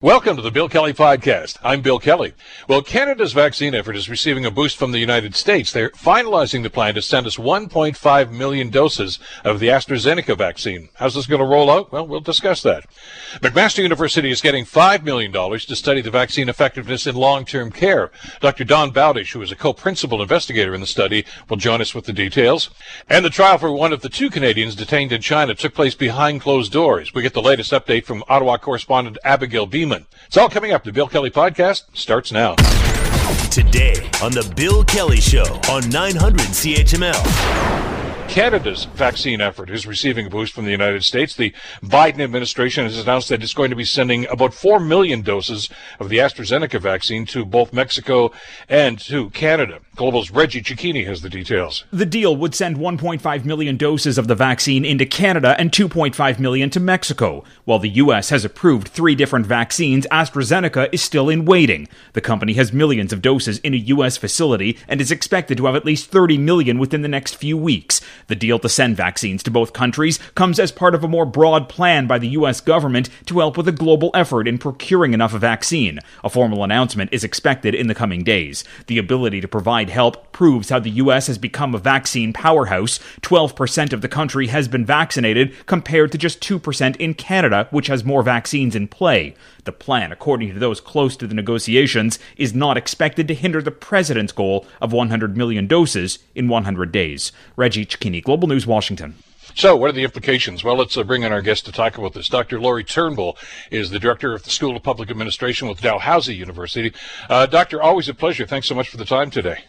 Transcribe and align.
Welcome 0.00 0.36
to 0.36 0.42
the 0.42 0.52
Bill 0.52 0.68
Kelly 0.68 0.92
Podcast. 0.92 1.58
I'm 1.60 1.82
Bill 1.82 1.98
Kelly. 1.98 2.32
Well, 2.68 2.82
Canada's 2.82 3.32
vaccine 3.32 3.74
effort 3.74 3.96
is 3.96 4.08
receiving 4.08 4.46
a 4.46 4.50
boost 4.52 4.76
from 4.76 4.92
the 4.92 5.00
United 5.00 5.34
States. 5.34 5.72
They're 5.72 5.90
finalizing 5.90 6.62
the 6.62 6.70
plan 6.70 6.94
to 6.94 7.02
send 7.02 7.26
us 7.26 7.34
1.5 7.34 8.30
million 8.30 8.70
doses 8.70 9.18
of 9.44 9.58
the 9.58 9.66
AstraZeneca 9.66 10.38
vaccine. 10.38 10.88
How's 10.94 11.16
this 11.16 11.26
going 11.26 11.40
to 11.40 11.44
roll 11.44 11.68
out? 11.68 11.90
Well, 11.90 12.06
we'll 12.06 12.20
discuss 12.20 12.62
that. 12.62 12.86
McMaster 13.40 13.82
University 13.82 14.30
is 14.30 14.40
getting 14.40 14.64
$5 14.64 15.02
million 15.02 15.32
to 15.32 15.74
study 15.74 16.00
the 16.00 16.12
vaccine 16.12 16.48
effectiveness 16.48 17.08
in 17.08 17.16
long-term 17.16 17.72
care. 17.72 18.12
Dr. 18.38 18.62
Dawn 18.62 18.92
Bowdish, 18.92 19.32
who 19.32 19.42
is 19.42 19.50
a 19.50 19.56
co-principal 19.56 20.22
investigator 20.22 20.74
in 20.74 20.80
the 20.80 20.86
study, 20.86 21.24
will 21.48 21.56
join 21.56 21.80
us 21.80 21.92
with 21.92 22.04
the 22.04 22.12
details. 22.12 22.70
And 23.08 23.24
the 23.24 23.30
trial 23.30 23.58
for 23.58 23.72
one 23.72 23.92
of 23.92 24.02
the 24.02 24.08
two 24.08 24.30
Canadians 24.30 24.76
detained 24.76 25.10
in 25.10 25.22
China 25.22 25.56
took 25.56 25.74
place 25.74 25.96
behind 25.96 26.40
closed 26.40 26.70
doors. 26.70 27.12
We 27.12 27.22
get 27.22 27.34
the 27.34 27.42
latest 27.42 27.72
update 27.72 28.04
from 28.04 28.22
Ottawa 28.28 28.58
correspondent 28.58 29.18
Abigail 29.24 29.66
Bimman 29.88 30.04
it's 30.26 30.36
all 30.36 30.48
coming 30.48 30.72
up. 30.72 30.84
The 30.84 30.92
Bill 30.92 31.08
Kelly 31.08 31.30
Podcast 31.30 31.84
starts 31.96 32.32
now. 32.32 32.54
Today 33.50 33.94
on 34.22 34.32
The 34.32 34.52
Bill 34.54 34.84
Kelly 34.84 35.20
Show 35.20 35.60
on 35.70 35.88
900 35.88 36.40
CHML. 36.48 37.97
Canada's 38.28 38.84
vaccine 38.84 39.40
effort 39.40 39.70
is 39.70 39.86
receiving 39.86 40.26
a 40.26 40.30
boost 40.30 40.52
from 40.52 40.66
the 40.66 40.70
United 40.70 41.02
States. 41.02 41.34
The 41.34 41.52
Biden 41.82 42.20
administration 42.20 42.84
has 42.84 42.98
announced 42.98 43.30
that 43.30 43.42
it's 43.42 43.54
going 43.54 43.70
to 43.70 43.76
be 43.76 43.84
sending 43.84 44.26
about 44.26 44.52
4 44.52 44.78
million 44.78 45.22
doses 45.22 45.70
of 45.98 46.10
the 46.10 46.18
AstraZeneca 46.18 46.78
vaccine 46.78 47.24
to 47.26 47.46
both 47.46 47.72
Mexico 47.72 48.30
and 48.68 48.98
to 49.00 49.30
Canada. 49.30 49.80
Global's 49.96 50.30
Reggie 50.30 50.62
Cecchini 50.62 51.06
has 51.06 51.22
the 51.22 51.30
details. 51.30 51.84
The 51.90 52.06
deal 52.06 52.36
would 52.36 52.54
send 52.54 52.76
1.5 52.76 53.44
million 53.44 53.76
doses 53.76 54.18
of 54.18 54.28
the 54.28 54.36
vaccine 54.36 54.84
into 54.84 55.06
Canada 55.06 55.56
and 55.58 55.72
2.5 55.72 56.38
million 56.38 56.70
to 56.70 56.78
Mexico. 56.78 57.42
While 57.64 57.80
the 57.80 57.88
U.S. 57.88 58.28
has 58.28 58.44
approved 58.44 58.88
three 58.88 59.16
different 59.16 59.46
vaccines, 59.46 60.06
AstraZeneca 60.12 60.90
is 60.92 61.02
still 61.02 61.28
in 61.28 61.46
waiting. 61.46 61.88
The 62.12 62.20
company 62.20 62.52
has 62.52 62.72
millions 62.72 63.12
of 63.12 63.22
doses 63.22 63.58
in 63.60 63.74
a 63.74 63.78
U.S. 63.78 64.16
facility 64.16 64.78
and 64.86 65.00
is 65.00 65.10
expected 65.10 65.56
to 65.56 65.66
have 65.66 65.74
at 65.74 65.84
least 65.84 66.10
30 66.10 66.38
million 66.38 66.78
within 66.78 67.02
the 67.02 67.08
next 67.08 67.34
few 67.34 67.56
weeks. 67.56 68.00
The 68.28 68.36
deal 68.36 68.58
to 68.60 68.68
send 68.68 68.96
vaccines 68.96 69.42
to 69.42 69.50
both 69.50 69.72
countries 69.72 70.18
comes 70.34 70.58
as 70.58 70.70
part 70.70 70.94
of 70.94 71.02
a 71.02 71.08
more 71.08 71.26
broad 71.26 71.68
plan 71.68 72.06
by 72.06 72.18
the 72.18 72.28
U.S. 72.28 72.60
government 72.60 73.08
to 73.26 73.40
help 73.40 73.56
with 73.56 73.66
a 73.66 73.72
global 73.72 74.10
effort 74.14 74.46
in 74.46 74.58
procuring 74.58 75.14
enough 75.14 75.32
vaccine. 75.32 75.98
A 76.22 76.30
formal 76.30 76.62
announcement 76.62 77.12
is 77.12 77.24
expected 77.24 77.74
in 77.74 77.86
the 77.86 77.94
coming 77.94 78.22
days. 78.22 78.64
The 78.86 78.98
ability 78.98 79.40
to 79.40 79.48
provide 79.48 79.90
help 79.90 80.32
proves 80.32 80.68
how 80.68 80.78
the 80.78 80.90
U.S. 80.90 81.26
has 81.26 81.38
become 81.38 81.74
a 81.74 81.78
vaccine 81.78 82.32
powerhouse. 82.32 83.00
12% 83.22 83.92
of 83.92 84.02
the 84.02 84.08
country 84.08 84.48
has 84.48 84.68
been 84.68 84.84
vaccinated, 84.84 85.54
compared 85.66 86.12
to 86.12 86.18
just 86.18 86.40
2% 86.40 86.96
in 86.96 87.14
Canada, 87.14 87.66
which 87.70 87.88
has 87.88 88.04
more 88.04 88.22
vaccines 88.22 88.76
in 88.76 88.88
play. 88.88 89.34
The 89.68 89.72
plan, 89.72 90.12
according 90.12 90.54
to 90.54 90.58
those 90.58 90.80
close 90.80 91.14
to 91.18 91.26
the 91.26 91.34
negotiations, 91.34 92.18
is 92.38 92.54
not 92.54 92.78
expected 92.78 93.28
to 93.28 93.34
hinder 93.34 93.60
the 93.60 93.70
president's 93.70 94.32
goal 94.32 94.66
of 94.80 94.94
100 94.94 95.36
million 95.36 95.66
doses 95.66 96.20
in 96.34 96.48
100 96.48 96.90
days. 96.90 97.32
Reggie 97.54 97.84
Cecchini, 97.84 98.22
Global 98.22 98.48
News, 98.48 98.66
Washington. 98.66 99.16
So, 99.54 99.76
what 99.76 99.90
are 99.90 99.92
the 99.92 100.04
implications? 100.04 100.64
Well, 100.64 100.76
let's 100.76 100.96
uh, 100.96 101.02
bring 101.02 101.22
in 101.22 101.32
our 101.34 101.42
guest 101.42 101.66
to 101.66 101.72
talk 101.72 101.98
about 101.98 102.14
this. 102.14 102.30
Dr. 102.30 102.58
Lori 102.58 102.82
Turnbull 102.82 103.36
is 103.70 103.90
the 103.90 103.98
director 103.98 104.32
of 104.32 104.42
the 104.42 104.48
School 104.48 104.74
of 104.74 104.82
Public 104.82 105.10
Administration 105.10 105.68
with 105.68 105.82
Dalhousie 105.82 106.34
University. 106.34 106.94
Uh, 107.28 107.44
doctor, 107.44 107.82
always 107.82 108.08
a 108.08 108.14
pleasure. 108.14 108.46
Thanks 108.46 108.68
so 108.68 108.74
much 108.74 108.88
for 108.88 108.96
the 108.96 109.04
time 109.04 109.30
today. 109.30 109.64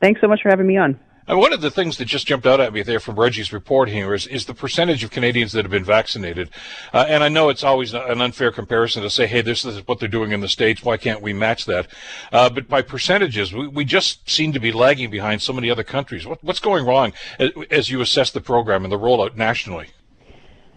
Thanks 0.00 0.22
so 0.22 0.26
much 0.26 0.40
for 0.40 0.48
having 0.48 0.66
me 0.66 0.78
on. 0.78 0.98
And 1.28 1.38
one 1.38 1.52
of 1.52 1.60
the 1.60 1.70
things 1.70 1.98
that 1.98 2.06
just 2.06 2.26
jumped 2.26 2.46
out 2.46 2.60
at 2.60 2.72
me 2.72 2.82
there 2.82 2.98
from 2.98 3.16
Reggie's 3.16 3.52
report 3.52 3.88
here 3.88 4.12
is, 4.12 4.26
is 4.26 4.46
the 4.46 4.54
percentage 4.54 5.04
of 5.04 5.10
Canadians 5.10 5.52
that 5.52 5.64
have 5.64 5.70
been 5.70 5.84
vaccinated. 5.84 6.50
Uh, 6.92 7.06
and 7.08 7.22
I 7.22 7.28
know 7.28 7.48
it's 7.48 7.62
always 7.62 7.94
an 7.94 8.20
unfair 8.20 8.50
comparison 8.50 9.02
to 9.02 9.10
say, 9.10 9.26
hey, 9.26 9.40
this 9.40 9.64
is 9.64 9.86
what 9.86 10.00
they're 10.00 10.08
doing 10.08 10.32
in 10.32 10.40
the 10.40 10.48
States. 10.48 10.82
Why 10.82 10.96
can't 10.96 11.22
we 11.22 11.32
match 11.32 11.64
that? 11.66 11.86
Uh, 12.32 12.50
but 12.50 12.68
by 12.68 12.82
percentages, 12.82 13.52
we, 13.52 13.68
we 13.68 13.84
just 13.84 14.28
seem 14.28 14.52
to 14.52 14.60
be 14.60 14.72
lagging 14.72 15.10
behind 15.10 15.42
so 15.42 15.52
many 15.52 15.70
other 15.70 15.84
countries. 15.84 16.26
What, 16.26 16.42
what's 16.42 16.60
going 16.60 16.84
wrong 16.84 17.12
as, 17.38 17.50
as 17.70 17.90
you 17.90 18.00
assess 18.00 18.30
the 18.30 18.40
program 18.40 18.84
and 18.84 18.92
the 18.92 18.98
rollout 18.98 19.36
nationally? 19.36 19.90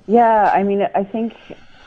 Yeah, 0.08 0.52
I 0.53 0.62
mean, 0.62 0.88
I 0.94 1.03
think 1.03 1.34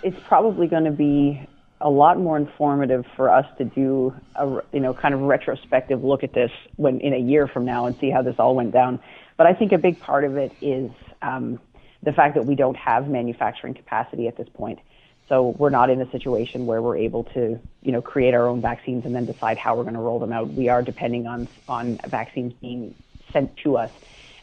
it's 0.02 0.18
probably 0.26 0.66
going 0.66 0.84
to 0.84 0.90
be 0.90 1.46
a 1.80 1.88
lot 1.88 2.18
more 2.18 2.36
informative 2.36 3.04
for 3.16 3.30
us 3.30 3.46
to 3.58 3.64
do 3.64 4.14
a 4.34 4.60
you 4.72 4.80
know 4.80 4.92
kind 4.94 5.14
of 5.14 5.20
retrospective 5.20 6.02
look 6.02 6.24
at 6.24 6.32
this 6.32 6.50
when 6.76 7.00
in 7.00 7.12
a 7.14 7.18
year 7.18 7.46
from 7.46 7.64
now 7.64 7.86
and 7.86 7.96
see 8.00 8.10
how 8.10 8.22
this 8.22 8.36
all 8.38 8.54
went 8.54 8.72
down. 8.72 8.98
But 9.36 9.46
I 9.46 9.54
think 9.54 9.72
a 9.72 9.78
big 9.78 10.00
part 10.00 10.24
of 10.24 10.36
it 10.36 10.52
is 10.60 10.90
um, 11.22 11.60
the 12.02 12.12
fact 12.12 12.34
that 12.34 12.46
we 12.46 12.54
don't 12.54 12.76
have 12.76 13.08
manufacturing 13.08 13.74
capacity 13.74 14.26
at 14.26 14.36
this 14.36 14.48
point. 14.48 14.80
So 15.28 15.54
we're 15.58 15.70
not 15.70 15.90
in 15.90 16.00
a 16.00 16.10
situation 16.10 16.66
where 16.66 16.82
we're 16.82 16.96
able 16.96 17.24
to 17.24 17.60
you 17.82 17.92
know 17.92 18.02
create 18.02 18.34
our 18.34 18.48
own 18.48 18.60
vaccines 18.60 19.04
and 19.04 19.14
then 19.14 19.26
decide 19.26 19.58
how 19.58 19.76
we're 19.76 19.84
going 19.84 19.94
to 19.94 20.00
roll 20.00 20.18
them 20.18 20.32
out. 20.32 20.52
We 20.52 20.68
are 20.68 20.82
depending 20.82 21.26
on 21.26 21.48
on 21.68 22.00
vaccines 22.08 22.52
being 22.60 22.94
sent 23.32 23.56
to 23.58 23.76
us. 23.76 23.92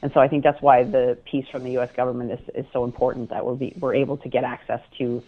And 0.01 0.13
so 0.13 0.19
I 0.19 0.27
think 0.27 0.43
that's 0.43 0.61
why 0.61 0.83
the 0.83 1.17
piece 1.25 1.47
from 1.49 1.63
the 1.63 1.71
U.S. 1.71 1.89
government 1.95 2.31
is, 2.31 2.39
is 2.53 2.65
so 2.71 2.83
important 2.83 3.31
that 3.31 3.43
we're, 3.43 3.55
be, 3.55 3.73
we're 3.79 3.95
able 3.95 4.17
to 4.17 4.29
get 4.29 4.43
access 4.43 4.81
to 4.99 5.23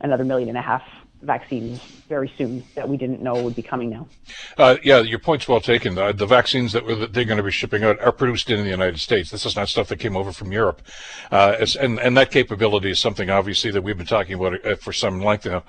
another 0.00 0.24
million 0.24 0.50
and 0.50 0.58
a 0.58 0.62
half 0.62 0.82
vaccines 1.22 1.80
very 2.08 2.32
soon 2.38 2.62
that 2.74 2.88
we 2.88 2.96
didn't 2.96 3.20
know 3.20 3.42
would 3.42 3.56
be 3.56 3.62
coming 3.62 3.90
now. 3.90 4.08
Uh, 4.56 4.76
yeah, 4.82 5.00
your 5.00 5.18
point's 5.18 5.48
well 5.48 5.60
taken. 5.60 5.94
The, 5.94 6.12
the 6.12 6.26
vaccines 6.26 6.72
that, 6.72 6.86
that, 6.86 7.12
they're 7.12 7.24
going 7.24 7.38
to 7.38 7.42
be 7.42 7.50
shipping 7.50 7.84
out 7.84 8.00
are 8.00 8.12
produced 8.12 8.50
in 8.50 8.62
the 8.62 8.70
United 8.70 9.00
States. 9.00 9.30
This 9.30 9.44
is 9.44 9.56
not 9.56 9.68
stuff 9.68 9.88
that 9.88 9.98
came 9.98 10.16
over 10.16 10.32
from 10.32 10.52
Europe. 10.52 10.82
Uh, 11.30 11.64
and, 11.80 11.98
and 11.98 12.16
that 12.16 12.30
capability 12.30 12.90
is 12.90 12.98
something, 12.98 13.30
obviously, 13.30 13.70
that 13.70 13.82
we've 13.82 13.98
been 13.98 14.06
talking 14.06 14.34
about 14.34 14.64
uh, 14.64 14.76
for 14.76 14.92
some 14.92 15.20
length 15.20 15.46
now. 15.46 15.64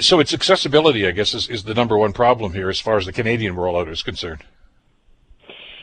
So 0.00 0.20
it's 0.20 0.32
accessibility, 0.32 1.06
I 1.06 1.10
guess, 1.10 1.34
is, 1.34 1.48
is 1.48 1.64
the 1.64 1.74
number 1.74 1.96
one 1.96 2.12
problem 2.12 2.52
here 2.52 2.68
as 2.68 2.80
far 2.80 2.96
as 2.96 3.06
the 3.06 3.12
Canadian 3.12 3.54
rollout 3.54 3.88
is 3.90 4.02
concerned. 4.02 4.44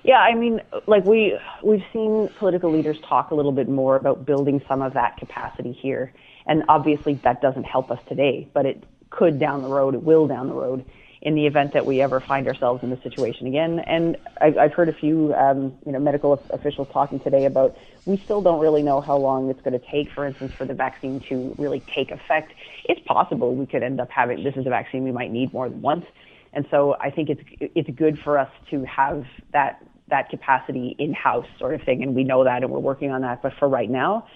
Yeah, 0.07 0.19
I 0.19 0.35
mean, 0.35 0.62
like 0.88 1.03
we 1.03 1.38
we've 1.62 1.84
seen 1.91 2.29
political 2.40 2.72
leaders 2.72 2.95
talk 3.09 3.31
a 3.31 3.35
little 3.35 3.51
bit 3.51 3.68
more 3.68 3.97
about 3.97 4.25
building 4.25 4.62
some 4.66 4.81
of 4.81 4.94
that 4.94 5.18
capacity 5.18 5.73
here. 5.73 6.13
And 6.45 6.63
obviously 6.69 7.19
that 7.25 7.41
doesn't 7.41 7.66
help 7.66 7.91
us 7.91 8.00
today, 8.07 8.47
but 8.53 8.66
it 8.66 8.85
could 9.09 9.38
down 9.38 9.62
the 9.62 9.68
road, 9.68 9.95
it 9.95 10.03
will 10.03 10.25
down 10.25 10.47
the 10.47 10.53
road 10.53 10.85
in 11.22 11.35
the 11.35 11.45
event 11.45 11.73
that 11.73 11.85
we 11.85 12.01
ever 12.01 12.23
find 12.25 12.47
ourselves 12.47 12.84
in 12.84 12.90
this 12.90 13.03
situation 13.03 13.47
again. 13.47 13.79
And 13.79 14.16
I've, 14.40 14.57
I've 14.57 14.72
heard 14.73 14.88
a 14.88 14.94
few, 14.94 15.34
um, 15.34 15.73
you 15.85 15.91
know, 15.91 16.00
medical 16.00 16.41
officials 16.51 16.88
talking 16.94 17.19
today 17.19 17.44
about 17.44 17.75
we 18.06 18.22
still 18.24 18.41
don't 18.41 18.62
really 18.62 18.84
know 18.84 19.01
how 19.01 19.18
long 19.18 19.50
it's 19.50 19.62
going 19.62 19.78
to 19.78 19.85
take, 19.91 20.09
for 20.16 20.25
instance, 20.25 20.53
for 20.57 20.66
the 20.66 20.74
vaccine 20.74 21.22
to 21.28 21.53
really 21.57 21.84
take 21.94 22.12
effect. 22.12 22.53
It's 22.85 23.01
possible 23.06 23.56
we 23.56 23.66
could 23.66 23.84
end 23.84 24.00
up 24.00 24.09
having 24.09 24.41
this 24.45 24.56
is 24.56 24.66
a 24.68 24.69
vaccine 24.69 25.03
we 25.03 25.12
might 25.12 25.31
need 25.31 25.51
more 25.51 25.68
than 25.68 25.81
once. 25.81 26.06
And 26.53 26.66
so 26.72 26.95
I 27.01 27.12
think 27.12 27.29
it's 27.29 27.41
it's 27.59 27.89
good 27.97 28.18
for 28.24 28.39
us 28.39 28.50
to 28.72 28.85
have 28.85 29.25
that 29.51 29.84
that 30.09 30.29
capacity 30.29 30.95
in 30.97 31.13
house 31.13 31.47
sort 31.59 31.73
of 31.73 31.81
thing, 31.84 32.03
and 32.03 32.16
we 32.16 32.23
know 32.23 32.44
that, 32.44 32.63
and 32.63 32.72
we're 32.72 32.79
working 32.79 33.12
on 33.12 33.22
that. 33.22 33.41
But 33.41 33.53
for 33.59 33.68
right 33.68 33.90
now, 33.90 34.28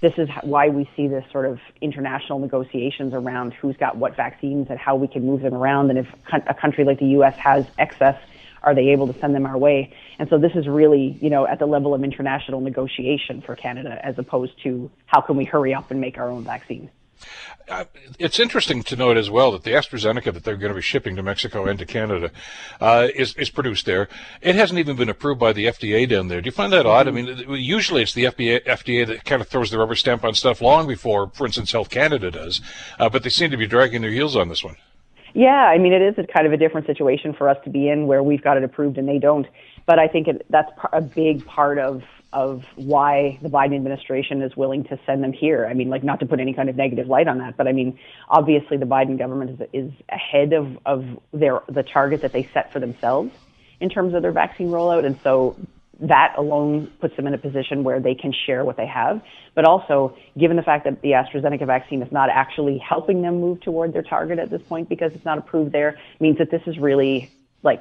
this 0.00 0.12
is 0.18 0.28
why 0.42 0.68
we 0.68 0.88
see 0.96 1.08
this 1.08 1.24
sort 1.32 1.46
of 1.46 1.58
international 1.80 2.38
negotiations 2.38 3.14
around 3.14 3.54
who's 3.54 3.76
got 3.76 3.96
what 3.96 4.14
vaccines 4.16 4.66
and 4.68 4.78
how 4.78 4.96
we 4.96 5.08
can 5.08 5.24
move 5.24 5.40
them 5.40 5.54
around. 5.54 5.90
And 5.90 5.98
if 5.98 6.06
a 6.32 6.54
country 6.54 6.84
like 6.84 6.98
the 6.98 7.06
U.S. 7.06 7.34
has 7.38 7.64
excess, 7.78 8.20
are 8.62 8.74
they 8.74 8.88
able 8.88 9.10
to 9.12 9.18
send 9.18 9.34
them 9.34 9.46
our 9.46 9.56
way? 9.56 9.94
And 10.18 10.28
so 10.28 10.38
this 10.38 10.52
is 10.54 10.66
really, 10.66 11.16
you 11.20 11.30
know, 11.30 11.46
at 11.46 11.58
the 11.58 11.66
level 11.66 11.94
of 11.94 12.02
international 12.02 12.60
negotiation 12.60 13.40
for 13.40 13.56
Canada 13.56 13.98
as 14.02 14.18
opposed 14.18 14.62
to 14.64 14.90
how 15.06 15.20
can 15.20 15.36
we 15.36 15.44
hurry 15.44 15.74
up 15.74 15.90
and 15.90 16.00
make 16.00 16.18
our 16.18 16.30
own 16.30 16.44
vaccine. 16.44 16.90
Uh, 17.68 17.84
it's 18.18 18.38
interesting 18.38 18.82
to 18.82 18.96
note 18.96 19.16
as 19.16 19.30
well 19.30 19.52
that 19.52 19.62
the 19.62 19.70
AstraZeneca 19.70 20.32
that 20.34 20.44
they're 20.44 20.56
going 20.56 20.70
to 20.70 20.76
be 20.76 20.82
shipping 20.82 21.16
to 21.16 21.22
Mexico 21.22 21.64
and 21.66 21.78
to 21.78 21.86
Canada 21.86 22.30
uh, 22.80 23.08
is 23.14 23.34
is 23.36 23.48
produced 23.48 23.86
there. 23.86 24.08
It 24.42 24.54
hasn't 24.54 24.78
even 24.78 24.96
been 24.96 25.08
approved 25.08 25.40
by 25.40 25.52
the 25.52 25.66
FDA 25.66 26.08
down 26.08 26.28
there. 26.28 26.42
Do 26.42 26.46
you 26.46 26.52
find 26.52 26.72
that 26.72 26.84
odd? 26.84 27.08
I 27.08 27.10
mean, 27.10 27.44
usually 27.48 28.02
it's 28.02 28.12
the 28.12 28.24
FDA, 28.24 28.62
FDA 28.64 29.06
that 29.06 29.24
kind 29.24 29.40
of 29.40 29.48
throws 29.48 29.70
the 29.70 29.78
rubber 29.78 29.94
stamp 29.94 30.24
on 30.24 30.34
stuff 30.34 30.60
long 30.60 30.86
before, 30.86 31.30
for 31.30 31.46
instance, 31.46 31.72
Health 31.72 31.88
Canada 31.88 32.30
does. 32.30 32.60
Uh, 32.98 33.08
but 33.08 33.22
they 33.22 33.30
seem 33.30 33.50
to 33.50 33.56
be 33.56 33.66
dragging 33.66 34.02
their 34.02 34.10
heels 34.10 34.36
on 34.36 34.48
this 34.48 34.62
one. 34.62 34.76
Yeah, 35.32 35.48
I 35.48 35.78
mean, 35.78 35.92
it 35.92 36.02
is 36.02 36.14
a 36.16 36.26
kind 36.26 36.46
of 36.46 36.52
a 36.52 36.56
different 36.56 36.86
situation 36.86 37.34
for 37.34 37.48
us 37.48 37.58
to 37.64 37.70
be 37.70 37.88
in 37.88 38.06
where 38.06 38.22
we've 38.22 38.42
got 38.42 38.56
it 38.56 38.62
approved 38.62 38.98
and 38.98 39.08
they 39.08 39.18
don't. 39.18 39.46
But 39.84 39.98
I 39.98 40.06
think 40.06 40.28
it, 40.28 40.46
that's 40.48 40.70
a 40.92 41.00
big 41.00 41.44
part 41.44 41.78
of 41.78 42.02
of 42.34 42.64
why 42.74 43.38
the 43.40 43.48
Biden 43.48 43.76
administration 43.76 44.42
is 44.42 44.56
willing 44.56 44.84
to 44.84 44.98
send 45.06 45.22
them 45.22 45.32
here. 45.32 45.66
I 45.66 45.72
mean, 45.72 45.88
like 45.88 46.02
not 46.02 46.20
to 46.20 46.26
put 46.26 46.40
any 46.40 46.52
kind 46.52 46.68
of 46.68 46.76
negative 46.76 47.06
light 47.06 47.28
on 47.28 47.38
that, 47.38 47.56
but 47.56 47.68
I 47.68 47.72
mean, 47.72 47.98
obviously 48.28 48.76
the 48.76 48.86
Biden 48.86 49.16
government 49.16 49.60
is, 49.60 49.68
is 49.72 49.92
ahead 50.08 50.52
of, 50.52 50.78
of 50.84 51.06
their 51.32 51.60
the 51.68 51.82
target 51.82 52.22
that 52.22 52.32
they 52.32 52.50
set 52.52 52.72
for 52.72 52.80
themselves 52.80 53.32
in 53.80 53.88
terms 53.88 54.14
of 54.14 54.22
their 54.22 54.32
vaccine 54.32 54.68
rollout, 54.68 55.06
and 55.06 55.18
so 55.22 55.56
that 56.00 56.34
alone 56.36 56.92
puts 57.00 57.16
them 57.16 57.26
in 57.26 57.34
a 57.34 57.38
position 57.38 57.84
where 57.84 58.00
they 58.00 58.14
can 58.14 58.32
share 58.32 58.64
what 58.64 58.76
they 58.76 58.86
have. 58.86 59.22
But 59.54 59.64
also, 59.64 60.16
given 60.36 60.56
the 60.56 60.62
fact 60.62 60.84
that 60.84 61.02
the 61.02 61.12
AstraZeneca 61.12 61.66
vaccine 61.66 62.02
is 62.02 62.10
not 62.10 62.30
actually 62.30 62.78
helping 62.78 63.22
them 63.22 63.40
move 63.40 63.60
toward 63.60 63.92
their 63.92 64.02
target 64.02 64.38
at 64.38 64.50
this 64.50 64.62
point 64.62 64.88
because 64.88 65.12
it's 65.12 65.24
not 65.24 65.38
approved 65.38 65.72
there, 65.72 65.98
means 66.20 66.38
that 66.38 66.50
this 66.50 66.62
is 66.66 66.78
really 66.78 67.30
like 67.62 67.80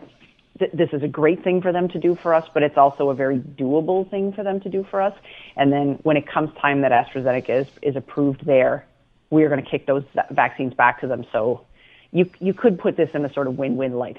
th- 0.59 0.71
this 0.73 0.89
is 0.93 1.03
a 1.03 1.07
great 1.07 1.43
thing 1.43 1.61
for 1.61 1.71
them 1.71 1.87
to 1.89 1.99
do 1.99 2.15
for 2.15 2.33
us, 2.33 2.47
but 2.53 2.63
it's 2.63 2.77
also 2.77 3.09
a 3.09 3.15
very 3.15 3.39
doable 3.39 4.09
thing 4.09 4.33
for 4.33 4.43
them 4.43 4.59
to 4.61 4.69
do 4.69 4.85
for 4.89 5.01
us. 5.01 5.13
And 5.55 5.71
then 5.71 5.99
when 6.03 6.17
it 6.17 6.27
comes 6.27 6.49
time 6.61 6.81
that 6.81 6.91
AstraZeneca 6.91 7.61
is, 7.61 7.67
is 7.81 7.95
approved 7.95 8.45
there, 8.45 8.85
we 9.29 9.43
are 9.43 9.49
going 9.49 9.63
to 9.63 9.69
kick 9.69 9.87
those 9.87 10.03
vaccines 10.31 10.73
back 10.73 11.01
to 11.01 11.07
them. 11.07 11.25
So 11.31 11.65
you 12.11 12.29
you 12.39 12.53
could 12.53 12.79
put 12.79 12.95
this 12.95 13.09
in 13.13 13.25
a 13.25 13.33
sort 13.33 13.47
of 13.47 13.57
win-win 13.57 13.93
light. 13.93 14.17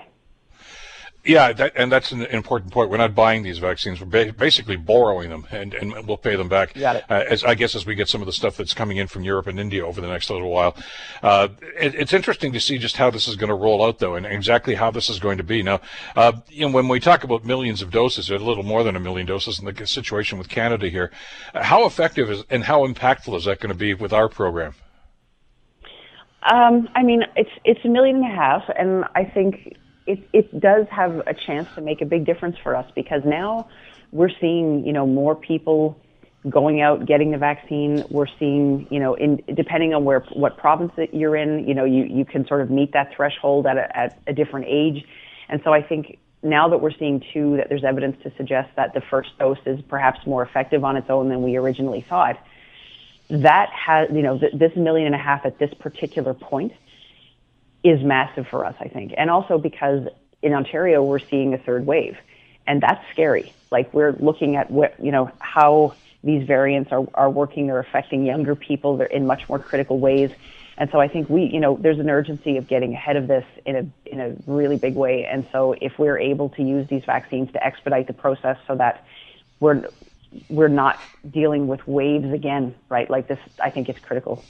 Yeah, 1.25 1.55
that, 1.55 1.73
and 1.75 1.91
that's 1.91 2.13
an 2.13 2.23
important 2.27 2.71
point. 2.71 2.91
We're 2.91 2.99
not 2.99 3.15
buying 3.15 3.43
these 3.43 3.59
vaccines; 3.59 3.99
we're 3.99 4.07
ba- 4.07 4.33
basically 4.35 4.77
borrowing 4.77 5.31
them, 5.31 5.47
and, 5.51 5.73
and 5.73 6.07
we'll 6.07 6.19
pay 6.19 6.37
them 6.37 6.51
back. 6.51 6.75
Got 6.75 6.97
it. 6.97 7.05
Uh, 7.09 7.25
as 7.29 7.43
I 7.45 7.55
guess 7.55 7.75
as 7.75 7.87
we 7.87 7.95
get 7.95 8.09
some 8.09 8.21
of 8.21 8.27
the 8.27 8.33
stuff 8.33 8.59
that's 8.59 8.75
coming 8.75 8.99
in 8.99 9.07
from 9.07 9.23
Europe 9.25 9.47
and 9.47 9.59
India 9.59 9.87
over 9.87 10.03
the 10.03 10.07
next 10.07 10.29
little 10.29 10.51
while. 10.51 10.77
Uh, 11.23 11.49
it, 11.81 11.95
it's 11.95 12.13
interesting 12.13 12.53
to 12.53 12.61
see 12.61 12.77
just 12.77 12.99
how 12.99 13.11
this 13.11 13.27
is 13.27 13.37
going 13.37 13.49
to 13.49 13.55
roll 13.55 13.83
out, 13.83 14.01
though, 14.01 14.17
and 14.17 14.27
exactly 14.27 14.75
how 14.75 14.91
this 14.91 15.09
is 15.09 15.19
going 15.19 15.39
to 15.39 15.45
be. 15.45 15.63
Now, 15.63 15.81
uh, 16.15 16.33
you 16.51 16.67
know, 16.67 16.75
when 16.75 16.89
we 16.89 17.01
talk 17.01 17.25
about 17.25 17.43
millions 17.43 17.81
of 17.81 17.91
doses, 17.91 18.29
a 18.29 18.37
little 18.37 18.63
more 18.63 18.83
than 18.83 18.95
a 18.95 19.01
million 19.01 19.27
doses, 19.27 19.59
in 19.59 19.65
the 19.65 19.87
situation 19.87 20.37
with 20.37 20.51
Canada 20.51 20.91
here, 20.91 21.11
how 21.55 21.87
effective 21.87 22.31
is 22.31 22.45
and 22.51 22.65
how 22.65 22.87
impactful 22.87 23.35
is 23.35 23.47
that 23.47 23.61
going 23.61 23.73
to 23.73 23.79
be 23.79 23.95
with 23.95 24.13
our 24.13 24.29
program? 24.29 24.75
Um, 26.53 26.91
I 26.95 27.03
mean, 27.03 27.23
it's 27.35 27.51
it's 27.65 27.81
a 27.85 27.89
million 27.89 28.17
and 28.17 28.27
a 28.27 28.37
half, 28.37 28.63
and 28.79 29.07
I 29.15 29.25
think 29.25 29.79
it 30.07 30.29
it 30.33 30.61
does 30.61 30.87
have 30.91 31.23
a 31.27 31.35
chance 31.35 31.69
to 31.75 31.81
make 31.81 32.01
a 32.01 32.05
big 32.05 32.25
difference 32.25 32.57
for 32.63 32.77
us 32.77 32.91
because 32.95 33.23
now 33.25 33.69
we're 34.13 34.31
seeing 34.41 34.87
you 34.87 34.93
know 34.93 35.07
more 35.07 35.35
people 35.35 35.99
going 36.49 36.81
out 36.83 37.07
getting 37.07 37.31
the 37.31 37.39
vaccine. 37.39 38.05
We're 38.11 38.27
seeing 38.39 38.87
you 38.91 39.01
know 39.01 39.15
in 39.15 39.43
depending 39.55 39.95
on 39.95 40.05
where 40.05 40.21
what 40.33 40.57
province 40.57 40.93
that 40.97 41.15
you're 41.15 41.37
in, 41.37 41.67
you 41.67 41.75
know 41.75 41.85
you 41.85 42.05
you 42.05 42.25
can 42.25 42.47
sort 42.47 42.61
of 42.61 42.71
meet 42.71 42.93
that 42.93 43.15
threshold 43.15 43.67
at 43.67 43.77
a, 43.77 43.97
at 43.97 44.19
a 44.27 44.33
different 44.33 44.67
age, 44.69 45.05
and 45.49 45.61
so 45.65 45.73
I 45.73 45.83
think. 45.83 46.19
Now 46.47 46.69
that 46.69 46.83
we're 46.83 46.93
seeing 46.93 47.25
too 47.33 47.57
that 47.57 47.71
there's 47.71 47.85
evidence 47.85 48.23
to 48.23 48.31
suggest 48.37 48.69
that 48.77 48.93
the 48.93 49.01
first 49.01 49.31
dose 49.39 49.57
is 49.65 49.81
perhaps 49.89 50.27
more 50.27 50.43
effective 50.43 50.85
on 50.85 50.99
its 50.99 51.09
own 51.09 51.31
than 51.31 51.43
we 51.43 51.57
originally 51.57 52.03
thought, 52.03 52.37
that 53.31 53.71
has, 53.71 54.11
you 54.13 54.21
know, 54.21 54.39
th- 54.39 54.53
this 54.53 54.77
million 54.77 55.07
and 55.07 55.15
a 55.15 55.19
half 55.19 55.47
at 55.47 55.59
this 55.59 55.73
particular 55.73 56.35
point 56.35 56.75
is 57.85 58.03
massive 58.03 58.49
for 58.49 58.65
us, 58.65 58.75
I 58.81 58.89
think. 58.89 59.13
And 59.17 59.31
also 59.31 59.59
because 59.59 60.09
in 60.43 60.55
Ontario, 60.55 61.05
we're 61.05 61.19
seeing 61.19 61.55
a 61.55 61.59
third 61.59 61.87
wave. 61.87 62.17
And 62.67 62.81
that's 62.81 63.05
scary. 63.13 63.53
Like 63.71 63.93
we're 63.93 64.13
looking 64.13 64.57
at 64.57 64.71
what, 64.71 64.99
you 64.99 65.13
know, 65.13 65.31
how 65.39 65.95
these 66.25 66.47
variants 66.47 66.91
are, 66.93 67.07
are 67.13 67.31
working. 67.31 67.67
They're 67.67 67.79
affecting 67.79 68.25
younger 68.25 68.55
people. 68.55 68.97
They're 68.97 69.07
in 69.07 69.27
much 69.27 69.47
more 69.49 69.59
critical 69.59 69.99
ways. 69.99 70.31
And 70.77 70.91
so 70.91 70.99
I 70.99 71.09
think 71.09 71.29
we, 71.29 71.45
you 71.45 71.61
know, 71.61 71.77
there's 71.81 71.99
an 71.99 72.11
urgency 72.11 72.57
of 72.57 72.67
getting 72.67 72.95
ahead 72.95 73.17
of 73.17 73.29
this 73.29 73.45
in 73.67 73.77
a, 73.77 74.09
in 74.11 74.21
a 74.21 74.35
really 74.47 74.77
big 74.77 74.95
way. 74.95 75.25
And 75.25 75.47
so 75.53 75.75
if 75.81 75.99
we're 75.99 76.19
able 76.19 76.49
to 76.51 76.63
use 76.63 76.89
these 76.89 77.05
vaccines 77.05 77.53
to 77.53 77.65
expedite 77.65 78.07
the 78.07 78.13
process 78.15 78.57
so 78.67 78.75
that 78.77 79.07
we're, 79.61 79.87
we're 80.49 80.69
not 80.69 80.99
dealing 81.31 81.69
with 81.69 81.87
waves 81.87 82.33
again, 82.33 82.75
right? 82.89 83.09
Like 83.09 83.29
this, 83.29 83.39
I 83.63 83.71
think 83.71 83.89
is 83.89 83.99
critical. 83.99 84.43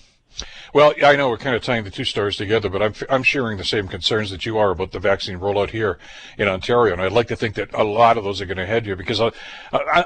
Well, 0.75 0.93
I 1.05 1.15
know 1.15 1.29
we're 1.29 1.39
kind 1.39 1.55
of 1.55 1.63
tying 1.63 1.85
the 1.85 1.91
two 1.91 2.05
stories 2.05 2.37
together, 2.37 2.69
but 2.69 2.83
I'm, 2.83 2.95
I'm 3.09 3.23
sharing 3.23 3.59
the 3.59 3.65
same 3.65 3.87
concerns 3.87 4.31
that 4.33 4.45
you 4.45 4.59
are 4.59 4.71
about 4.73 4.91
the 4.91 4.99
vaccine 4.99 5.39
rollout 5.39 5.71
here 5.71 5.99
in 6.37 6.49
Ontario. 6.49 6.93
And 6.93 7.01
I'd 7.01 7.13
like 7.13 7.29
to 7.29 7.37
think 7.37 7.55
that 7.55 7.73
a 7.75 7.85
lot 7.85 8.19
of 8.19 8.25
those 8.25 8.41
are 8.41 8.47
going 8.47 8.57
to 8.57 8.67
head 8.67 8.85
here 8.85 8.97
because 8.97 9.21
I, 9.21 9.31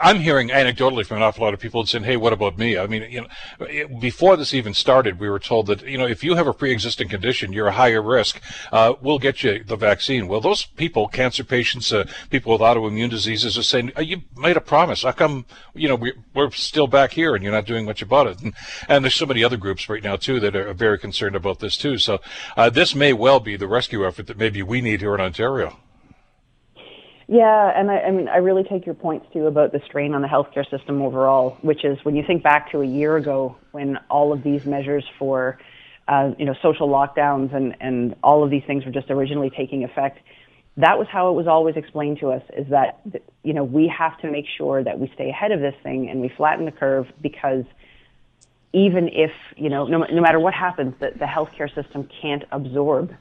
am 0.03 0.21
hearing 0.21 0.49
anecdotally 0.49 1.07
from 1.07 1.17
an 1.17 1.23
awful 1.23 1.45
lot 1.45 1.55
of 1.55 1.61
people 1.61 1.87
saying, 1.87 2.05
hey, 2.05 2.19
what 2.19 2.35
about 2.35 2.59
me? 2.59 2.77
I 2.77 2.87
mean, 2.87 3.11
you 3.11 3.23
know, 3.23 3.99
before 3.99 4.37
this 4.37 4.53
even 4.53 4.75
started, 4.75 5.19
we 5.19 5.31
were 5.31 5.39
told 5.39 5.69
that, 5.69 5.87
you 5.87 5.97
know, 5.97 6.07
if 6.07 6.23
you 6.23 6.35
have 6.35 6.47
a 6.47 6.53
pre 6.53 6.71
existing 6.71 7.09
condition, 7.09 7.51
you're 7.51 7.69
a 7.69 7.73
higher 7.73 8.03
risk. 8.03 8.39
Uh, 8.71 8.93
we'll 9.01 9.19
get 9.19 9.43
you 9.43 9.65
the 9.65 9.77
vaccine. 9.77 10.29
Well, 10.29 10.43
those 10.43 10.67
people, 10.67 11.09
cancer 11.09 11.45
patients, 11.45 11.91
uh, 11.95 12.07
people 12.29 12.53
with 12.53 12.61
autoimmune 12.61 13.09
diseases, 13.09 13.57
are 13.57 13.63
saying, 13.63 13.93
oh, 13.97 14.03
you 14.03 14.21
made 14.37 14.59
a 14.59 14.61
promise. 14.61 15.03
How 15.03 15.13
come, 15.13 15.47
you 15.75 15.89
know, 15.89 15.95
we, 15.95 16.13
we're 16.35 16.51
still 16.51 16.87
back 16.87 17.13
here 17.13 17.35
and 17.35 17.43
you're 17.43 17.53
not 17.53 17.65
doing 17.65 17.87
much 17.87 18.03
about 18.03 18.27
it? 18.27 18.43
And, 18.43 18.53
and 18.87 19.03
there's 19.03 19.15
so 19.15 19.25
many 19.25 19.43
other 19.43 19.57
groups 19.57 19.89
right 19.89 20.03
now, 20.03 20.18
too, 20.21 20.41
that 20.41 20.55
are 20.55 20.73
very 20.75 20.99
concerned 20.99 21.37
about 21.37 21.61
this 21.61 21.77
too. 21.77 21.99
So 21.99 22.21
uh, 22.57 22.71
this 22.71 22.95
may 22.95 23.13
well 23.13 23.41
be 23.41 23.57
the 23.57 23.69
rescue 23.69 24.07
effort 24.07 24.27
that 24.27 24.39
maybe 24.39 24.63
we 24.63 24.81
need 24.81 25.01
here 25.01 25.15
in 25.15 25.21
Ontario. 25.21 25.79
Yeah, 27.31 27.79
and 27.79 27.91
I, 27.91 28.01
I 28.01 28.11
mean, 28.11 28.27
I 28.27 28.39
really 28.39 28.65
take 28.65 28.87
your 28.87 28.95
points 28.95 29.27
too 29.35 29.47
about 29.47 29.73
the 29.73 29.81
strain 29.85 30.15
on 30.15 30.23
the 30.23 30.29
healthcare 30.29 30.69
system 30.71 31.03
overall, 31.03 31.59
which 31.61 31.85
is 31.85 32.03
when 32.03 32.17
you 32.17 32.25
think 32.27 32.43
back 32.43 32.73
to 32.73 32.81
a 32.81 32.87
year 32.87 33.19
ago 33.19 33.55
when 33.73 33.99
all 34.09 34.33
of 34.33 34.43
these 34.43 34.65
measures 34.65 35.05
for, 35.19 35.59
uh, 36.09 36.31
you 36.39 36.47
know, 36.47 36.55
social 36.63 36.89
lockdowns 36.89 37.55
and, 37.55 37.77
and 37.81 38.17
all 38.23 38.43
of 38.43 38.51
these 38.51 38.65
things 38.67 38.87
were 38.87 38.91
just 38.91 39.11
originally 39.11 39.51
taking 39.51 39.85
effect. 39.85 40.21
That 40.79 40.99
was 40.99 41.07
how 41.09 41.29
it 41.29 41.35
was 41.35 41.47
always 41.47 41.77
explained 41.77 42.19
to 42.21 42.31
us 42.31 42.43
is 42.57 42.67
that, 42.71 43.03
you 43.43 43.53
know, 43.53 43.65
we 43.65 43.89
have 43.89 44.19
to 44.21 44.31
make 44.31 44.47
sure 44.57 44.83
that 44.83 44.99
we 44.99 45.11
stay 45.15 45.29
ahead 45.29 45.53
of 45.53 45.61
this 45.61 45.75
thing 45.83 46.09
and 46.09 46.23
we 46.23 46.31
flatten 46.31 46.65
the 46.65 46.73
curve 46.73 47.09
because 47.21 47.65
even 48.73 49.09
if, 49.09 49.33
you 49.57 49.69
know, 49.69 49.87
no, 49.87 49.99
no 49.99 50.21
matter 50.21 50.39
what 50.39 50.55
happens, 50.55 50.95
that 51.01 51.19
the 51.19 51.25
healthcare 51.25 51.73
system 51.75 52.09
can't 52.21 52.45
absorb 52.53 53.15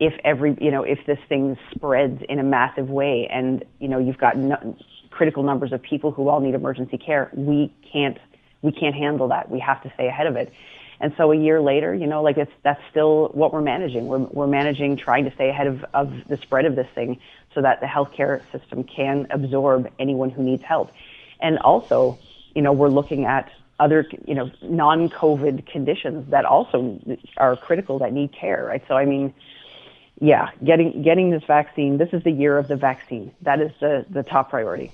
if 0.00 0.14
every, 0.24 0.56
you 0.60 0.70
know, 0.70 0.82
if 0.82 1.04
this 1.06 1.18
thing 1.28 1.58
spreads 1.74 2.22
in 2.28 2.38
a 2.38 2.42
massive 2.42 2.88
way 2.88 3.26
and, 3.30 3.64
you 3.78 3.88
know, 3.88 3.98
you've 3.98 4.18
got 4.18 4.36
no, 4.36 4.76
critical 5.10 5.42
numbers 5.42 5.72
of 5.72 5.82
people 5.82 6.12
who 6.12 6.28
all 6.28 6.40
need 6.40 6.54
emergency 6.54 6.98
care, 6.98 7.30
we 7.34 7.72
can't, 7.92 8.18
we 8.62 8.72
can't 8.72 8.94
handle 8.94 9.28
that. 9.28 9.50
We 9.50 9.58
have 9.60 9.82
to 9.82 9.92
stay 9.94 10.06
ahead 10.06 10.26
of 10.26 10.36
it. 10.36 10.52
And 11.00 11.14
so 11.16 11.30
a 11.30 11.36
year 11.36 11.60
later, 11.60 11.94
you 11.94 12.06
know, 12.06 12.22
like 12.22 12.36
it's, 12.36 12.52
that's 12.62 12.80
still 12.90 13.28
what 13.28 13.52
we're 13.52 13.62
managing. 13.62 14.06
We're, 14.06 14.18
we're 14.18 14.48
managing 14.48 14.96
trying 14.96 15.24
to 15.24 15.32
stay 15.32 15.48
ahead 15.48 15.68
of, 15.68 15.84
of 15.94 16.12
the 16.28 16.36
spread 16.36 16.64
of 16.64 16.74
this 16.74 16.88
thing 16.94 17.20
so 17.54 17.62
that 17.62 17.80
the 17.80 17.86
healthcare 17.86 18.42
system 18.50 18.84
can 18.84 19.26
absorb 19.30 19.90
anyone 19.98 20.30
who 20.30 20.42
needs 20.42 20.62
help. 20.62 20.92
And 21.40 21.58
also, 21.58 22.18
you 22.54 22.62
know, 22.62 22.72
we're 22.72 22.88
looking 22.88 23.24
at 23.26 23.50
other, 23.80 24.06
you 24.26 24.34
know, 24.34 24.50
non-COVID 24.62 25.66
conditions 25.66 26.30
that 26.30 26.44
also 26.44 26.98
are 27.36 27.56
critical 27.56 27.98
that 28.00 28.12
need 28.12 28.32
care, 28.32 28.64
right? 28.64 28.82
So, 28.88 28.94
I 28.96 29.04
mean, 29.04 29.32
yeah, 30.20 30.50
getting 30.64 31.02
getting 31.02 31.30
this 31.30 31.44
vaccine. 31.44 31.98
This 31.98 32.08
is 32.12 32.24
the 32.24 32.32
year 32.32 32.58
of 32.58 32.66
the 32.68 32.76
vaccine. 32.76 33.32
That 33.42 33.60
is 33.60 33.70
the 33.80 34.04
the 34.10 34.22
top 34.22 34.50
priority 34.50 34.92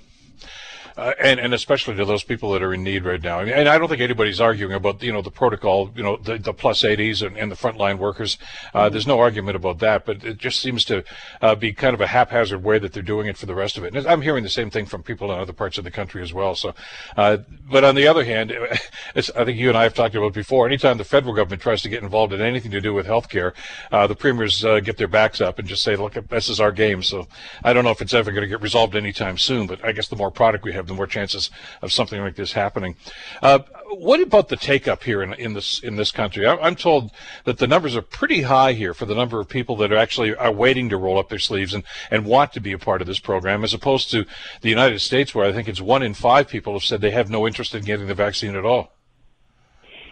uh, 0.96 1.12
and 1.20 1.40
and 1.40 1.52
especially 1.52 1.94
to 1.96 2.04
those 2.04 2.22
people 2.22 2.52
that 2.52 2.62
are 2.62 2.72
in 2.72 2.82
need 2.82 3.04
right 3.04 3.22
now. 3.22 3.40
i 3.40 3.44
And 3.44 3.68
I 3.68 3.78
don't 3.78 3.88
think 3.88 4.00
anybody's 4.00 4.40
arguing 4.40 4.72
about 4.72 5.02
you 5.02 5.12
know 5.12 5.22
the 5.22 5.30
protocol, 5.30 5.90
you 5.94 6.02
know 6.02 6.16
the, 6.16 6.38
the 6.38 6.54
plus 6.54 6.82
80s 6.82 7.26
and, 7.26 7.36
and 7.36 7.50
the 7.50 7.56
frontline 7.56 7.98
workers. 7.98 8.38
Uh, 8.72 8.88
there's 8.88 9.06
no 9.06 9.18
argument 9.18 9.56
about 9.56 9.78
that, 9.80 10.04
but 10.04 10.24
it 10.24 10.38
just 10.38 10.60
seems 10.60 10.84
to 10.86 11.04
uh, 11.42 11.54
be 11.54 11.72
kind 11.72 11.94
of 11.94 12.00
a 12.00 12.06
haphazard 12.06 12.62
way 12.62 12.78
that 12.78 12.92
they're 12.92 13.02
doing 13.02 13.26
it 13.26 13.36
for 13.36 13.46
the 13.46 13.54
rest 13.54 13.76
of 13.76 13.84
it. 13.84 13.94
And 13.94 14.06
I'm 14.06 14.22
hearing 14.22 14.44
the 14.44 14.50
same 14.50 14.70
thing 14.70 14.86
from 14.86 15.02
people 15.02 15.32
in 15.32 15.38
other 15.38 15.52
parts 15.52 15.78
of 15.78 15.84
the 15.84 15.90
country 15.90 16.22
as 16.22 16.32
well. 16.32 16.54
So, 16.54 16.74
uh, 17.16 17.38
but 17.70 17.84
on 17.84 17.94
the 17.94 18.06
other 18.06 18.24
hand, 18.24 18.52
I 19.16 19.20
think 19.20 19.58
you 19.58 19.68
and 19.68 19.78
I 19.78 19.82
have 19.84 19.94
talked 19.94 20.14
about 20.14 20.32
before. 20.32 20.66
Anytime 20.66 20.98
the 20.98 21.04
federal 21.04 21.34
government 21.34 21.62
tries 21.62 21.82
to 21.82 21.88
get 21.88 22.02
involved 22.02 22.32
in 22.32 22.40
anything 22.40 22.70
to 22.70 22.80
do 22.80 22.94
with 22.94 23.06
healthcare, 23.06 23.52
uh, 23.90 24.06
the 24.06 24.16
premiers 24.16 24.64
uh, 24.64 24.80
get 24.80 24.96
their 24.96 25.08
backs 25.08 25.40
up 25.40 25.58
and 25.58 25.66
just 25.66 25.82
say, 25.82 25.96
"Look, 25.96 26.14
this 26.14 26.48
is 26.48 26.60
our 26.60 26.72
game." 26.72 27.02
So 27.02 27.26
I 27.62 27.72
don't 27.72 27.84
know 27.84 27.90
if 27.90 28.00
it's 28.00 28.14
ever 28.14 28.30
going 28.30 28.42
to 28.42 28.48
get 28.48 28.62
resolved 28.62 28.94
anytime 28.94 29.38
soon. 29.38 29.66
But 29.66 29.84
I 29.84 29.92
guess 29.92 30.08
the 30.08 30.16
more 30.16 30.30
product 30.30 30.64
we 30.64 30.72
have, 30.72 30.83
the 30.86 30.94
more 30.94 31.06
chances 31.06 31.50
of 31.82 31.92
something 31.92 32.20
like 32.20 32.36
this 32.36 32.52
happening. 32.52 32.96
Uh, 33.42 33.60
what 33.90 34.20
about 34.20 34.48
the 34.48 34.56
take 34.56 34.88
up 34.88 35.04
here 35.04 35.22
in, 35.22 35.32
in 35.34 35.54
this 35.54 35.80
in 35.80 35.96
this 35.96 36.10
country? 36.10 36.46
I, 36.46 36.66
am 36.66 36.76
told 36.76 37.10
that 37.44 37.58
the 37.58 37.66
numbers 37.66 37.96
are 37.96 38.02
pretty 38.02 38.42
high 38.42 38.72
here 38.72 38.94
for 38.94 39.06
the 39.06 39.14
number 39.14 39.40
of 39.40 39.48
people 39.48 39.76
that 39.76 39.92
are 39.92 39.96
actually 39.96 40.34
are 40.34 40.52
waiting 40.52 40.88
to 40.90 40.96
roll 40.96 41.18
up 41.18 41.28
their 41.28 41.38
sleeves 41.38 41.74
and, 41.74 41.84
and 42.10 42.26
want 42.26 42.52
to 42.54 42.60
be 42.60 42.72
a 42.72 42.78
part 42.78 43.00
of 43.00 43.06
this 43.06 43.18
program, 43.18 43.64
as 43.64 43.74
opposed 43.74 44.10
to 44.10 44.24
the 44.62 44.70
United 44.70 45.00
States, 45.00 45.34
where 45.34 45.46
I 45.46 45.52
think 45.52 45.68
it's 45.68 45.80
one 45.80 46.02
in 46.02 46.14
five 46.14 46.48
people 46.48 46.72
have 46.72 46.84
said 46.84 47.00
they 47.00 47.10
have 47.10 47.30
no 47.30 47.46
interest 47.46 47.74
in 47.74 47.84
getting 47.84 48.06
the 48.06 48.14
vaccine 48.14 48.56
at 48.56 48.64
all. 48.64 48.94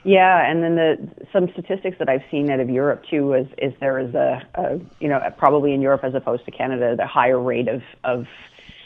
Yeah, 0.05 0.51
and 0.51 0.63
then 0.63 0.75
the 0.75 1.09
some 1.33 1.49
statistics 1.53 1.97
that 1.99 2.09
I've 2.09 2.25
seen 2.31 2.51
out 2.51 2.59
of 2.59 2.69
Europe 2.69 3.05
too 3.09 3.35
is 3.35 3.47
is 3.59 3.73
there 3.79 4.01
is 4.01 4.15
a, 4.15 4.43
a 4.55 4.81
you 4.99 5.09
know 5.09 5.21
probably 5.39 5.75
in 5.75 5.81
Europe 5.81 6.03
as 6.03 6.15
opposed 6.15 6.45
to 6.47 6.51
Canada 6.51 6.97
the 6.97 7.07
higher 7.07 7.39
rate 7.39 7.69
of 7.69 7.83
of 8.03 8.27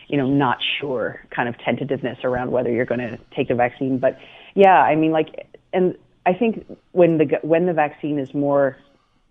you 0.09 0.17
know, 0.17 0.27
not 0.27 0.59
sure 0.81 1.21
kind 1.31 1.49
of 1.49 1.57
tentativeness 1.59 2.19
around 2.25 2.51
whether 2.51 2.71
you're 2.71 2.85
going 2.85 3.01
to 3.01 3.19
take 3.35 3.49
the 3.49 3.55
vaccine. 3.55 3.99
But 3.99 4.19
yeah, 4.55 4.81
I 4.81 4.95
mean, 4.95 5.11
like, 5.11 5.47
and 5.73 5.97
I 6.25 6.33
think 6.33 6.67
when 6.93 7.19
the 7.19 7.39
when 7.43 7.67
the 7.67 7.73
vaccine 7.73 8.19
is 8.19 8.33
more 8.35 8.77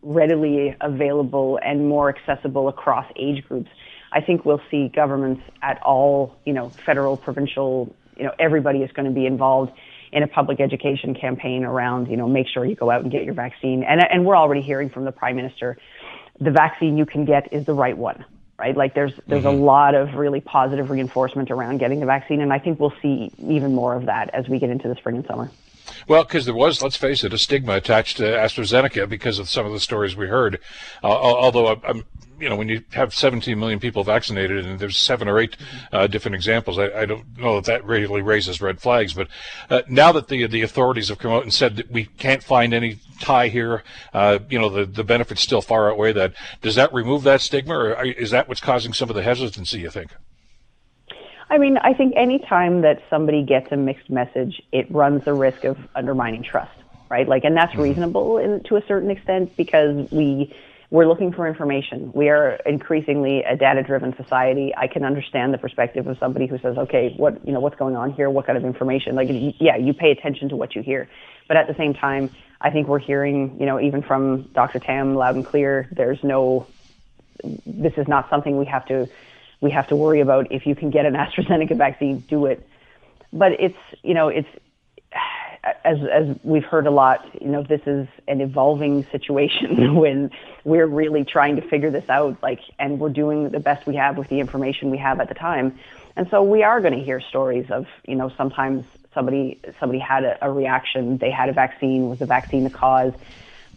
readily 0.01 0.75
available 0.81 1.59
and 1.63 1.87
more 1.87 2.09
accessible 2.09 2.67
across 2.67 3.05
age 3.15 3.43
groups, 3.47 3.69
I 4.11 4.21
think 4.21 4.45
we'll 4.45 4.61
see 4.69 4.89
governments 4.89 5.41
at 5.61 5.81
all, 5.81 6.35
you 6.45 6.53
know, 6.53 6.69
federal, 6.85 7.17
provincial, 7.17 7.93
you 8.15 8.23
know, 8.23 8.33
everybody 8.37 8.79
is 8.79 8.91
going 8.91 9.07
to 9.07 9.11
be 9.11 9.25
involved 9.25 9.71
in 10.11 10.23
a 10.23 10.27
public 10.27 10.59
education 10.59 11.15
campaign 11.15 11.65
around, 11.65 12.07
you 12.07 12.15
know, 12.15 12.27
make 12.27 12.47
sure 12.47 12.63
you 12.63 12.75
go 12.75 12.91
out 12.91 13.01
and 13.01 13.11
get 13.11 13.23
your 13.23 13.33
vaccine. 13.33 13.83
And 13.83 14.01
and 14.01 14.25
we're 14.25 14.37
already 14.37 14.61
hearing 14.61 14.89
from 14.89 15.05
the 15.05 15.11
prime 15.11 15.37
minister, 15.37 15.77
the 16.39 16.51
vaccine 16.51 16.97
you 16.97 17.05
can 17.05 17.25
get 17.25 17.51
is 17.53 17.65
the 17.65 17.73
right 17.73 17.97
one 17.97 18.25
right? 18.57 18.75
Like 18.75 18.93
there's 18.93 19.13
there's 19.27 19.43
mm-hmm. 19.43 19.61
a 19.61 19.65
lot 19.65 19.95
of 19.95 20.13
really 20.15 20.41
positive 20.41 20.89
reinforcement 20.89 21.51
around 21.51 21.79
getting 21.79 21.99
the 21.99 22.05
vaccine, 22.05 22.41
and 22.41 22.53
I 22.53 22.59
think 22.59 22.79
we'll 22.79 22.93
see 23.01 23.31
even 23.37 23.73
more 23.73 23.95
of 23.95 24.05
that 24.05 24.33
as 24.33 24.47
we 24.47 24.59
get 24.59 24.69
into 24.69 24.87
the 24.87 24.95
spring 24.95 25.17
and 25.17 25.25
summer. 25.25 25.51
Well, 26.07 26.23
because 26.23 26.45
there 26.45 26.53
was, 26.53 26.81
let's 26.81 26.97
face 26.97 27.23
it, 27.23 27.33
a 27.33 27.37
stigma 27.37 27.73
attached 27.73 28.17
to 28.17 28.23
AstraZeneca 28.23 29.07
because 29.09 29.39
of 29.39 29.49
some 29.49 29.65
of 29.65 29.71
the 29.71 29.79
stories 29.79 30.15
we 30.15 30.27
heard. 30.27 30.59
Uh, 31.03 31.07
although 31.07 31.79
I'm, 31.83 32.03
you 32.39 32.49
know, 32.49 32.55
when 32.55 32.69
you 32.69 32.83
have 32.91 33.13
17 33.13 33.57
million 33.57 33.79
people 33.79 34.03
vaccinated 34.03 34.65
and 34.65 34.79
there's 34.79 34.97
seven 34.97 35.27
or 35.27 35.39
eight 35.39 35.55
uh, 35.91 36.07
different 36.07 36.35
examples, 36.35 36.77
I, 36.77 36.89
I, 36.91 37.05
don't 37.05 37.37
know 37.37 37.55
that 37.55 37.65
that 37.65 37.85
really 37.85 38.21
raises 38.21 38.61
red 38.61 38.81
flags. 38.81 39.13
But 39.13 39.27
uh, 39.69 39.83
now 39.87 40.11
that 40.11 40.27
the 40.27 40.45
the 40.47 40.61
authorities 40.61 41.09
have 41.09 41.17
come 41.17 41.31
out 41.31 41.43
and 41.43 41.53
said 41.53 41.77
that 41.77 41.89
we 41.89 42.05
can't 42.05 42.43
find 42.43 42.73
any 42.73 42.99
tie 43.21 43.47
here, 43.47 43.83
uh, 44.13 44.39
you 44.49 44.59
know, 44.59 44.69
the 44.69 44.85
the 44.85 45.03
benefits 45.03 45.41
still 45.41 45.61
far 45.61 45.89
outweigh 45.89 46.13
that. 46.13 46.33
Does 46.61 46.75
that 46.75 46.93
remove 46.93 47.23
that 47.23 47.41
stigma, 47.41 47.73
or 47.73 48.03
is 48.03 48.31
that 48.31 48.47
what's 48.47 48.61
causing 48.61 48.93
some 48.93 49.09
of 49.09 49.15
the 49.15 49.23
hesitancy? 49.23 49.79
You 49.79 49.89
think? 49.89 50.11
I 51.49 51.57
mean, 51.57 51.77
I 51.77 51.93
think 51.93 52.13
any 52.15 52.39
time 52.39 52.81
that 52.81 53.03
somebody 53.09 53.43
gets 53.43 53.71
a 53.71 53.77
mixed 53.77 54.09
message, 54.09 54.61
it 54.71 54.89
runs 54.91 55.25
the 55.25 55.33
risk 55.33 55.63
of 55.63 55.77
undermining 55.95 56.43
trust, 56.43 56.75
right? 57.09 57.27
Like, 57.27 57.43
and 57.43 57.55
that's 57.55 57.73
mm-hmm. 57.73 57.81
reasonable 57.81 58.37
in, 58.37 58.63
to 58.63 58.77
a 58.77 58.85
certain 58.87 59.11
extent 59.11 59.55
because 59.55 60.09
we 60.11 60.53
we're 60.91 61.07
looking 61.07 61.33
for 61.33 61.47
information. 61.47 62.11
We 62.13 62.29
are 62.29 62.59
increasingly 62.65 63.43
a 63.43 63.57
data-driven 63.57 64.15
society. 64.15 64.71
I 64.77 64.87
can 64.87 65.03
understand 65.03 65.53
the 65.53 65.57
perspective 65.57 66.05
of 66.07 66.17
somebody 66.19 66.45
who 66.45 66.57
says, 66.59 66.77
"Okay, 66.77 67.13
what 67.17 67.45
you 67.45 67.53
know, 67.53 67.59
what's 67.59 67.75
going 67.75 67.95
on 67.95 68.13
here? 68.13 68.29
What 68.29 68.45
kind 68.45 68.57
of 68.57 68.63
information?" 68.63 69.15
Like, 69.15 69.27
yeah, 69.29 69.75
you 69.75 69.93
pay 69.93 70.11
attention 70.11 70.49
to 70.49 70.55
what 70.55 70.75
you 70.75 70.81
hear, 70.81 71.09
but 71.47 71.57
at 71.57 71.67
the 71.67 71.75
same 71.75 71.93
time, 71.93 72.29
I 72.61 72.69
think 72.69 72.87
we're 72.87 72.99
hearing, 72.99 73.59
you 73.59 73.65
know, 73.65 73.79
even 73.79 74.01
from 74.01 74.43
Dr. 74.53 74.79
Tam, 74.79 75.15
loud 75.15 75.35
and 75.35 75.45
clear. 75.45 75.87
There's 75.91 76.23
no, 76.23 76.67
this 77.65 77.93
is 77.97 78.07
not 78.07 78.29
something 78.29 78.57
we 78.57 78.65
have 78.65 78.85
to, 78.87 79.07
we 79.65 79.71
have 79.71 79.87
to 79.87 79.95
worry 79.95 80.21
about. 80.21 80.51
If 80.51 80.65
you 80.65 80.75
can 80.75 80.91
get 80.91 81.05
an 81.05 81.13
AstraZeneca 81.23 81.75
vaccine, 81.75 82.19
do 82.19 82.45
it. 82.45 82.65
But 83.33 83.53
it's, 83.59 83.77
you 84.03 84.13
know, 84.13 84.29
it's 84.29 84.47
as 85.83 85.97
as 86.11 86.37
we've 86.43 86.63
heard 86.63 86.87
a 86.87 86.91
lot, 86.91 87.27
you 87.41 87.49
know, 87.49 87.63
this 87.63 87.81
is 87.85 88.07
an 88.27 88.39
evolving 88.39 89.03
situation 89.05 89.95
when 90.01 90.31
we're 90.63 90.87
really 90.87 91.25
trying 91.25 91.55
to 91.57 91.61
figure 91.63 91.89
this 91.89 92.07
out, 92.09 92.41
like, 92.41 92.61
and 92.79 92.99
we're 92.99 93.09
doing 93.09 93.49
the 93.49 93.59
best 93.59 93.85
we 93.87 93.95
have 93.95 94.17
with 94.17 94.29
the 94.29 94.39
information 94.39 94.91
we 94.91 94.99
have 94.99 95.19
at 95.19 95.27
the 95.27 95.35
time. 95.35 95.77
And 96.15 96.29
so 96.29 96.43
we 96.43 96.63
are 96.63 96.79
going 96.79 96.93
to 96.93 97.03
hear 97.03 97.19
stories 97.19 97.69
of, 97.71 97.87
you 98.07 98.15
know, 98.15 98.31
sometimes 98.37 98.85
somebody 99.13 99.59
somebody 99.79 99.99
had 99.99 100.23
a, 100.23 100.37
a 100.45 100.51
reaction, 100.51 101.17
they 101.17 101.31
had 101.31 101.49
a 101.49 101.53
vaccine, 101.53 102.09
was 102.09 102.19
the 102.19 102.25
vaccine 102.27 102.63
the 102.63 102.69
cause? 102.69 103.13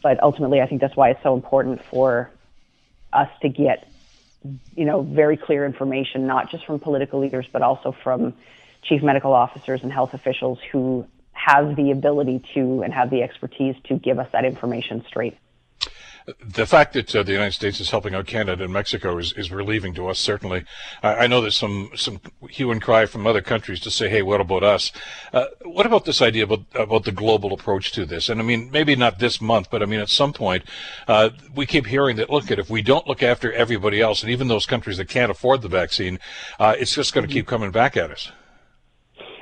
But 0.02 0.22
ultimately, 0.22 0.60
I 0.60 0.66
think 0.66 0.80
that's 0.80 0.94
why 0.94 1.10
it's 1.10 1.22
so 1.22 1.34
important 1.34 1.82
for 1.82 2.30
us 3.12 3.28
to 3.40 3.48
get, 3.48 3.88
you 4.74 4.84
know, 4.84 5.02
very 5.02 5.36
clear 5.36 5.66
information, 5.66 6.26
not 6.26 6.50
just 6.50 6.64
from 6.64 6.78
political 6.78 7.20
leaders, 7.20 7.46
but 7.52 7.62
also 7.62 7.94
from 8.04 8.34
chief 8.82 9.02
medical 9.02 9.32
officers 9.32 9.82
and 9.82 9.92
health 9.92 10.14
officials 10.14 10.58
who 10.70 11.06
have 11.32 11.76
the 11.76 11.90
ability 11.90 12.42
to 12.54 12.82
and 12.82 12.92
have 12.92 13.10
the 13.10 13.22
expertise 13.22 13.74
to 13.84 13.94
give 13.98 14.18
us 14.18 14.28
that 14.32 14.44
information 14.44 15.04
straight. 15.06 15.36
The 16.44 16.66
fact 16.66 16.92
that 16.92 17.14
uh, 17.16 17.22
the 17.22 17.32
United 17.32 17.52
States 17.52 17.80
is 17.80 17.90
helping 17.90 18.14
out 18.14 18.26
Canada 18.26 18.64
and 18.64 18.72
Mexico 18.72 19.16
is, 19.16 19.32
is 19.32 19.50
relieving 19.50 19.94
to 19.94 20.08
us, 20.08 20.18
certainly. 20.18 20.64
I, 21.02 21.14
I, 21.14 21.26
know 21.26 21.40
there's 21.40 21.56
some, 21.56 21.90
some 21.96 22.20
hue 22.50 22.70
and 22.70 22.82
cry 22.82 23.06
from 23.06 23.26
other 23.26 23.40
countries 23.40 23.80
to 23.80 23.90
say, 23.90 24.10
hey, 24.10 24.20
what 24.20 24.40
about 24.40 24.62
us? 24.62 24.92
Uh, 25.32 25.46
what 25.62 25.86
about 25.86 26.04
this 26.04 26.20
idea 26.20 26.44
about, 26.44 26.64
about 26.74 27.04
the 27.04 27.12
global 27.12 27.54
approach 27.54 27.92
to 27.92 28.04
this? 28.04 28.28
And 28.28 28.40
I 28.40 28.44
mean, 28.44 28.70
maybe 28.70 28.94
not 28.94 29.18
this 29.20 29.40
month, 29.40 29.70
but 29.70 29.82
I 29.82 29.86
mean, 29.86 30.00
at 30.00 30.10
some 30.10 30.34
point, 30.34 30.64
uh, 31.06 31.30
we 31.54 31.64
keep 31.64 31.86
hearing 31.86 32.16
that, 32.16 32.28
look, 32.28 32.50
at 32.50 32.58
if 32.58 32.68
we 32.68 32.82
don't 32.82 33.06
look 33.06 33.22
after 33.22 33.50
everybody 33.52 34.00
else, 34.00 34.22
and 34.22 34.30
even 34.30 34.48
those 34.48 34.66
countries 34.66 34.98
that 34.98 35.08
can't 35.08 35.30
afford 35.30 35.62
the 35.62 35.68
vaccine, 35.68 36.18
uh, 36.58 36.74
it's 36.78 36.94
just 36.94 37.14
going 37.14 37.26
to 37.26 37.32
keep 37.32 37.46
coming 37.46 37.70
back 37.70 37.96
at 37.96 38.10
us. 38.10 38.32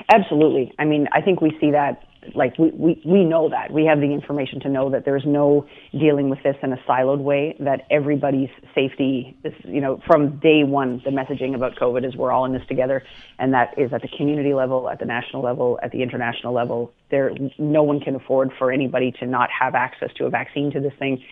Absolutely. 0.09 0.73
I 0.79 0.85
mean, 0.85 1.09
I 1.11 1.21
think 1.21 1.41
we 1.41 1.57
see 1.61 1.73
that 1.73 2.06
like 2.35 2.59
we, 2.59 2.71
we, 2.71 3.03
we 3.05 3.25
know 3.25 3.49
that. 3.49 3.71
We 3.73 3.85
have 3.87 4.01
the 4.01 4.13
information 4.13 4.61
to 4.61 4.69
know 4.69 4.91
that 4.91 5.05
there's 5.05 5.25
no 5.25 5.67
dealing 5.93 6.29
with 6.29 6.43
this 6.43 6.57
in 6.63 6.73
a 6.73 6.77
siloed 6.89 7.21
way 7.21 7.57
that 7.61 7.87
everybody's 7.91 8.51
safety 8.75 9.37
is 9.45 9.53
you 9.65 9.81
know 9.81 10.01
from 10.07 10.39
day 10.39 10.65
one 10.65 11.01
the 11.05 11.11
messaging 11.11 11.55
about 11.55 11.77
covid 11.77 12.07
is 12.07 12.17
we're 12.17 12.33
all 12.33 12.45
in 12.45 12.53
this 12.53 12.67
together 12.69 13.03
and 13.39 13.53
that 13.55 13.79
is 13.79 13.93
at 13.93 14.03
the 14.03 14.09
community 14.09 14.55
level 14.55 14.89
at 14.89 14.99
the 14.99 15.05
national 15.05 15.43
level 15.43 15.79
at 15.83 15.93
the 15.93 16.03
international 16.03 16.53
level. 16.53 16.93
There 17.11 17.33
no 17.59 17.83
one 17.83 18.01
can 18.01 18.15
afford 18.15 18.53
for 18.59 18.73
anybody 18.73 19.13
to 19.21 19.27
not 19.27 19.51
have 19.51 19.75
access 19.75 20.13
to 20.15 20.27
a 20.27 20.31
vaccine 20.31 20.71
to 20.73 20.81
this 20.81 20.95
thing. 20.99 21.23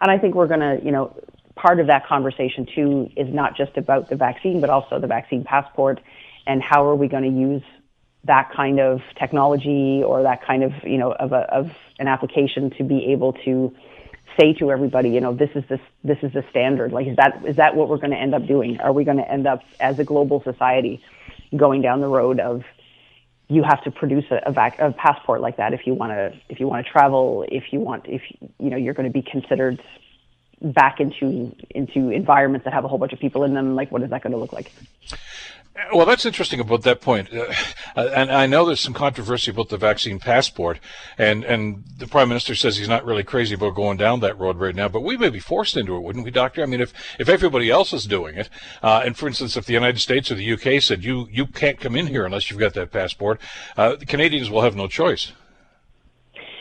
And 0.00 0.10
i 0.10 0.18
think 0.18 0.34
we're 0.34 0.48
going 0.48 0.60
to 0.60 0.78
you 0.84 0.92
know 0.92 1.16
part 1.56 1.80
of 1.80 1.86
that 1.86 2.06
conversation 2.06 2.66
too 2.74 3.10
is 3.16 3.32
not 3.32 3.56
just 3.56 3.76
about 3.76 4.08
the 4.10 4.16
vaccine 4.16 4.60
but 4.60 4.70
also 4.70 4.98
the 4.98 5.06
vaccine 5.06 5.44
passport 5.44 6.00
and 6.46 6.62
how 6.62 6.84
are 6.84 6.94
we 6.94 7.08
going 7.08 7.22
to 7.22 7.28
use 7.28 7.62
that 8.24 8.50
kind 8.54 8.80
of 8.80 9.00
technology 9.18 10.02
or 10.04 10.22
that 10.22 10.44
kind 10.44 10.62
of 10.62 10.72
you 10.84 10.98
know 10.98 11.12
of 11.12 11.32
a 11.32 11.42
of 11.54 11.70
an 11.98 12.08
application 12.08 12.70
to 12.70 12.84
be 12.84 13.12
able 13.12 13.32
to 13.44 13.74
say 14.38 14.52
to 14.54 14.70
everybody, 14.70 15.10
you 15.10 15.20
know, 15.20 15.34
this 15.34 15.50
is 15.54 15.64
this 15.68 15.80
this 16.02 16.18
is 16.22 16.32
the 16.32 16.44
standard. 16.50 16.92
Like, 16.92 17.06
is 17.06 17.16
that 17.16 17.42
is 17.46 17.56
that 17.56 17.76
what 17.76 17.88
we're 17.88 17.98
going 17.98 18.10
to 18.10 18.18
end 18.18 18.34
up 18.34 18.46
doing? 18.46 18.80
Are 18.80 18.92
we 18.92 19.04
going 19.04 19.18
to 19.18 19.30
end 19.30 19.46
up 19.46 19.62
as 19.80 19.98
a 19.98 20.04
global 20.04 20.42
society 20.42 21.02
going 21.56 21.82
down 21.82 22.00
the 22.00 22.08
road 22.08 22.40
of 22.40 22.64
you 23.48 23.62
have 23.62 23.82
to 23.84 23.90
produce 23.90 24.24
a, 24.30 24.40
a, 24.46 24.52
vac- 24.52 24.78
a 24.78 24.92
passport 24.92 25.40
like 25.40 25.58
that 25.58 25.74
if 25.74 25.86
you 25.86 25.94
want 25.94 26.12
to 26.12 26.32
if 26.48 26.58
you 26.58 26.66
want 26.66 26.84
to 26.84 26.90
travel 26.90 27.44
if 27.48 27.72
you 27.72 27.80
want 27.80 28.06
if 28.08 28.22
you 28.58 28.70
know 28.70 28.76
you're 28.76 28.94
going 28.94 29.06
to 29.06 29.12
be 29.12 29.22
considered 29.22 29.80
back 30.62 30.98
into 30.98 31.54
into 31.70 32.10
environments 32.10 32.64
that 32.64 32.72
have 32.72 32.84
a 32.84 32.88
whole 32.88 32.98
bunch 32.98 33.12
of 33.12 33.18
people 33.18 33.44
in 33.44 33.54
them 33.54 33.74
like 33.74 33.92
what 33.92 34.02
is 34.02 34.10
that 34.10 34.22
going 34.22 34.32
to 34.32 34.38
look 34.38 34.52
like 34.52 34.72
well, 35.92 36.06
that's 36.06 36.24
interesting 36.24 36.60
about 36.60 36.82
that 36.82 37.00
point, 37.00 37.32
uh, 37.32 37.52
and 37.96 38.30
I 38.30 38.46
know 38.46 38.64
there's 38.64 38.80
some 38.80 38.94
controversy 38.94 39.50
about 39.50 39.70
the 39.70 39.76
vaccine 39.76 40.20
passport, 40.20 40.78
and 41.18 41.42
and 41.44 41.82
the 41.98 42.06
prime 42.06 42.28
minister 42.28 42.54
says 42.54 42.76
he's 42.76 42.88
not 42.88 43.04
really 43.04 43.24
crazy 43.24 43.56
about 43.56 43.74
going 43.74 43.96
down 43.96 44.20
that 44.20 44.38
road 44.38 44.58
right 44.58 44.74
now. 44.74 44.88
But 44.88 45.00
we 45.00 45.16
may 45.16 45.30
be 45.30 45.40
forced 45.40 45.76
into 45.76 45.96
it, 45.96 46.00
wouldn't 46.00 46.24
we, 46.24 46.30
doctor? 46.30 46.62
I 46.62 46.66
mean, 46.66 46.80
if 46.80 46.92
if 47.18 47.28
everybody 47.28 47.70
else 47.70 47.92
is 47.92 48.04
doing 48.04 48.36
it, 48.36 48.48
uh, 48.82 49.02
and 49.04 49.16
for 49.16 49.26
instance, 49.26 49.56
if 49.56 49.66
the 49.66 49.72
United 49.72 49.98
States 50.00 50.30
or 50.30 50.36
the 50.36 50.52
UK 50.52 50.80
said 50.80 51.02
you 51.02 51.28
you 51.30 51.46
can't 51.46 51.80
come 51.80 51.96
in 51.96 52.06
here 52.06 52.24
unless 52.24 52.50
you've 52.50 52.60
got 52.60 52.74
that 52.74 52.92
passport, 52.92 53.40
uh, 53.76 53.96
the 53.96 54.06
Canadians 54.06 54.50
will 54.50 54.62
have 54.62 54.76
no 54.76 54.86
choice. 54.86 55.32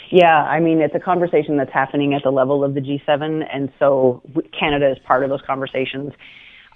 Yeah, 0.10 0.44
I 0.44 0.60
mean, 0.60 0.80
it's 0.80 0.96
a 0.96 1.00
conversation 1.00 1.58
that's 1.58 1.74
happening 1.74 2.14
at 2.14 2.24
the 2.24 2.32
level 2.32 2.64
of 2.64 2.74
the 2.74 2.82
G7, 2.82 3.48
and 3.52 3.72
so 3.80 4.22
Canada 4.60 4.92
is 4.92 5.00
part 5.00 5.24
of 5.24 5.30
those 5.30 5.42
conversations. 5.42 6.14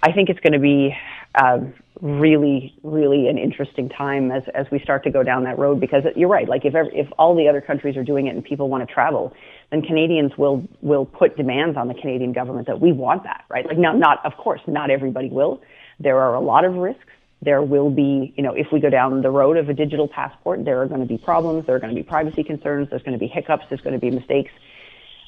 I 0.02 0.12
think 0.12 0.28
it's 0.28 0.40
going 0.40 0.52
to 0.52 0.58
be 0.58 0.96
um, 1.40 1.74
really, 2.00 2.74
really 2.82 3.28
an 3.28 3.38
interesting 3.38 3.88
time 3.88 4.30
as, 4.30 4.42
as 4.54 4.66
we 4.70 4.78
start 4.80 5.02
to 5.04 5.10
go 5.10 5.22
down 5.22 5.44
that 5.44 5.58
road 5.58 5.80
because 5.80 6.04
you're 6.16 6.28
right. 6.28 6.48
Like 6.48 6.64
if, 6.64 6.74
ever, 6.74 6.90
if 6.92 7.08
all 7.18 7.34
the 7.34 7.48
other 7.48 7.60
countries 7.60 7.96
are 7.96 8.04
doing 8.04 8.26
it 8.26 8.34
and 8.34 8.44
people 8.44 8.68
want 8.68 8.86
to 8.86 8.92
travel, 8.92 9.32
then 9.70 9.82
Canadians 9.82 10.32
will, 10.36 10.66
will 10.80 11.04
put 11.04 11.36
demands 11.36 11.76
on 11.76 11.88
the 11.88 11.94
Canadian 11.94 12.32
government 12.32 12.66
that 12.66 12.80
we 12.80 12.92
want 12.92 13.24
that, 13.24 13.44
right? 13.50 13.66
Like 13.66 13.78
not, 13.78 13.98
not, 13.98 14.24
of 14.24 14.36
course, 14.36 14.60
not 14.66 14.90
everybody 14.90 15.28
will. 15.28 15.60
There 16.00 16.18
are 16.18 16.34
a 16.34 16.40
lot 16.40 16.64
of 16.64 16.74
risks. 16.74 17.02
There 17.40 17.62
will 17.62 17.90
be, 17.90 18.34
you 18.36 18.42
know, 18.42 18.52
if 18.52 18.66
we 18.72 18.80
go 18.80 18.90
down 18.90 19.22
the 19.22 19.30
road 19.30 19.56
of 19.56 19.68
a 19.68 19.74
digital 19.74 20.08
passport, 20.08 20.64
there 20.64 20.82
are 20.82 20.86
going 20.86 21.00
to 21.00 21.06
be 21.06 21.18
problems. 21.18 21.66
There 21.66 21.76
are 21.76 21.78
going 21.78 21.94
to 21.94 22.00
be 22.00 22.02
privacy 22.02 22.42
concerns. 22.42 22.90
There's 22.90 23.02
going 23.02 23.12
to 23.12 23.18
be 23.18 23.28
hiccups. 23.28 23.64
There's 23.68 23.80
going 23.80 23.94
to 23.94 24.00
be 24.00 24.10
mistakes. 24.10 24.50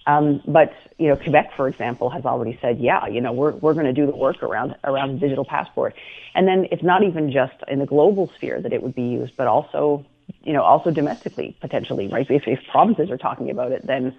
Um, 0.07 0.43
but 0.47 0.73
you 0.99 1.09
know, 1.09 1.17
Quebec, 1.17 1.53
for 1.57 1.69
example, 1.69 2.11
has 2.11 2.25
already 2.25 2.59
said, 2.61 2.79
yeah, 2.79 3.07
you 3.07 3.21
know, 3.21 3.33
we're 3.33 3.53
we're 3.53 3.75
going 3.75 3.87
to 3.87 3.93
do 3.93 4.07
the 4.07 4.17
work 4.17 4.43
around 4.43 4.77
around 4.85 5.15
the 5.15 5.19
digital 5.19 5.45
passport. 5.45 5.95
And 6.35 6.47
then 6.47 6.67
it's 6.71 6.83
not 6.83 7.03
even 7.03 7.31
just 7.33 7.55
in 7.69 7.79
the 7.79 7.87
global 7.87 8.31
sphere 8.37 8.61
that 8.61 8.73
it 8.73 8.83
would 8.83 8.95
be 8.95 9.03
used, 9.03 9.37
but 9.37 9.47
also, 9.47 10.05
you 10.43 10.53
know, 10.53 10.63
also 10.63 10.91
domestically 10.91 11.57
potentially, 11.61 12.09
right? 12.09 12.31
If, 12.31 12.47
if 12.47 12.61
provinces 12.71 13.11
are 13.11 13.19
talking 13.19 13.51
about 13.51 13.73
it, 13.73 13.87
then 13.87 14.15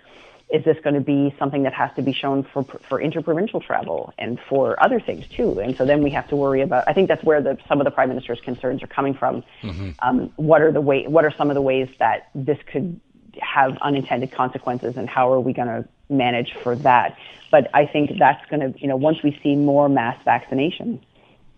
is 0.51 0.65
this 0.65 0.77
going 0.83 0.95
to 0.95 1.01
be 1.01 1.33
something 1.39 1.63
that 1.63 1.73
has 1.73 1.91
to 1.95 2.01
be 2.01 2.13
shown 2.13 2.43
for 2.43 2.63
for 2.63 3.01
interprovincial 3.01 3.61
travel 3.61 4.13
and 4.17 4.39
for 4.49 4.81
other 4.83 4.99
things 4.99 5.25
too? 5.27 5.59
And 5.59 5.75
so 5.77 5.85
then 5.85 6.03
we 6.03 6.11
have 6.11 6.27
to 6.29 6.35
worry 6.35 6.61
about. 6.61 6.83
I 6.87 6.93
think 6.93 7.07
that's 7.07 7.23
where 7.23 7.41
the, 7.41 7.57
some 7.67 7.79
of 7.79 7.85
the 7.85 7.91
prime 7.91 8.09
minister's 8.09 8.41
concerns 8.41 8.83
are 8.83 8.87
coming 8.87 9.13
from. 9.13 9.43
Mm-hmm. 9.63 9.91
Um, 9.99 10.31
what 10.35 10.61
are 10.61 10.71
the 10.71 10.81
way? 10.81 11.07
What 11.07 11.25
are 11.25 11.33
some 11.37 11.49
of 11.49 11.55
the 11.55 11.61
ways 11.61 11.89
that 11.99 12.29
this 12.35 12.57
could 12.65 12.99
have 13.39 13.77
unintended 13.81 14.31
consequences 14.31 14.97
and 14.97 15.09
how 15.09 15.31
are 15.31 15.39
we 15.39 15.53
going 15.53 15.67
to 15.67 15.87
manage 16.09 16.53
for 16.63 16.75
that. 16.77 17.17
But 17.49 17.69
I 17.73 17.85
think 17.85 18.17
that's 18.17 18.45
going 18.49 18.73
to, 18.73 18.79
you 18.79 18.87
know, 18.87 18.95
once 18.95 19.23
we 19.23 19.37
see 19.43 19.55
more 19.55 19.89
mass 19.89 20.17
vaccination, 20.23 21.01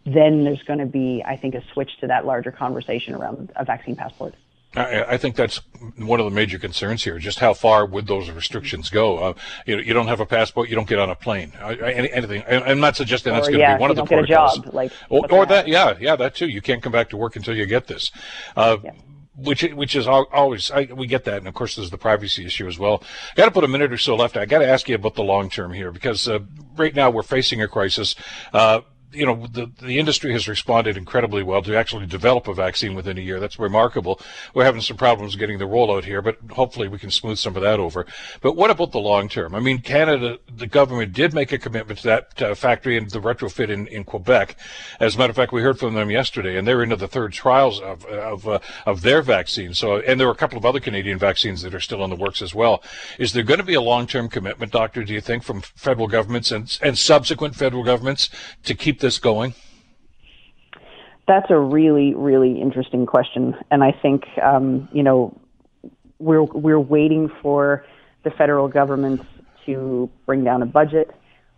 then 0.05 0.43
there's 0.43 0.63
going 0.63 0.79
to 0.79 0.85
be, 0.85 1.23
I 1.25 1.37
think, 1.37 1.55
a 1.55 1.63
switch 1.73 1.91
to 2.01 2.07
that 2.07 2.25
larger 2.25 2.51
conversation 2.51 3.13
around 3.13 3.51
a 3.55 3.63
vaccine 3.63 3.95
passport. 3.95 4.35
I, 4.75 5.03
I 5.03 5.17
think 5.17 5.35
that's 5.35 5.61
one 5.97 6.19
of 6.19 6.25
the 6.25 6.31
major 6.31 6.57
concerns 6.57 7.03
here. 7.03 7.19
Just 7.19 7.37
how 7.39 7.53
far 7.53 7.85
would 7.85 8.07
those 8.07 8.29
restrictions 8.31 8.89
go? 8.89 9.17
Uh, 9.19 9.33
you, 9.67 9.77
you 9.77 9.93
don't 9.93 10.07
have 10.07 10.19
a 10.19 10.25
passport, 10.25 10.67
you 10.67 10.75
don't 10.75 10.87
get 10.87 10.97
on 10.97 11.11
a 11.11 11.15
plane. 11.15 11.53
I, 11.61 11.75
anything. 11.75 12.41
I, 12.47 12.71
am 12.71 12.79
not 12.79 12.95
suggesting 12.95 13.33
that's 13.33 13.47
going 13.47 13.59
to 13.59 13.59
yeah, 13.59 13.77
be 13.77 13.81
one 13.81 13.91
of 13.91 13.95
the 13.95 14.05
protocols. 14.05 14.57
Job, 14.57 14.73
like, 14.73 14.91
or, 15.09 15.31
or 15.31 15.45
that, 15.45 15.67
yeah, 15.67 15.95
yeah, 15.99 16.15
that 16.15 16.33
too. 16.33 16.47
You 16.47 16.61
can't 16.61 16.81
come 16.81 16.91
back 16.91 17.09
to 17.09 17.17
work 17.17 17.35
until 17.35 17.55
you 17.55 17.67
get 17.67 17.85
this. 17.85 18.11
Uh, 18.55 18.77
yeah 18.83 18.91
which 19.35 19.63
which 19.63 19.95
is 19.95 20.07
always 20.07 20.69
I, 20.71 20.89
we 20.93 21.07
get 21.07 21.23
that, 21.25 21.37
and 21.37 21.47
of 21.47 21.53
course 21.53 21.75
there's 21.75 21.89
the 21.89 21.97
privacy 21.97 22.45
issue 22.45 22.67
as 22.67 22.77
well. 22.77 23.03
Got 23.35 23.45
to 23.45 23.51
put 23.51 23.63
a 23.63 23.67
minute 23.67 23.91
or 23.91 23.97
so 23.97 24.15
left. 24.15 24.37
I 24.37 24.45
got 24.45 24.59
to 24.59 24.67
ask 24.67 24.87
you 24.87 24.95
about 24.95 25.15
the 25.15 25.23
long 25.23 25.49
term 25.49 25.73
here 25.73 25.91
because 25.91 26.27
uh, 26.27 26.39
right 26.75 26.93
now 26.93 27.09
we're 27.09 27.23
facing 27.23 27.61
a 27.61 27.67
crisis. 27.67 28.15
Uh, 28.53 28.81
you 29.13 29.25
know, 29.25 29.47
the, 29.47 29.71
the 29.81 29.99
industry 29.99 30.31
has 30.33 30.47
responded 30.47 30.97
incredibly 30.97 31.43
well 31.43 31.61
to 31.61 31.75
actually 31.75 32.05
develop 32.05 32.47
a 32.47 32.53
vaccine 32.53 32.95
within 32.95 33.17
a 33.17 33.21
year. 33.21 33.39
That's 33.39 33.59
remarkable. 33.59 34.19
We're 34.53 34.65
having 34.65 34.81
some 34.81 34.97
problems 34.97 35.35
getting 35.35 35.59
the 35.59 35.65
rollout 35.65 36.05
here, 36.05 36.21
but 36.21 36.37
hopefully 36.51 36.87
we 36.87 36.99
can 36.99 37.11
smooth 37.11 37.37
some 37.37 37.55
of 37.55 37.61
that 37.61 37.79
over. 37.79 38.05
But 38.41 38.55
what 38.55 38.69
about 38.69 38.91
the 38.91 38.99
long 38.99 39.29
term? 39.29 39.55
I 39.55 39.59
mean, 39.59 39.79
Canada, 39.79 40.39
the 40.55 40.67
government 40.67 41.13
did 41.13 41.33
make 41.33 41.51
a 41.51 41.57
commitment 41.57 41.99
to 41.99 42.07
that 42.07 42.41
uh, 42.41 42.55
factory 42.55 42.97
and 42.97 43.09
the 43.09 43.19
retrofit 43.19 43.69
in, 43.69 43.87
in 43.87 44.03
Quebec. 44.03 44.57
As 44.99 45.15
a 45.15 45.17
matter 45.17 45.31
of 45.31 45.35
fact, 45.35 45.51
we 45.51 45.61
heard 45.61 45.79
from 45.79 45.93
them 45.93 46.09
yesterday, 46.09 46.57
and 46.57 46.67
they're 46.67 46.83
into 46.83 46.95
the 46.95 47.07
third 47.07 47.33
trials 47.33 47.79
of 47.79 48.05
of, 48.05 48.47
uh, 48.47 48.59
of 48.85 49.01
their 49.01 49.21
vaccine. 49.21 49.73
So, 49.73 49.97
and 49.97 50.19
there 50.19 50.27
are 50.27 50.31
a 50.31 50.35
couple 50.35 50.57
of 50.57 50.65
other 50.65 50.79
Canadian 50.79 51.17
vaccines 51.19 51.61
that 51.61 51.73
are 51.73 51.79
still 51.79 52.03
in 52.03 52.09
the 52.09 52.15
works 52.15 52.41
as 52.41 52.53
well. 52.55 52.83
Is 53.19 53.33
there 53.33 53.43
going 53.43 53.59
to 53.59 53.65
be 53.65 53.73
a 53.73 53.81
long 53.81 54.07
term 54.07 54.29
commitment, 54.29 54.71
Doctor? 54.71 55.03
Do 55.03 55.13
you 55.13 55.21
think 55.21 55.43
from 55.43 55.61
federal 55.61 56.07
governments 56.07 56.51
and 56.51 56.77
and 56.81 56.97
subsequent 56.97 57.55
federal 57.55 57.83
governments 57.83 58.29
to 58.63 58.75
keep 58.75 58.99
this 59.03 59.19
going? 59.19 59.53
That's 61.27 61.51
a 61.51 61.59
really, 61.59 62.15
really 62.15 62.59
interesting 62.59 63.05
question, 63.05 63.55
and 63.69 63.83
I 63.83 63.91
think 63.91 64.23
um, 64.41 64.89
you 64.91 65.03
know 65.03 65.39
we're 66.19 66.43
we're 66.43 66.79
waiting 66.79 67.29
for 67.41 67.85
the 68.23 68.31
federal 68.31 68.67
government 68.67 69.21
to 69.65 70.09
bring 70.25 70.43
down 70.43 70.63
a 70.63 70.65
budget. 70.65 71.11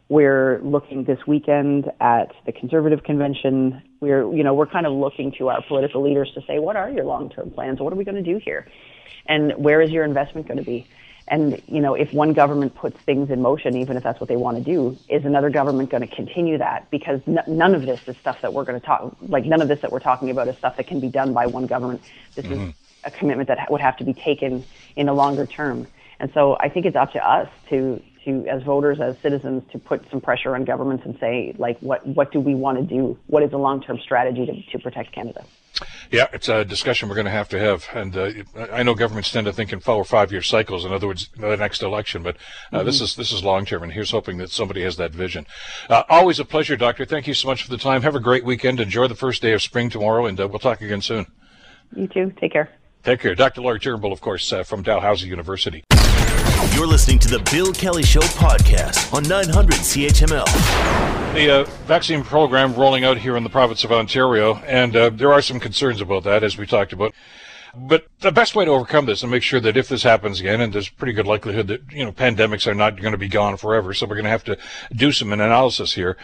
We're 0.08 0.60
looking 0.62 1.06
this 1.06 1.20
weekend 1.26 1.92
at 2.00 2.32
the 2.46 2.52
conservative 2.52 3.04
convention. 3.04 3.82
We're 4.02 4.32
you 4.36 4.44
know 4.44 4.54
we're 4.54 4.68
kind 4.68 4.86
of 4.86 4.94
looking 4.94 5.32
to 5.40 5.50
our 5.50 5.64
political 5.68 6.04
leaders 6.04 6.32
to 6.36 6.42
say 6.46 6.60
what 6.60 6.76
are 6.76 6.90
your 6.90 7.06
long-term 7.06 7.52
plans? 7.52 7.80
What 7.80 7.94
are 7.94 7.96
we 7.96 8.04
going 8.04 8.24
to 8.24 8.34
do 8.34 8.40
here? 8.44 8.68
And 9.28 9.54
where 9.54 9.82
is 9.82 9.90
your 9.90 10.04
investment 10.04 10.48
going 10.48 10.60
to 10.60 10.64
be? 10.64 10.88
And 11.28 11.62
you 11.68 11.82
know, 11.82 11.96
if 11.96 12.14
one 12.14 12.34
government 12.34 12.76
puts 12.76 13.00
things 13.02 13.32
in 13.32 13.42
motion, 13.42 13.76
even 13.76 13.98
if 13.98 14.04
that's 14.04 14.20
what 14.20 14.30
they 14.30 14.36
want 14.36 14.58
to 14.58 14.64
do, 14.64 14.96
is 15.10 15.26
another 15.26 15.50
government 15.50 15.90
going 15.90 16.08
to 16.08 16.16
continue 16.16 16.58
that? 16.60 16.90
Because 16.92 17.20
n- 17.28 17.40
none 17.48 17.74
of 17.74 17.82
this 17.84 18.08
is 18.08 18.16
stuff 18.18 18.42
that 18.42 18.54
we're 18.54 18.64
going 18.64 18.80
to 18.80 18.86
talk. 18.86 19.16
Like 19.22 19.46
none 19.46 19.62
of 19.62 19.68
this 19.68 19.82
that 19.82 19.92
we're 19.92 20.00
talking 20.00 20.30
about 20.30 20.48
is 20.48 20.58
stuff 20.58 20.78
that 20.78 20.86
can 20.86 21.00
be 21.00 21.10
done 21.10 21.34
by 21.34 21.48
one 21.48 21.66
government. 21.66 22.02
This 22.36 22.46
mm-hmm. 22.46 22.70
is 22.70 22.76
a 23.04 23.12
commitment 23.12 23.48
that 23.48 23.72
would 23.72 23.82
have 23.82 23.98
to 23.98 24.04
be 24.04 24.14
taken 24.14 24.64
in 24.96 25.10
a 25.10 25.14
longer 25.14 25.48
term. 25.48 25.88
And 26.20 26.32
so 26.34 26.58
I 26.60 26.70
think 26.70 26.86
it's 26.86 26.96
up 26.96 27.12
to 27.14 27.28
us 27.28 27.50
to 27.70 28.02
to 28.26 28.46
as 28.48 28.64
voters, 28.64 29.00
as 29.00 29.18
citizens, 29.20 29.64
to 29.72 29.80
put 29.80 30.10
some 30.10 30.20
pressure 30.20 30.56
on 30.56 30.66
governments 30.66 31.06
and 31.06 31.18
say, 31.20 31.56
like, 31.58 31.80
what 31.80 32.06
what 32.06 32.32
do 32.32 32.40
we 32.40 32.54
want 32.54 32.78
to 32.78 32.84
do? 32.84 33.18
What 33.28 33.42
is 33.42 33.52
a 33.54 33.58
long 33.58 33.82
term 33.82 34.00
strategy 34.00 34.46
to, 34.46 34.72
to 34.72 34.80
protect 34.80 35.12
Canada? 35.12 35.44
Yeah, 36.12 36.28
it's 36.34 36.50
a 36.50 36.64
discussion 36.64 37.10
we're 37.10 37.16
going 37.16 37.26
to 37.26 37.32
have 37.32 37.50
to 37.50 37.60
have. 37.60 37.88
And 37.94 38.16
uh, 38.16 38.32
I 38.72 38.84
know 38.84 38.96
governments 38.96 39.32
tend 39.32 39.46
to 39.46 39.54
think 39.54 39.74
in 39.74 39.80
four 39.80 39.96
or 39.96 40.06
five 40.06 40.32
year 40.32 40.42
cycles. 40.42 40.86
In 40.86 40.94
other 40.94 41.08
words, 41.08 41.30
the 41.38 41.56
next 41.56 41.84
election. 41.84 42.24
But 42.24 42.38
uh, 42.72 42.78
mm-hmm. 42.78 42.86
this 42.86 43.02
is 43.02 43.16
this 43.16 43.32
is 43.32 43.44
long 43.44 43.66
term, 43.66 43.84
and 43.84 43.92
here's 43.92 44.12
hoping 44.12 44.38
that 44.38 44.52
somebody 44.52 44.82
has 44.84 44.98
that 44.98 45.12
vision. 45.12 45.46
Uh, 45.90 46.04
always 46.10 46.40
a 46.40 46.46
pleasure, 46.46 46.76
Doctor. 46.76 47.06
Thank 47.06 47.28
you 47.28 47.34
so 47.34 47.48
much 47.48 47.64
for 47.64 47.70
the 47.70 47.78
time. 47.78 48.02
Have 48.02 48.16
a 48.16 48.20
great 48.20 48.46
weekend. 48.46 48.80
Enjoy 48.80 49.08
the 49.08 49.16
first 49.16 49.42
day 49.42 49.54
of 49.54 49.62
spring 49.62 49.90
tomorrow, 49.90 50.26
and 50.26 50.40
uh, 50.40 50.48
we'll 50.48 50.60
talk 50.60 50.82
again 50.82 51.02
soon. 51.02 51.26
You 51.96 52.08
too. 52.08 52.34
Take 52.40 52.54
care. 52.54 52.70
Take 53.04 53.20
care. 53.20 53.36
Dr. 53.36 53.62
Lori 53.62 53.80
Turnbull, 53.80 54.12
of 54.12 54.22
course, 54.22 54.52
uh, 54.52 54.64
from 54.64 54.82
Dalhousie 54.82 55.28
University. 55.28 55.84
You're 56.74 56.88
listening 56.88 57.20
to 57.20 57.28
the 57.28 57.40
Bill 57.52 57.72
Kelly 57.74 58.04
Show 58.04 58.22
podcast 58.22 59.14
on 59.14 59.24
900 59.24 59.76
CHML. 59.76 60.46
The 61.34 61.62
uh, 61.62 61.64
vaccine 61.86 62.24
program 62.24 62.74
rolling 62.76 63.04
out 63.04 63.18
here 63.18 63.38
in 63.38 63.44
the 63.44 63.50
province 63.50 63.84
of 63.84 63.92
Ontario, 63.92 64.56
and 64.66 64.96
uh, 64.96 65.10
there 65.10 65.32
are 65.32 65.42
some 65.42 65.60
concerns 65.60 66.02
about 66.02 66.24
that, 66.24 66.44
as 66.44 66.58
we 66.58 66.66
talked 66.66 66.94
about. 66.94 67.14
But 67.78 68.08
the 68.22 68.32
best 68.32 68.56
way 68.56 68.64
to 68.64 68.72
overcome 68.72 69.06
this 69.06 69.22
and 69.22 69.32
make 69.32 69.44
sure 69.44 69.60
that 69.60 69.76
if 69.76 69.90
this 69.90 70.04
happens 70.04 70.40
again, 70.40 70.62
and 70.62 70.72
there's 70.72 70.88
pretty 70.88 71.12
good 71.12 71.28
likelihood 71.28 71.68
that, 71.68 71.82
you 71.92 72.06
know, 72.06 72.14
pandemics 72.14 72.66
are 72.68 72.74
not 72.74 73.02
going 73.02 73.12
to 73.12 73.18
be 73.18 73.28
gone 73.28 73.58
forever, 73.58 73.94
so 73.94 74.06
we're 74.06 74.16
going 74.16 74.24
to 74.24 74.30
have 74.30 74.46
to 74.46 74.58
do 74.94 75.12
some 75.12 75.34
analysis 75.34 75.94
here. 75.94 76.16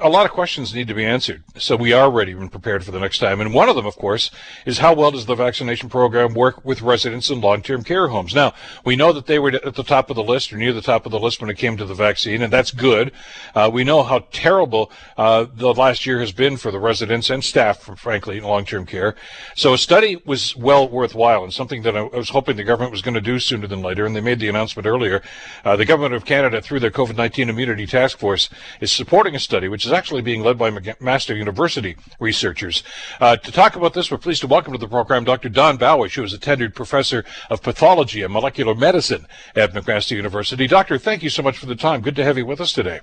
A 0.00 0.08
lot 0.08 0.24
of 0.24 0.32
questions 0.32 0.74
need 0.74 0.88
to 0.88 0.94
be 0.94 1.04
answered. 1.04 1.44
So 1.58 1.76
we 1.76 1.92
are 1.92 2.10
ready 2.10 2.32
and 2.32 2.50
prepared 2.50 2.82
for 2.82 2.90
the 2.92 2.98
next 2.98 3.18
time. 3.18 3.42
And 3.42 3.52
one 3.52 3.68
of 3.68 3.76
them, 3.76 3.84
of 3.84 3.94
course, 3.96 4.30
is 4.64 4.78
how 4.78 4.94
well 4.94 5.10
does 5.10 5.26
the 5.26 5.34
vaccination 5.34 5.90
program 5.90 6.32
work 6.32 6.64
with 6.64 6.80
residents 6.80 7.28
in 7.28 7.42
long-term 7.42 7.84
care 7.84 8.08
homes? 8.08 8.34
Now, 8.34 8.54
we 8.86 8.96
know 8.96 9.12
that 9.12 9.26
they 9.26 9.38
were 9.38 9.50
at 9.50 9.74
the 9.74 9.82
top 9.82 10.08
of 10.08 10.16
the 10.16 10.22
list 10.22 10.50
or 10.50 10.56
near 10.56 10.72
the 10.72 10.80
top 10.80 11.04
of 11.04 11.12
the 11.12 11.20
list 11.20 11.42
when 11.42 11.50
it 11.50 11.58
came 11.58 11.76
to 11.76 11.84
the 11.84 11.94
vaccine, 11.94 12.40
and 12.40 12.50
that's 12.50 12.70
good. 12.70 13.12
Uh, 13.54 13.70
we 13.72 13.84
know 13.84 14.02
how 14.02 14.20
terrible 14.32 14.90
uh, 15.18 15.44
the 15.54 15.74
last 15.74 16.06
year 16.06 16.20
has 16.20 16.32
been 16.32 16.56
for 16.56 16.70
the 16.70 16.80
residents 16.80 17.28
and 17.28 17.44
staff, 17.44 17.82
frankly, 17.98 18.38
in 18.38 18.44
long-term 18.44 18.86
care. 18.86 19.14
So 19.54 19.74
a 19.74 19.78
study 19.78 20.16
was 20.24 20.56
well 20.56 20.88
worthwhile 20.88 21.44
and 21.44 21.52
something 21.52 21.82
that 21.82 21.96
I 21.96 22.02
was 22.04 22.30
hoping 22.30 22.56
the 22.56 22.64
government 22.64 22.92
was 22.92 23.02
going 23.02 23.14
to 23.14 23.20
do 23.20 23.38
sooner 23.38 23.66
than 23.66 23.82
later. 23.82 24.06
And 24.06 24.16
they 24.16 24.22
made 24.22 24.40
the 24.40 24.48
announcement 24.48 24.86
earlier. 24.86 25.22
Uh, 25.66 25.76
the 25.76 25.84
government 25.84 26.14
of 26.14 26.24
Canada, 26.24 26.62
through 26.62 26.80
their 26.80 26.90
COVID-19 26.90 27.48
immunity 27.48 27.86
task 27.86 28.18
force, 28.18 28.48
is 28.80 28.90
supporting 28.90 29.34
a 29.34 29.38
study 29.38 29.68
which 29.68 29.81
is 29.86 29.92
actually 29.92 30.22
being 30.22 30.42
led 30.42 30.58
by 30.58 30.70
McMaster 30.70 31.36
University 31.36 31.96
researchers. 32.20 32.82
Uh, 33.20 33.36
to 33.36 33.52
talk 33.52 33.76
about 33.76 33.94
this, 33.94 34.10
we're 34.10 34.18
pleased 34.18 34.40
to 34.40 34.46
welcome 34.46 34.72
to 34.72 34.78
the 34.78 34.88
program 34.88 35.24
Dr. 35.24 35.48
Dawn 35.48 35.78
Bowdish, 35.78 36.14
who 36.14 36.22
is 36.22 36.34
a 36.34 36.38
tenured 36.38 36.74
professor 36.74 37.24
of 37.50 37.62
pathology 37.62 38.22
and 38.22 38.32
molecular 38.32 38.74
medicine 38.74 39.26
at 39.56 39.72
McMaster 39.72 40.16
University. 40.16 40.66
Doctor, 40.66 40.98
thank 40.98 41.22
you 41.22 41.30
so 41.30 41.42
much 41.42 41.58
for 41.58 41.66
the 41.66 41.76
time. 41.76 42.00
Good 42.00 42.16
to 42.16 42.24
have 42.24 42.38
you 42.38 42.46
with 42.46 42.60
us 42.60 42.72
today. 42.72 43.00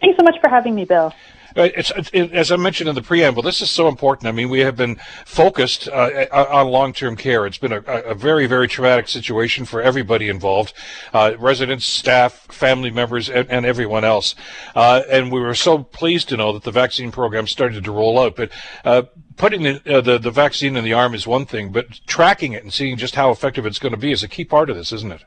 Thanks 0.00 0.18
so 0.18 0.24
much 0.24 0.36
for 0.40 0.48
having 0.48 0.74
me, 0.74 0.84
Bill. 0.84 1.12
Uh, 1.56 1.70
it's, 1.74 1.90
it, 2.12 2.32
as 2.32 2.52
I 2.52 2.56
mentioned 2.56 2.88
in 2.88 2.94
the 2.94 3.02
preamble, 3.02 3.42
this 3.42 3.62
is 3.62 3.70
so 3.70 3.88
important. 3.88 4.28
I 4.28 4.32
mean, 4.32 4.50
we 4.50 4.60
have 4.60 4.76
been 4.76 4.96
focused 5.24 5.88
uh, 5.88 6.26
on 6.30 6.68
long-term 6.68 7.16
care. 7.16 7.46
It's 7.46 7.56
been 7.58 7.72
a, 7.72 7.80
a, 7.80 8.14
very, 8.14 8.46
very 8.46 8.68
traumatic 8.68 9.08
situation 9.08 9.64
for 9.64 9.80
everybody 9.80 10.28
involved, 10.28 10.74
uh, 11.14 11.32
residents, 11.38 11.86
staff, 11.86 12.46
family 12.50 12.90
members, 12.90 13.30
and, 13.30 13.50
and 13.50 13.64
everyone 13.64 14.04
else. 14.04 14.34
Uh, 14.74 15.02
and 15.10 15.32
we 15.32 15.40
were 15.40 15.54
so 15.54 15.82
pleased 15.82 16.28
to 16.28 16.36
know 16.36 16.52
that 16.52 16.64
the 16.64 16.70
vaccine 16.70 17.10
program 17.10 17.46
started 17.46 17.84
to 17.84 17.92
roll 17.92 18.18
out. 18.18 18.36
But 18.36 18.50
uh, 18.84 19.02
putting 19.36 19.62
the, 19.62 19.80
uh, 19.86 20.00
the, 20.02 20.18
the 20.18 20.30
vaccine 20.30 20.76
in 20.76 20.84
the 20.84 20.92
arm 20.92 21.14
is 21.14 21.26
one 21.26 21.46
thing, 21.46 21.72
but 21.72 22.00
tracking 22.06 22.52
it 22.52 22.62
and 22.62 22.72
seeing 22.72 22.98
just 22.98 23.14
how 23.14 23.30
effective 23.30 23.64
it's 23.64 23.78
going 23.78 23.92
to 23.92 23.98
be 23.98 24.12
is 24.12 24.22
a 24.22 24.28
key 24.28 24.44
part 24.44 24.68
of 24.68 24.76
this, 24.76 24.92
isn't 24.92 25.12
it? 25.12 25.24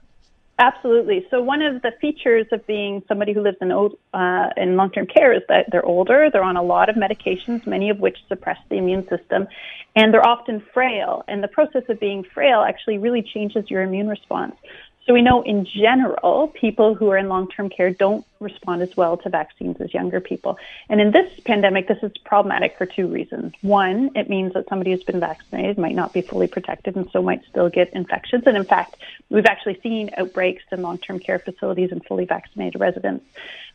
Absolutely. 0.60 1.26
So 1.32 1.42
one 1.42 1.62
of 1.62 1.82
the 1.84 1.92
features 2.02 2.46
of 2.52 2.68
being 2.68 3.02
somebody 3.08 3.32
who 3.32 3.42
lives 3.42 3.56
in 3.62 3.72
old, 3.72 3.98
uh, 4.14 4.50
in 4.58 4.76
long-term 4.76 5.08
care 5.08 5.32
is 5.32 5.42
that 5.48 5.68
they're 5.72 5.86
older, 5.86 6.30
they're 6.32 6.44
on 6.44 6.58
a 6.58 6.62
lot 6.62 6.90
of 6.90 6.98
medications, 6.98 7.66
many 7.66 7.90
of 7.90 8.00
which 8.00 8.18
suppress 8.28 8.58
the 8.70 8.76
immune 8.76 9.08
system, 9.08 9.48
and 9.96 10.14
they're 10.14 10.28
often 10.28 10.62
frail. 10.74 11.24
And 11.30 11.42
the 11.42 11.48
process 11.48 11.84
of 11.88 11.98
being 12.02 12.26
frail 12.34 12.60
actually 12.68 12.98
really 12.98 13.22
changes 13.22 13.70
your 13.70 13.84
immune 13.84 14.10
response. 14.10 14.54
So 15.10 15.14
we 15.16 15.24
know 15.24 15.42
in 15.42 15.66
general, 15.66 16.50
people 16.50 16.94
who 16.94 17.10
are 17.10 17.18
in 17.18 17.30
long-term 17.30 17.70
care 17.70 17.90
don't 17.90 18.24
respond 18.40 18.84
as 18.84 18.96
well 18.96 19.18
to 19.18 19.30
vaccines 19.30 19.78
as 19.80 19.92
younger 19.92 20.22
people. 20.22 20.60
And 20.88 21.02
in 21.02 21.10
this 21.10 21.28
pandemic, 21.46 21.88
this 21.88 21.98
is 22.04 22.12
problematic 22.26 22.78
for 22.78 22.86
two 22.86 23.08
reasons. 23.08 23.54
One, 23.62 24.12
it 24.14 24.30
means 24.30 24.54
that 24.54 24.70
somebody 24.70 24.92
who's 24.92 25.04
been 25.04 25.20
vaccinated 25.20 25.80
might 25.80 25.96
not 25.96 26.14
be 26.14 26.22
fully 26.22 26.46
protected 26.46 26.96
and 26.96 27.10
so 27.10 27.24
might 27.24 27.42
still 27.50 27.70
get 27.70 27.92
infections. 27.94 28.44
And 28.46 28.56
in 28.56 28.66
fact, 28.66 28.98
we've 29.32 29.48
actually 29.48 29.80
seen 29.82 30.12
outbreaks 30.16 30.62
in 30.72 30.84
long-term 30.84 31.22
care 31.22 31.40
facilities 31.40 31.92
in 31.92 32.02
fully 32.02 32.26
vaccinated 32.26 32.80
residents. 32.80 33.26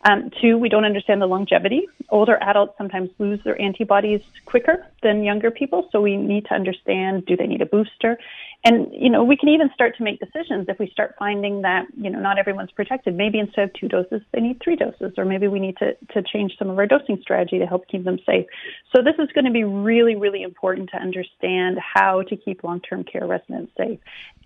Um, 0.05 0.31
two, 0.40 0.59
we 0.59 0.69
don't 0.69 0.85
understand 0.85 1.23
the 1.23 1.27
longevity. 1.27 1.87
Older 2.11 2.37
adults 2.43 2.75
sometimes 2.77 3.11
lose 3.19 3.40
their 3.43 3.61
antibodies 3.61 4.21
quicker 4.45 4.87
than 5.03 5.25
younger 5.25 5.51
people, 5.51 5.88
so 5.90 6.01
we 6.01 6.17
need 6.17 6.45
to 6.47 6.55
understand 6.55 7.25
do 7.27 7.37
they 7.37 7.47
need 7.47 7.62
a 7.62 7.67
booster? 7.67 8.19
And, 8.67 8.88
you 8.93 9.11
know, 9.11 9.23
we 9.23 9.37
can 9.37 9.51
even 9.51 9.71
start 9.75 9.95
to 9.99 10.03
make 10.03 10.21
decisions 10.21 10.67
if 10.71 10.79
we 10.79 10.88
start 10.88 11.17
finding 11.19 11.62
that, 11.62 11.87
you 11.99 12.09
know, 12.09 12.19
not 12.19 12.38
everyone's 12.38 12.71
protected. 12.71 13.14
Maybe 13.14 13.38
instead 13.38 13.64
of 13.64 13.75
two 13.75 13.88
doses, 13.88 14.23
they 14.33 14.40
need 14.40 14.59
three 14.64 14.75
doses, 14.75 15.12
or 15.19 15.27
maybe 15.27 15.49
we 15.49 15.61
need 15.61 15.77
to, 15.79 15.95
to 16.14 16.23
change 16.23 16.57
some 16.59 16.71
of 16.71 16.79
our 16.79 16.87
dosing 16.87 17.19
strategy 17.21 17.59
to 17.59 17.67
help 17.67 17.87
keep 17.88 18.05
them 18.05 18.19
safe. 18.25 18.47
So 18.95 19.03
this 19.03 19.17
is 19.19 19.31
going 19.35 19.45
to 19.45 19.51
be 19.51 19.64
really, 19.64 20.17
really 20.17 20.43
important 20.43 20.88
to 20.90 20.97
understand 20.97 21.79
how 21.79 22.23
to 22.23 22.37
keep 22.37 22.64
long-term 22.64 23.05
care 23.05 23.27
residents 23.27 23.73
safe. 23.77 23.99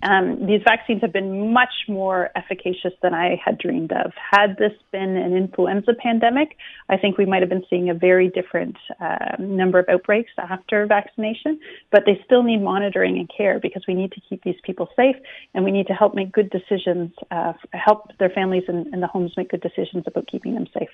Um, 0.03 0.47
these 0.47 0.63
vaccines 0.65 1.01
have 1.03 1.13
been 1.13 1.53
much 1.53 1.75
more 1.89 2.31
efficacious 2.35 2.95
than 3.03 3.15
I 3.15 3.41
had 3.45 3.59
dreamed 3.59 3.93
of. 3.93 4.13
Had 4.33 4.57
this 4.57 4.73
been 4.91 5.17
an 5.17 5.37
influenza 5.49 5.93
pandemic, 5.95 6.57
I 6.89 6.97
think 6.97 7.19
we 7.19 7.27
might 7.27 7.43
have 7.43 7.49
been 7.49 7.65
seeing 7.71 7.91
a 7.91 7.95
very 7.95 8.29
different 8.29 8.77
uh, 9.01 9.37
number 9.39 9.79
of 9.79 9.89
outbreaks 9.89 10.31
after 10.39 10.87
vaccination, 10.87 11.59
but 11.91 12.03
they 12.07 12.21
still 12.25 12.43
need 12.43 12.63
monitoring 12.63 13.19
and 13.19 13.31
care 13.35 13.59
because 13.61 13.85
we 13.89 13.95
need 13.95 14.13
to 14.13 14.21
keep 14.29 14.43
these 14.45 14.61
people 14.63 14.89
safe 14.97 15.17
and 15.55 15.65
we 15.65 15.71
need 15.71 15.87
to 15.87 15.95
help 15.95 16.15
make 16.15 16.31
good 16.33 16.51
decisions, 16.51 17.13
uh, 17.31 17.53
help 17.73 18.17
their 18.19 18.31
families 18.31 18.65
and, 18.69 18.87
and 18.93 19.03
the 19.03 19.07
homes 19.07 19.33
make 19.37 19.51
good 19.51 19.63
decisions 19.63 20.05
about 20.07 20.27
keeping 20.27 20.55
them 20.55 20.67
safe. 20.79 20.91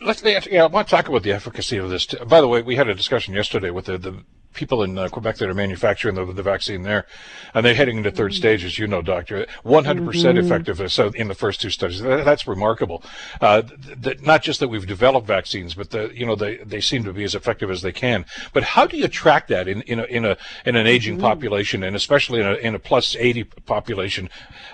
Let's, 0.00 0.22
yeah, 0.22 0.64
I 0.64 0.66
want 0.66 0.88
to 0.88 0.96
talk 0.96 1.08
about 1.08 1.22
the 1.22 1.32
efficacy 1.32 1.76
of 1.76 1.90
this. 1.90 2.06
By 2.06 2.40
the 2.40 2.48
way, 2.48 2.62
we 2.62 2.76
had 2.76 2.88
a 2.88 2.94
discussion 2.94 3.34
yesterday 3.34 3.70
with 3.70 3.84
the, 3.84 3.98
the 3.98 4.24
people 4.52 4.82
in 4.82 4.98
uh, 4.98 5.08
Quebec 5.08 5.36
that 5.36 5.48
are 5.48 5.54
manufacturing 5.54 6.14
the, 6.14 6.24
the 6.24 6.42
vaccine 6.42 6.82
there, 6.82 7.06
and 7.54 7.64
they're 7.64 7.74
heading 7.74 7.98
into 7.98 8.10
third 8.10 8.32
mm-hmm. 8.32 8.38
stage, 8.38 8.64
as 8.64 8.78
you 8.78 8.86
know, 8.86 9.02
Doctor. 9.02 9.46
100% 9.64 9.84
mm-hmm. 9.84 10.38
effective 10.38 10.92
so 10.92 11.08
in 11.08 11.28
the 11.28 11.34
first 11.34 11.60
two 11.60 11.70
studies. 11.70 12.00
That, 12.00 12.24
that's 12.24 12.46
remarkable. 12.46 13.02
Uh, 13.40 13.62
th- 13.62 14.02
th- 14.02 14.22
not 14.22 14.42
just 14.42 14.60
that 14.60 14.68
we've 14.68 14.86
developed 14.86 15.26
vaccines, 15.26 15.74
but 15.74 15.90
the, 15.90 16.10
you 16.14 16.26
know 16.26 16.34
they, 16.34 16.56
they 16.58 16.80
seem 16.80 17.04
to 17.04 17.12
be 17.12 17.24
as 17.24 17.34
effective 17.34 17.70
as 17.70 17.82
they 17.82 17.92
can. 17.92 18.24
But 18.52 18.62
how 18.62 18.86
do 18.86 18.96
you 18.96 19.08
track 19.08 19.48
that 19.48 19.68
in, 19.68 19.82
in 19.82 20.00
a 20.00 20.04
in 20.04 20.24
a 20.24 20.36
in 20.64 20.76
an 20.76 20.86
aging 20.86 21.14
mm-hmm. 21.14 21.24
population, 21.24 21.82
and 21.82 21.96
especially 21.96 22.40
in 22.40 22.46
a 22.46 22.54
in 22.54 22.74
a 22.74 22.78
plus 22.78 23.16
80 23.18 23.44
population 23.44 24.28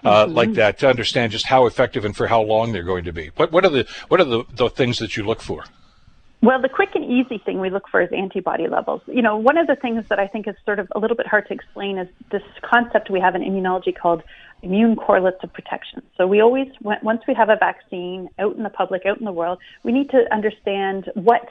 uh, 0.05 0.25
mm-hmm. 0.25 0.35
like 0.35 0.53
that, 0.55 0.79
to 0.81 0.89
understand 0.89 1.33
just 1.33 1.47
how 1.47 1.67
effective 1.67 2.05
and 2.05 2.17
for 2.17 2.27
how 2.27 2.43
long 2.43 2.73
they're 2.73 2.83
going 2.83 3.05
to 3.05 3.13
be? 3.13 3.31
What 3.37 3.53
what 3.53 3.65
are 3.65 3.71
the 3.71 3.87
what 4.09 4.21
are 4.21 4.25
the, 4.25 4.45
the 4.51 4.71
things 4.71 4.99
that 4.99 5.17
you 5.17 5.25
look 5.25 5.41
for? 5.41 5.65
Well, 6.41 6.63
the 6.63 6.69
quick 6.69 6.91
and 6.95 7.05
easy 7.05 7.39
thing 7.39 7.61
we 7.61 7.69
look 7.69 7.89
for 7.91 8.01
is 8.01 8.11
antibody 8.13 8.69
levels. 8.69 9.03
You 9.07 9.23
know, 9.23 9.37
one 9.37 9.59
of 9.59 9.67
the 9.67 9.75
things 9.75 10.05
that 10.09 10.21
I 10.21 10.29
think 10.29 10.47
is 10.47 10.55
sort 10.65 10.79
of 10.79 10.87
a 10.95 10.99
little 11.01 11.17
bit 11.17 11.27
hard 11.27 11.49
to 11.49 11.55
explain 11.55 11.99
is 11.99 12.09
this 12.31 12.43
concept 12.63 13.11
we 13.11 13.19
have 13.19 13.35
in 13.35 13.43
immunology 13.43 13.97
called 13.97 14.23
immune 14.63 14.95
correlates 14.95 15.39
of 15.43 15.53
protection. 15.53 16.01
So 16.17 16.29
we 16.29 16.41
always, 16.41 16.69
once 16.81 17.23
we 17.27 17.35
have 17.35 17.49
a 17.49 17.57
vaccine 17.57 18.29
out 18.39 18.57
in 18.57 18.63
the 18.63 18.71
public, 18.71 19.05
out 19.05 19.19
in 19.19 19.25
the 19.25 19.33
world, 19.33 19.59
we 19.83 19.91
need 19.91 20.11
to 20.11 20.33
understand 20.33 21.11
what 21.15 21.49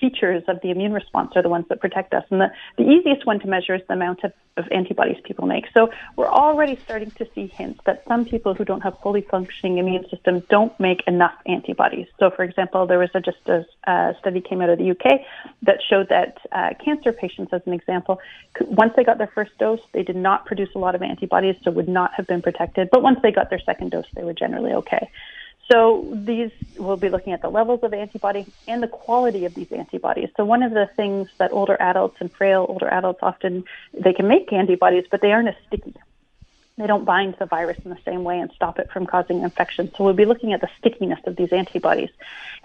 features 0.00 0.42
of 0.48 0.60
the 0.62 0.70
immune 0.70 0.92
response 0.92 1.32
are 1.36 1.42
the 1.42 1.48
ones 1.48 1.66
that 1.68 1.80
protect 1.80 2.14
us. 2.14 2.24
And 2.30 2.40
the, 2.40 2.50
the 2.76 2.84
easiest 2.84 3.26
one 3.26 3.38
to 3.40 3.46
measure 3.46 3.74
is 3.74 3.82
the 3.86 3.94
amount 3.94 4.24
of, 4.24 4.32
of 4.56 4.64
antibodies 4.72 5.18
people 5.24 5.46
make. 5.46 5.66
So 5.74 5.90
we're 6.16 6.30
already 6.30 6.76
starting 6.76 7.10
to 7.12 7.26
see 7.34 7.46
hints 7.46 7.80
that 7.86 8.02
some 8.08 8.24
people 8.24 8.54
who 8.54 8.64
don't 8.64 8.80
have 8.80 8.98
fully 9.00 9.22
functioning 9.22 9.78
immune 9.78 10.06
systems 10.10 10.42
don't 10.48 10.78
make 10.80 11.02
enough 11.06 11.34
antibodies. 11.46 12.06
So, 12.18 12.30
for 12.30 12.42
example, 12.42 12.86
there 12.86 12.98
was 12.98 13.10
a, 13.14 13.20
just 13.20 13.46
a, 13.46 13.64
a 13.84 14.14
study 14.18 14.40
came 14.40 14.60
out 14.60 14.70
of 14.70 14.78
the 14.78 14.90
UK 14.90 15.20
that 15.62 15.78
showed 15.88 16.08
that 16.08 16.38
uh, 16.52 16.70
cancer 16.84 17.12
patients, 17.12 17.52
as 17.52 17.62
an 17.66 17.72
example, 17.72 18.20
once 18.62 18.92
they 18.96 19.04
got 19.04 19.18
their 19.18 19.30
first 19.34 19.56
dose, 19.58 19.80
they 19.92 20.02
did 20.02 20.16
not 20.16 20.46
produce 20.46 20.70
a 20.74 20.78
lot 20.78 20.94
of 20.94 21.02
antibodies, 21.02 21.56
so 21.62 21.70
would 21.70 21.88
not 21.88 22.14
have 22.14 22.26
been 22.26 22.42
protected. 22.42 22.88
But 22.90 23.02
once 23.02 23.18
they 23.22 23.32
got 23.32 23.50
their 23.50 23.60
second 23.60 23.90
dose, 23.90 24.06
they 24.14 24.24
were 24.24 24.34
generally 24.34 24.72
okay. 24.72 25.10
So 25.70 26.08
these 26.12 26.50
we'll 26.78 26.96
be 26.96 27.10
looking 27.10 27.32
at 27.32 27.42
the 27.42 27.50
levels 27.50 27.80
of 27.82 27.92
antibody 27.92 28.46
and 28.66 28.82
the 28.82 28.88
quality 28.88 29.44
of 29.44 29.54
these 29.54 29.70
antibodies. 29.70 30.30
So 30.36 30.44
one 30.44 30.62
of 30.62 30.72
the 30.72 30.88
things 30.96 31.28
that 31.38 31.52
older 31.52 31.76
adults 31.80 32.16
and 32.20 32.32
frail 32.32 32.66
older 32.68 32.88
adults 32.88 33.20
often 33.22 33.64
they 33.92 34.12
can 34.12 34.26
make 34.26 34.52
antibodies, 34.52 35.04
but 35.10 35.20
they 35.20 35.30
aren't 35.30 35.48
as 35.48 35.54
sticky. 35.68 35.94
They 36.76 36.86
don't 36.86 37.04
bind 37.04 37.36
the 37.38 37.44
virus 37.44 37.76
in 37.84 37.90
the 37.90 37.98
same 38.06 38.24
way 38.24 38.38
and 38.38 38.50
stop 38.52 38.78
it 38.78 38.90
from 38.90 39.06
causing 39.06 39.42
infection. 39.42 39.92
So 39.94 40.04
we'll 40.04 40.14
be 40.14 40.24
looking 40.24 40.54
at 40.54 40.62
the 40.62 40.70
stickiness 40.78 41.20
of 41.26 41.36
these 41.36 41.52
antibodies. 41.52 42.08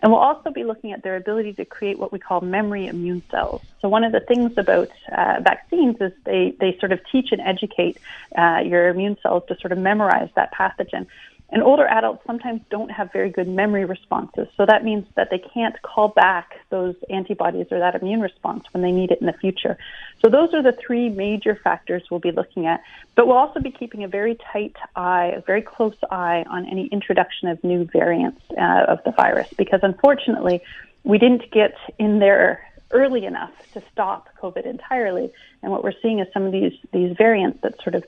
And 0.01 0.11
we'll 0.11 0.21
also 0.21 0.51
be 0.51 0.63
looking 0.63 0.93
at 0.93 1.03
their 1.03 1.17
ability 1.17 1.53
to 1.53 1.65
create 1.65 1.99
what 1.99 2.13
we 2.13 2.19
call 2.19 2.39
memory 2.39 2.87
immune 2.87 3.23
cells. 3.29 3.61
So 3.81 3.89
one 3.89 4.05
of 4.05 4.13
the 4.13 4.21
things 4.21 4.53
about 4.57 4.89
uh, 5.11 5.41
vaccines 5.41 5.97
is 5.99 6.13
they, 6.23 6.55
they 6.59 6.77
sort 6.79 6.93
of 6.93 7.01
teach 7.11 7.33
and 7.33 7.41
educate 7.41 7.97
uh, 8.37 8.61
your 8.65 8.87
immune 8.87 9.17
cells 9.21 9.43
to 9.49 9.57
sort 9.59 9.73
of 9.73 9.79
memorize 9.79 10.29
that 10.35 10.53
pathogen. 10.53 11.07
And 11.49 11.61
older 11.61 11.85
adults 11.85 12.23
sometimes 12.25 12.61
don't 12.69 12.89
have 12.89 13.11
very 13.13 13.29
good 13.29 13.47
memory 13.47 13.85
responses. 13.85 14.47
So 14.57 14.65
that 14.65 14.83
means 14.83 15.05
that 15.15 15.29
they 15.29 15.37
can't 15.37 15.79
call 15.83 16.09
back 16.09 16.55
those 16.69 16.95
antibodies 17.09 17.67
or 17.71 17.79
that 17.79 17.95
immune 17.95 18.19
response 18.21 18.65
when 18.71 18.81
they 18.81 18.91
need 18.91 19.11
it 19.11 19.21
in 19.21 19.27
the 19.27 19.33
future. 19.33 19.77
So 20.23 20.29
those 20.29 20.53
are 20.53 20.63
the 20.63 20.71
three 20.71 21.09
major 21.09 21.55
factors 21.55 22.03
we'll 22.09 22.19
be 22.19 22.31
looking 22.31 22.65
at. 22.65 22.81
But 23.15 23.27
we'll 23.27 23.37
also 23.37 23.59
be 23.59 23.71
keeping 23.71 24.03
a 24.03 24.07
very 24.07 24.37
tight 24.51 24.75
eye, 24.95 25.33
a 25.37 25.41
very 25.41 25.61
close 25.61 25.95
eye 26.09 26.43
on 26.49 26.67
any 26.67 26.87
introduction 26.87 27.47
of 27.47 27.63
new 27.63 27.85
variants 27.85 28.41
uh, 28.59 28.85
of 28.87 29.03
the 29.05 29.11
virus 29.11 29.47
because 29.55 29.81
unfortunately, 29.83 30.61
we 31.03 31.19
didn't 31.19 31.51
get 31.51 31.77
in 31.99 32.17
there 32.17 32.65
early 32.99 33.25
enough 33.25 33.51
to 33.73 33.83
stop 33.91 34.29
COVID 34.41 34.65
entirely. 34.65 35.27
And 35.61 35.71
what 35.73 35.83
we're 35.83 35.99
seeing 36.01 36.19
is 36.19 36.27
some 36.33 36.43
of 36.43 36.51
these 36.51 36.75
these 36.97 37.11
variants 37.25 37.59
that 37.63 37.73
sort 37.83 37.95
of 37.99 38.03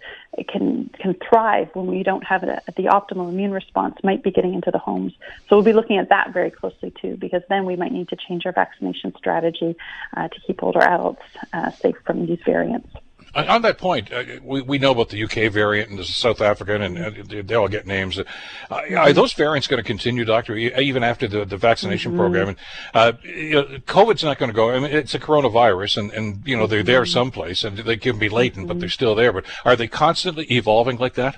can 0.52 0.89
can 1.02 1.15
thrive 1.28 1.67
when 1.73 1.88
we 1.88 2.04
don't 2.10 2.26
have 2.34 2.41
a, 2.43 2.62
the 2.78 2.86
optimal 2.97 3.28
immune 3.34 3.52
response 3.52 3.95
might 4.04 4.23
be 4.23 4.32
getting 4.32 4.54
into 4.54 4.71
the 4.71 4.84
homes. 4.89 5.13
So 5.47 5.50
we'll 5.56 5.69
be 5.71 5.73
looking 5.73 5.97
at 5.97 6.10
that 6.10 6.34
very 6.34 6.52
closely 6.60 6.91
too, 7.02 7.17
because 7.17 7.43
then 7.50 7.65
we 7.65 7.76
might 7.76 7.91
need 7.91 8.10
to 8.10 8.17
change 8.26 8.45
our 8.45 8.56
vaccination 8.63 9.13
strategy 9.17 9.76
uh, 10.15 10.28
to 10.30 10.38
keep 10.45 10.63
older 10.63 10.84
adults 10.95 11.28
uh, 11.54 11.71
safe 11.71 11.97
from 12.06 12.26
these 12.26 12.39
variants. 12.45 12.89
On 13.36 13.62
that 13.62 13.78
point, 13.78 14.12
uh, 14.12 14.24
we, 14.42 14.62
we 14.62 14.78
know 14.78 14.92
about 14.92 15.10
the 15.10 15.24
UK 15.24 15.52
variant 15.52 15.90
and 15.90 16.00
the 16.00 16.04
South 16.04 16.42
African, 16.42 16.82
and, 16.82 16.98
and 16.98 17.48
they 17.48 17.56
all 17.56 17.68
get 17.68 17.86
names. 17.86 18.18
Uh, 18.20 18.24
are 18.70 19.13
those 19.13 19.34
variants 19.34 19.68
going 19.68 19.82
to 19.82 19.88
continue, 19.88 20.26
Doctor, 20.26 20.56
even 20.56 21.04
after 21.04 21.28
the, 21.28 21.46
the 21.46 21.58
vaccination 21.58 22.12
mm-hmm. 22.12 22.20
program? 22.20 22.48
And, 22.50 22.58
uh, 22.94 23.13
you 23.24 23.54
know, 23.54 23.63
COVID's 23.86 24.24
not 24.24 24.40
going 24.40 24.50
to 24.50 24.56
go. 24.56 24.72
I 24.72 24.80
mean, 24.80 24.92
it's 24.92 25.13
a 25.13 25.20
coronavirus, 25.20 25.98
and, 25.98 26.12
and 26.13 26.48
you 26.48 26.58
know 26.58 26.68
they're 26.68 26.84
there 26.84 27.04
mm-hmm. 27.04 27.12
someplace, 27.12 27.63
and 27.63 27.78
they 27.78 27.98
can 27.98 28.18
be 28.18 28.30
latent, 28.30 28.63
mm-hmm. 28.63 28.68
but 28.68 28.80
they're 28.80 28.90
still 28.90 29.13
there. 29.13 29.32
But 29.32 29.46
are 29.66 29.76
they 29.76 29.88
constantly 29.88 30.46
evolving 30.52 30.98
like 30.98 31.13
that? 31.16 31.38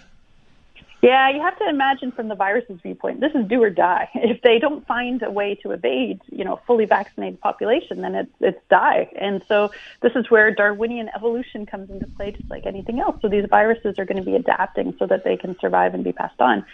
Yeah, 1.01 1.29
you 1.29 1.39
have 1.41 1.57
to 1.59 1.69
imagine 1.69 2.11
from 2.11 2.27
the 2.27 2.35
virus's 2.35 2.81
viewpoint, 2.81 3.21
this 3.21 3.31
is 3.33 3.47
do 3.47 3.63
or 3.63 3.69
die. 3.69 4.09
If 4.29 4.41
they 4.41 4.59
don't 4.59 4.85
find 4.85 5.23
a 5.23 5.31
way 5.31 5.55
to 5.63 5.71
evade, 5.71 6.19
you 6.29 6.43
know, 6.43 6.55
a 6.55 6.61
fully 6.67 6.85
vaccinated 6.85 7.39
population, 7.39 8.01
then 8.01 8.15
it's 8.15 8.31
it's 8.41 8.59
die. 8.69 9.09
And 9.19 9.41
so 9.47 9.71
this 10.01 10.11
is 10.15 10.29
where 10.29 10.53
Darwinian 10.53 11.09
evolution 11.15 11.65
comes 11.65 11.89
into 11.89 12.05
play, 12.05 12.31
just 12.31 12.49
like 12.49 12.65
anything 12.65 12.99
else. 12.99 13.15
So 13.21 13.29
these 13.29 13.45
viruses 13.49 13.97
are 13.97 14.05
going 14.05 14.17
to 14.17 14.23
be 14.23 14.35
adapting 14.35 14.93
so 14.99 15.07
that 15.07 15.23
they 15.23 15.37
can 15.37 15.57
survive 15.59 15.93
and 15.93 16.03
be 16.03 16.11
passed 16.11 16.41
on. 16.41 16.65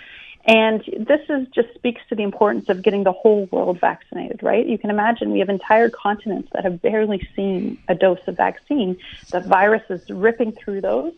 And 0.47 0.81
this 0.99 1.21
is 1.29 1.47
just 1.49 1.73
speaks 1.73 2.01
to 2.09 2.15
the 2.15 2.23
importance 2.23 2.69
of 2.69 2.83
getting 2.83 3.03
the 3.03 3.11
whole 3.11 3.47
world 3.51 3.79
vaccinated, 3.79 4.43
right? 4.43 4.65
You 4.65 4.77
can 4.77 4.91
imagine 4.91 5.31
we 5.31 5.39
have 5.39 5.49
entire 5.49 5.89
continents 5.89 6.49
that 6.53 6.63
have 6.63 6.81
barely 6.81 7.27
seen 7.35 7.79
a 7.87 7.95
dose 7.95 8.19
of 8.27 8.37
vaccine. 8.37 8.97
The 9.31 9.39
virus 9.39 9.83
is 9.89 10.07
ripping 10.09 10.51
through 10.51 10.81
those 10.81 11.13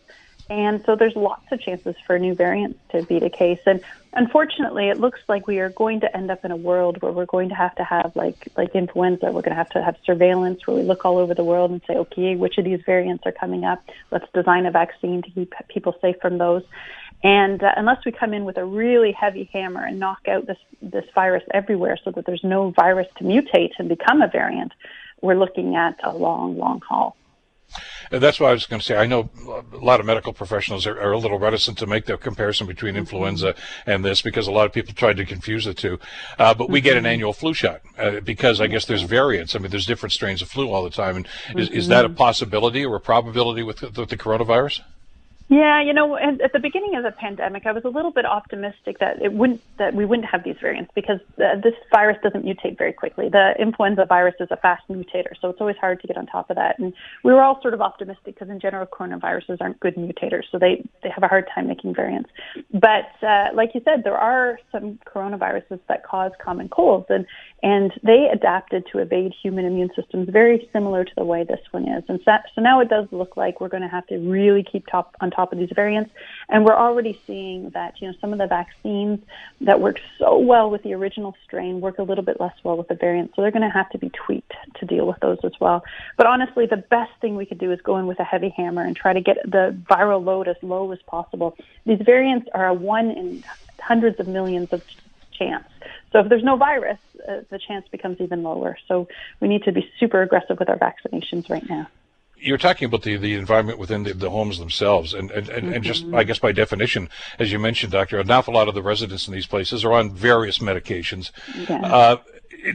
and 0.50 0.82
so 0.86 0.96
there's 0.96 1.14
lots 1.14 1.44
of 1.52 1.60
chances 1.60 1.94
for 2.06 2.18
new 2.18 2.34
variants 2.34 2.78
to 2.90 3.02
be 3.02 3.18
the 3.18 3.28
case. 3.28 3.60
And 3.66 3.82
unfortunately, 4.14 4.88
it 4.88 4.98
looks 4.98 5.20
like 5.28 5.46
we 5.46 5.58
are 5.58 5.68
going 5.68 6.00
to 6.00 6.16
end 6.16 6.30
up 6.30 6.44
in 6.44 6.50
a 6.50 6.56
world 6.56 7.02
where 7.02 7.12
we're 7.12 7.26
going 7.26 7.50
to 7.50 7.54
have 7.54 7.74
to 7.76 7.84
have 7.84 8.16
like 8.16 8.48
like 8.56 8.74
influenza. 8.74 9.26
We're 9.26 9.42
going 9.42 9.50
to 9.50 9.54
have 9.54 9.68
to 9.70 9.82
have 9.82 9.96
surveillance 10.04 10.66
where 10.66 10.76
we 10.76 10.82
look 10.82 11.04
all 11.04 11.18
over 11.18 11.34
the 11.34 11.44
world 11.44 11.70
and 11.70 11.82
say, 11.86 11.94
okay, 11.96 12.34
which 12.34 12.56
of 12.56 12.64
these 12.64 12.80
variants 12.86 13.24
are 13.26 13.32
coming 13.32 13.64
up? 13.64 13.84
Let's 14.10 14.26
design 14.32 14.64
a 14.64 14.70
vaccine 14.70 15.22
to 15.22 15.30
keep 15.30 15.52
people 15.68 15.94
safe 16.00 16.16
from 16.22 16.38
those. 16.38 16.62
And 17.22 17.62
uh, 17.62 17.72
unless 17.76 18.04
we 18.06 18.12
come 18.12 18.32
in 18.32 18.44
with 18.44 18.56
a 18.56 18.64
really 18.64 19.12
heavy 19.12 19.50
hammer 19.52 19.84
and 19.84 19.98
knock 19.98 20.28
out 20.28 20.46
this 20.46 20.58
this 20.80 21.04
virus 21.14 21.42
everywhere, 21.52 21.98
so 22.02 22.10
that 22.12 22.24
there's 22.24 22.44
no 22.44 22.70
virus 22.70 23.08
to 23.18 23.24
mutate 23.24 23.72
and 23.78 23.88
become 23.88 24.22
a 24.22 24.28
variant, 24.28 24.72
we're 25.20 25.34
looking 25.34 25.76
at 25.76 25.98
a 26.02 26.14
long, 26.14 26.56
long 26.56 26.80
haul. 26.80 27.16
And 28.10 28.22
that's 28.22 28.40
why 28.40 28.50
I 28.50 28.52
was 28.52 28.66
going 28.66 28.80
to 28.80 28.86
say. 28.86 28.96
I 28.96 29.06
know 29.06 29.30
a 29.72 29.76
lot 29.76 30.00
of 30.00 30.06
medical 30.06 30.32
professionals 30.32 30.86
are, 30.86 31.00
are 31.00 31.12
a 31.12 31.18
little 31.18 31.38
reticent 31.38 31.78
to 31.78 31.86
make 31.86 32.06
the 32.06 32.16
comparison 32.16 32.66
between 32.66 32.92
mm-hmm. 32.92 33.00
influenza 33.00 33.54
and 33.86 34.04
this 34.04 34.22
because 34.22 34.46
a 34.46 34.52
lot 34.52 34.66
of 34.66 34.72
people 34.72 34.94
tried 34.94 35.16
to 35.16 35.24
confuse 35.24 35.64
the 35.64 35.74
two. 35.74 35.98
Uh, 36.38 36.54
but 36.54 36.70
we 36.70 36.78
mm-hmm. 36.78 36.84
get 36.84 36.96
an 36.96 37.04
mm-hmm. 37.04 37.12
annual 37.12 37.32
flu 37.32 37.54
shot 37.54 37.80
uh, 37.98 38.20
because 38.20 38.60
I 38.60 38.66
guess 38.66 38.84
there's 38.86 39.02
variants. 39.02 39.54
I 39.54 39.58
mean, 39.58 39.70
there's 39.70 39.86
different 39.86 40.12
strains 40.12 40.42
of 40.42 40.48
flu 40.48 40.70
all 40.70 40.84
the 40.84 40.90
time. 40.90 41.16
And 41.16 41.26
mm-hmm. 41.26 41.58
is, 41.58 41.68
is 41.70 41.88
that 41.88 42.04
a 42.04 42.08
mm-hmm. 42.08 42.16
possibility 42.16 42.84
or 42.84 42.96
a 42.96 43.00
probability 43.00 43.62
with, 43.62 43.82
with 43.82 44.08
the 44.08 44.16
coronavirus? 44.16 44.80
Yeah, 45.50 45.82
you 45.82 45.94
know, 45.94 46.14
at 46.18 46.52
the 46.52 46.58
beginning 46.58 46.94
of 46.94 47.04
the 47.04 47.10
pandemic, 47.10 47.64
I 47.64 47.72
was 47.72 47.82
a 47.84 47.88
little 47.88 48.10
bit 48.10 48.26
optimistic 48.26 48.98
that 48.98 49.22
it 49.22 49.32
wouldn't 49.32 49.62
that 49.78 49.94
we 49.94 50.04
wouldn't 50.04 50.28
have 50.28 50.44
these 50.44 50.56
variants 50.60 50.90
because 50.94 51.20
this 51.38 51.72
virus 51.90 52.18
doesn't 52.22 52.44
mutate 52.44 52.76
very 52.76 52.92
quickly. 52.92 53.30
The 53.30 53.54
influenza 53.58 54.04
virus 54.04 54.34
is 54.40 54.48
a 54.50 54.58
fast 54.58 54.82
mutator, 54.90 55.32
so 55.40 55.48
it's 55.48 55.60
always 55.60 55.76
hard 55.80 56.02
to 56.02 56.06
get 56.06 56.18
on 56.18 56.26
top 56.26 56.50
of 56.50 56.56
that. 56.56 56.78
And 56.78 56.92
we 57.24 57.32
were 57.32 57.40
all 57.40 57.62
sort 57.62 57.72
of 57.72 57.80
optimistic 57.80 58.34
because 58.34 58.50
in 58.50 58.60
general, 58.60 58.84
coronaviruses 58.84 59.56
aren't 59.58 59.80
good 59.80 59.94
mutators, 59.94 60.42
so 60.52 60.58
they 60.58 60.86
they 61.02 61.08
have 61.08 61.22
a 61.22 61.28
hard 61.28 61.48
time 61.54 61.66
making 61.66 61.94
variants. 61.94 62.28
But 62.70 63.08
uh, 63.26 63.46
like 63.54 63.70
you 63.72 63.80
said, 63.86 64.04
there 64.04 64.18
are 64.18 64.58
some 64.70 64.98
coronaviruses 65.06 65.80
that 65.88 66.04
cause 66.04 66.32
common 66.44 66.68
colds, 66.68 67.06
and 67.08 67.24
and 67.62 67.90
they 68.02 68.28
adapted 68.30 68.84
to 68.92 68.98
evade 68.98 69.32
human 69.42 69.64
immune 69.64 69.90
systems 69.96 70.28
very 70.30 70.68
similar 70.74 71.04
to 71.04 71.12
the 71.16 71.24
way 71.24 71.42
this 71.42 71.60
one 71.70 71.88
is. 71.88 72.04
And 72.06 72.20
so, 72.24 72.32
so 72.54 72.60
now 72.60 72.80
it 72.80 72.90
does 72.90 73.08
look 73.12 73.36
like 73.36 73.62
we're 73.62 73.68
going 73.68 73.82
to 73.82 73.88
have 73.88 74.06
to 74.08 74.18
really 74.18 74.62
keep 74.62 74.86
top 74.86 75.16
on 75.20 75.30
top 75.30 75.37
of 75.38 75.58
these 75.58 75.70
variants. 75.74 76.10
And 76.48 76.64
we're 76.64 76.76
already 76.76 77.20
seeing 77.26 77.70
that, 77.70 78.00
you 78.00 78.08
know, 78.08 78.14
some 78.20 78.32
of 78.32 78.38
the 78.38 78.46
vaccines 78.46 79.20
that 79.60 79.80
work 79.80 80.00
so 80.18 80.38
well 80.38 80.70
with 80.70 80.82
the 80.82 80.94
original 80.94 81.34
strain 81.44 81.80
work 81.80 81.98
a 81.98 82.02
little 82.02 82.24
bit 82.24 82.40
less 82.40 82.54
well 82.64 82.76
with 82.76 82.88
the 82.88 82.94
variant. 82.94 83.32
So 83.34 83.42
they're 83.42 83.50
going 83.50 83.62
to 83.62 83.70
have 83.70 83.90
to 83.90 83.98
be 83.98 84.10
tweaked 84.10 84.54
to 84.80 84.86
deal 84.86 85.06
with 85.06 85.20
those 85.20 85.38
as 85.44 85.52
well. 85.60 85.84
But 86.16 86.26
honestly, 86.26 86.66
the 86.66 86.76
best 86.76 87.12
thing 87.20 87.36
we 87.36 87.46
could 87.46 87.58
do 87.58 87.70
is 87.72 87.80
go 87.80 87.96
in 87.98 88.06
with 88.06 88.20
a 88.20 88.24
heavy 88.24 88.50
hammer 88.50 88.82
and 88.82 88.96
try 88.96 89.12
to 89.12 89.20
get 89.20 89.38
the 89.44 89.76
viral 89.88 90.24
load 90.24 90.48
as 90.48 90.56
low 90.62 90.90
as 90.92 91.00
possible. 91.02 91.56
These 91.86 92.00
variants 92.04 92.48
are 92.52 92.66
a 92.66 92.74
one 92.74 93.10
in 93.10 93.44
hundreds 93.78 94.18
of 94.20 94.28
millions 94.28 94.72
of 94.72 94.82
chance. 95.32 95.66
So 96.12 96.20
if 96.20 96.28
there's 96.28 96.42
no 96.42 96.56
virus, 96.56 96.98
uh, 97.28 97.42
the 97.50 97.58
chance 97.58 97.86
becomes 97.88 98.20
even 98.20 98.42
lower. 98.42 98.76
So 98.88 99.08
we 99.40 99.48
need 99.48 99.64
to 99.64 99.72
be 99.72 99.90
super 100.00 100.22
aggressive 100.22 100.58
with 100.58 100.68
our 100.68 100.78
vaccinations 100.78 101.48
right 101.48 101.68
now. 101.68 101.86
You're 102.40 102.58
talking 102.58 102.86
about 102.86 103.02
the, 103.02 103.16
the 103.16 103.34
environment 103.34 103.78
within 103.78 104.04
the, 104.04 104.14
the 104.14 104.30
homes 104.30 104.58
themselves, 104.58 105.14
and 105.14 105.30
and, 105.30 105.48
and, 105.48 105.64
mm-hmm. 105.64 105.74
and 105.74 105.84
just 105.84 106.04
I 106.14 106.24
guess 106.24 106.38
by 106.38 106.52
definition, 106.52 107.08
as 107.38 107.52
you 107.52 107.58
mentioned, 107.58 107.92
Doctor, 107.92 108.18
an 108.18 108.30
awful 108.30 108.54
lot 108.54 108.68
of 108.68 108.74
the 108.74 108.82
residents 108.82 109.26
in 109.26 109.34
these 109.34 109.46
places 109.46 109.84
are 109.84 109.92
on 109.92 110.14
various 110.14 110.58
medications. 110.58 111.30
Yeah. 111.68 111.80
Uh, 111.82 112.16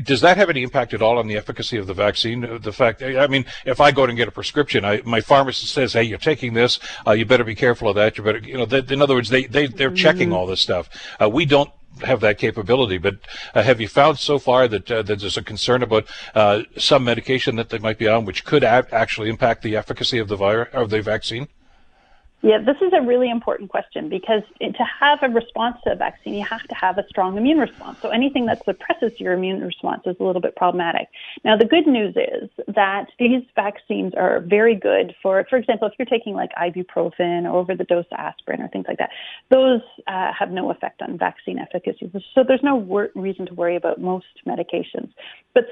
does 0.04 0.22
that 0.22 0.38
have 0.38 0.50
any 0.50 0.64
impact 0.64 0.94
at 0.94 1.02
all 1.02 1.18
on 1.18 1.28
the 1.28 1.36
efficacy 1.36 1.78
of 1.78 1.88
the 1.88 1.94
vaccine? 1.94 2.60
The 2.62 2.72
fact, 2.72 3.04
I 3.04 3.28
mean, 3.28 3.46
if 3.66 3.82
I 3.82 3.92
go 3.92 4.06
and 4.06 4.16
get 4.16 4.28
a 4.28 4.32
prescription, 4.32 4.86
I, 4.86 5.02
my 5.04 5.22
pharmacist 5.22 5.74
says, 5.74 5.94
"Hey, 5.94 6.04
you're 6.04 6.18
taking 6.18 6.54
this. 6.54 6.80
Uh, 7.06 7.12
you 7.12 7.26
better 7.26 7.44
be 7.44 7.56
careful 7.56 7.90
of 7.90 7.96
that. 7.96 8.18
You 8.18 8.24
better, 8.24 8.40
you 8.40 8.58
know." 8.58 8.66
They, 8.66 8.80
in 8.94 9.02
other 9.02 9.16
words, 9.16 9.30
they 9.30 9.46
they 9.46 9.68
they're 9.68 9.90
mm-hmm. 9.90 9.96
checking 9.96 10.34
all 10.34 10.46
this 10.46 10.62
stuff. 10.62 10.90
Uh, 11.22 11.30
we 11.30 11.46
don't 11.46 11.72
have 12.02 12.22
that 12.22 12.38
capability. 12.38 12.98
But 12.98 13.16
uh, 13.54 13.64
have 13.64 13.80
you 13.80 13.88
found 13.88 14.20
so 14.20 14.40
far 14.40 14.68
that, 14.68 14.92
uh, 14.92 15.02
that 15.04 15.20
there's 15.20 15.38
a 15.38 15.44
concern 15.44 15.84
about 15.84 16.06
uh, 16.34 16.64
some 16.78 17.04
medication 17.04 17.56
that 17.58 17.70
they 17.70 17.80
might 17.80 17.98
be 17.98 18.08
on, 18.08 18.26
which 18.26 18.46
could 18.46 18.64
actually 18.64 19.30
impact 19.30 19.62
the 19.62 19.76
efficacy 19.76 20.20
of 20.20 20.28
the 20.28 20.36
virus 20.36 20.70
of 20.74 20.90
the 20.90 21.02
vaccine? 21.02 21.48
Yeah, 22.44 22.58
this 22.58 22.76
is 22.82 22.92
a 22.92 23.02
really 23.02 23.30
important 23.30 23.70
question 23.70 24.10
because 24.10 24.44
to 24.60 24.84
have 25.00 25.20
a 25.22 25.30
response 25.30 25.78
to 25.86 25.94
a 25.94 25.96
vaccine, 25.96 26.34
you 26.34 26.44
have 26.44 26.64
to 26.64 26.76
have 26.76 26.98
a 26.98 27.08
strong 27.08 27.38
immune 27.38 27.58
response. 27.58 28.00
So 28.02 28.10
anything 28.10 28.48
that 28.48 28.66
suppresses 28.66 29.18
your 29.18 29.32
immune 29.32 29.62
response 29.64 30.02
is 30.06 30.18
a 30.20 30.24
little 30.24 30.42
bit 30.42 30.54
problematic. 30.58 31.08
Now, 31.46 31.56
the 31.56 31.64
good 31.64 31.88
news 31.88 32.14
is 32.18 32.50
that 32.76 33.08
these 33.20 33.44
vaccines 33.56 34.14
are 34.18 34.40
very 34.40 34.76
good 34.76 35.14
for, 35.22 35.46
for 35.50 35.58
example, 35.58 35.88
if 35.88 35.94
you're 35.98 36.06
taking 36.06 36.34
like 36.34 36.52
ibuprofen 36.52 37.46
or 37.46 37.58
over 37.58 37.76
the 37.76 37.84
dose 37.84 38.06
aspirin 38.12 38.62
or 38.62 38.68
things 38.68 38.86
like 38.88 38.98
that, 38.98 39.10
those 39.50 39.82
uh, 40.08 40.32
have 40.38 40.52
no 40.52 40.72
effect 40.72 41.02
on 41.02 41.18
vaccine 41.18 41.60
efficacy. 41.60 42.12
So 42.36 42.44
there's 42.48 42.64
no 42.64 42.76
wor- 42.76 43.12
reason 43.16 43.46
to 43.48 43.54
worry 43.54 43.76
about 43.76 44.00
most 44.00 44.26
medications. 44.48 45.10
But 45.54 45.66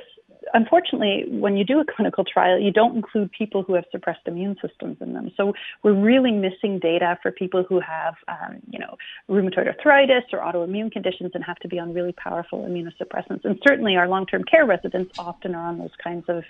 unfortunately, 0.54 1.26
when 1.30 1.58
you 1.58 1.64
do 1.64 1.80
a 1.80 1.86
clinical 1.86 2.24
trial, 2.24 2.60
you 2.60 2.72
don't 2.72 2.96
include 2.96 3.32
people 3.32 3.64
who 3.64 3.74
have 3.74 3.86
suppressed 3.92 4.22
immune 4.26 4.56
systems 4.66 4.98
in 5.02 5.14
them. 5.14 5.32
So 5.38 5.54
we're 5.84 6.00
really 6.00 6.32
missing 6.32 6.80
data 6.80 7.18
for 7.22 7.32
people 7.32 7.64
who 7.68 7.80
have, 7.80 8.16
um, 8.28 8.58
you 8.70 8.80
know, 8.80 8.98
rheumatoid 9.30 9.68
arthritis 9.68 10.24
or 10.34 10.40
autoimmune 10.40 10.92
conditions 10.92 11.32
and 11.34 11.44
have 11.44 11.58
to 11.58 11.68
be 11.68 11.80
on 11.80 11.94
really 11.94 12.14
powerful 12.14 12.64
immunosuppressants. 12.64 13.46
And 13.46 13.60
certainly, 13.68 13.96
our 13.96 14.08
long-term 14.08 14.44
care 14.46 14.66
residents 14.66 15.18
often 15.18 15.56
are 15.56 15.68
on 15.68 15.78
those 15.78 15.96
kinds 16.04 16.26
of 16.28 16.44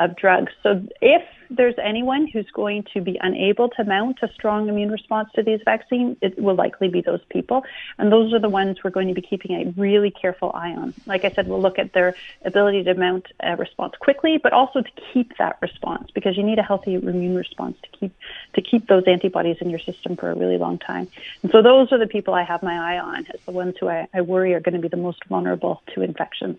of 0.00 0.16
drugs. 0.16 0.52
So 0.62 0.82
if 1.00 1.22
there's 1.50 1.74
anyone 1.82 2.26
who's 2.26 2.48
going 2.52 2.84
to 2.94 3.00
be 3.00 3.18
unable 3.20 3.68
to 3.70 3.84
mount 3.84 4.18
a 4.22 4.32
strong 4.32 4.68
immune 4.68 4.90
response 4.90 5.28
to 5.34 5.42
these 5.42 5.60
vaccines, 5.64 6.16
it 6.22 6.38
will 6.38 6.54
likely 6.54 6.88
be 6.88 7.00
those 7.00 7.20
people. 7.28 7.64
And 7.98 8.10
those 8.10 8.32
are 8.32 8.38
the 8.38 8.48
ones 8.48 8.78
we're 8.82 8.90
going 8.90 9.08
to 9.08 9.14
be 9.14 9.20
keeping 9.20 9.52
a 9.52 9.80
really 9.80 10.10
careful 10.10 10.52
eye 10.54 10.70
on. 10.70 10.94
Like 11.06 11.24
I 11.24 11.30
said, 11.30 11.48
we'll 11.48 11.60
look 11.60 11.78
at 11.78 11.92
their 11.92 12.14
ability 12.44 12.84
to 12.84 12.94
mount 12.94 13.26
a 13.40 13.56
response 13.56 13.94
quickly, 14.00 14.38
but 14.38 14.52
also 14.52 14.80
to 14.80 14.90
keep 15.12 15.36
that 15.38 15.58
response 15.60 16.10
because 16.12 16.36
you 16.36 16.44
need 16.44 16.58
a 16.58 16.62
healthy 16.62 16.94
immune 16.94 17.34
response 17.34 17.76
to 17.82 17.98
keep 17.98 18.12
to 18.54 18.62
keep 18.62 18.86
those 18.86 19.04
antibodies 19.06 19.56
in 19.60 19.70
your 19.70 19.78
system 19.80 20.16
for 20.16 20.30
a 20.30 20.34
really 20.34 20.56
long 20.56 20.78
time. 20.78 21.08
And 21.42 21.52
so 21.52 21.62
those 21.62 21.92
are 21.92 21.98
the 21.98 22.06
people 22.06 22.32
I 22.32 22.44
have 22.44 22.62
my 22.62 22.94
eye 22.94 22.98
on 22.98 23.26
as 23.26 23.40
the 23.44 23.52
ones 23.52 23.74
who 23.78 23.88
I, 23.88 24.08
I 24.14 24.22
worry 24.22 24.54
are 24.54 24.60
going 24.60 24.74
to 24.74 24.80
be 24.80 24.88
the 24.88 24.96
most 24.96 25.24
vulnerable 25.26 25.82
to 25.94 26.02
infection. 26.02 26.58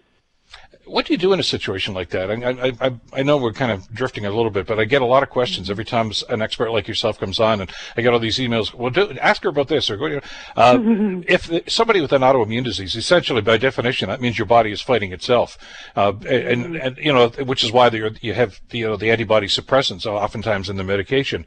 What 0.85 1.05
do 1.05 1.13
you 1.13 1.17
do 1.17 1.31
in 1.31 1.39
a 1.39 1.43
situation 1.43 1.93
like 1.93 2.09
that? 2.09 2.29
I, 2.31 2.73
I, 2.85 2.91
I 3.13 3.23
know 3.23 3.37
we're 3.37 3.53
kind 3.53 3.71
of 3.71 3.87
drifting 3.93 4.25
a 4.25 4.31
little 4.31 4.49
bit, 4.49 4.65
but 4.65 4.79
I 4.79 4.85
get 4.85 5.01
a 5.01 5.05
lot 5.05 5.23
of 5.23 5.29
questions 5.29 5.69
every 5.69 5.85
time 5.85 6.11
an 6.27 6.41
expert 6.41 6.71
like 6.71 6.87
yourself 6.87 7.19
comes 7.19 7.39
on, 7.39 7.61
and 7.61 7.71
I 7.95 8.01
get 8.01 8.11
all 8.11 8.19
these 8.19 8.39
emails. 8.39 8.73
Well, 8.73 8.89
do, 8.89 9.11
ask 9.19 9.43
her 9.43 9.49
about 9.49 9.67
this, 9.67 9.89
or 9.89 9.97
go. 9.97 10.19
Uh, 10.55 10.79
if 11.27 11.47
the, 11.47 11.63
somebody 11.67 12.01
with 12.01 12.11
an 12.11 12.23
autoimmune 12.23 12.63
disease, 12.63 12.95
essentially 12.95 13.41
by 13.41 13.57
definition, 13.57 14.09
that 14.09 14.21
means 14.21 14.37
your 14.37 14.47
body 14.47 14.71
is 14.71 14.81
fighting 14.81 15.13
itself, 15.13 15.57
uh, 15.95 16.13
and, 16.27 16.75
and 16.75 16.97
you 16.97 17.13
know, 17.13 17.29
which 17.29 17.63
is 17.63 17.71
why 17.71 17.87
you 18.21 18.33
have 18.33 18.59
the, 18.69 18.79
you 18.79 18.87
know, 18.87 18.97
the 18.97 19.11
antibody 19.11 19.47
suppressants 19.47 20.05
oftentimes 20.05 20.69
in 20.69 20.77
the 20.77 20.83
medication. 20.83 21.45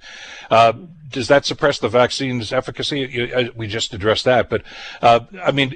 Uh, 0.51 0.73
does 1.11 1.29
that 1.29 1.45
suppress 1.45 1.79
the 1.79 1.89
vaccine's 1.89 2.53
efficacy? 2.53 3.33
Uh, 3.33 3.51
we 3.55 3.67
just 3.67 3.93
addressed 3.93 4.25
that, 4.25 4.49
but 4.49 4.63
uh, 5.03 5.21
I 5.43 5.53
mean 5.53 5.75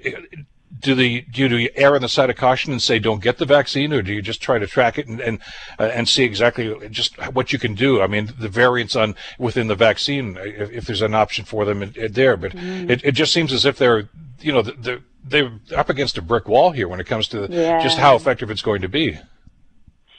do 0.80 0.94
the 0.94 1.22
do 1.22 1.56
you 1.56 1.70
err 1.74 1.94
on 1.94 2.02
the 2.02 2.08
side 2.08 2.30
of 2.30 2.36
caution 2.36 2.72
and 2.72 2.82
say 2.82 2.98
don't 2.98 3.22
get 3.22 3.38
the 3.38 3.46
vaccine, 3.46 3.92
or 3.92 4.02
do 4.02 4.12
you 4.12 4.22
just 4.22 4.40
try 4.40 4.58
to 4.58 4.66
track 4.66 4.98
it 4.98 5.06
and 5.06 5.20
and, 5.20 5.40
uh, 5.78 5.84
and 5.84 6.08
see 6.08 6.24
exactly 6.24 6.88
just 6.88 7.16
what 7.34 7.52
you 7.52 7.58
can 7.58 7.74
do? 7.74 8.00
I 8.00 8.06
mean, 8.06 8.32
the 8.38 8.48
variants 8.48 8.96
on 8.96 9.14
within 9.38 9.68
the 9.68 9.74
vaccine, 9.74 10.36
if, 10.40 10.70
if 10.70 10.86
there's 10.86 11.02
an 11.02 11.14
option 11.14 11.44
for 11.44 11.64
them 11.64 11.82
in, 11.82 11.92
in 11.96 12.12
there, 12.12 12.36
but 12.36 12.52
mm. 12.52 12.88
it, 12.90 13.04
it 13.04 13.12
just 13.12 13.32
seems 13.32 13.52
as 13.52 13.64
if 13.64 13.78
they're 13.78 14.08
you 14.40 14.52
know 14.52 14.62
they're 14.62 15.00
they're 15.24 15.52
up 15.76 15.90
against 15.90 16.18
a 16.18 16.22
brick 16.22 16.48
wall 16.48 16.70
here 16.70 16.88
when 16.88 17.00
it 17.00 17.06
comes 17.06 17.28
to 17.28 17.48
yeah. 17.50 17.82
just 17.82 17.98
how 17.98 18.16
effective 18.16 18.50
it's 18.50 18.62
going 18.62 18.82
to 18.82 18.88
be. 18.88 19.18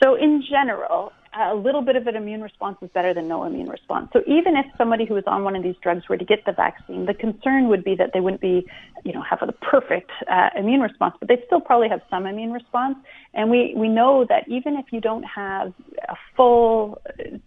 So 0.02 0.14
in 0.14 0.42
general, 0.48 1.12
a 1.38 1.54
little 1.54 1.82
bit 1.82 1.94
of 1.94 2.06
an 2.06 2.16
immune 2.16 2.42
response 2.42 2.78
is 2.82 2.90
better 2.92 3.14
than 3.14 3.28
no 3.28 3.44
immune 3.44 3.68
response. 3.68 4.10
So 4.12 4.22
even 4.26 4.56
if 4.56 4.66
somebody 4.76 5.04
who 5.04 5.16
is 5.16 5.24
on 5.26 5.44
one 5.44 5.54
of 5.54 5.62
these 5.62 5.76
drugs 5.80 6.08
were 6.08 6.16
to 6.16 6.24
get 6.24 6.44
the 6.44 6.52
vaccine, 6.52 7.06
the 7.06 7.14
concern 7.14 7.68
would 7.68 7.84
be 7.84 7.94
that 7.94 8.10
they 8.12 8.20
wouldn't 8.20 8.40
be, 8.40 8.66
you 9.04 9.12
know, 9.12 9.22
have 9.22 9.40
a 9.42 9.52
perfect 9.52 10.10
uh, 10.28 10.50
immune 10.56 10.80
response, 10.80 11.14
but 11.20 11.28
they 11.28 11.40
still 11.46 11.60
probably 11.60 11.88
have 11.88 12.02
some 12.10 12.26
immune 12.26 12.52
response. 12.52 12.96
And 13.32 13.48
we, 13.48 13.74
we 13.76 13.88
know 13.88 14.26
that 14.28 14.48
even 14.48 14.76
if 14.76 14.86
you 14.92 15.00
don't 15.00 15.22
have 15.22 15.72
a 16.08 16.16
full, 16.36 17.00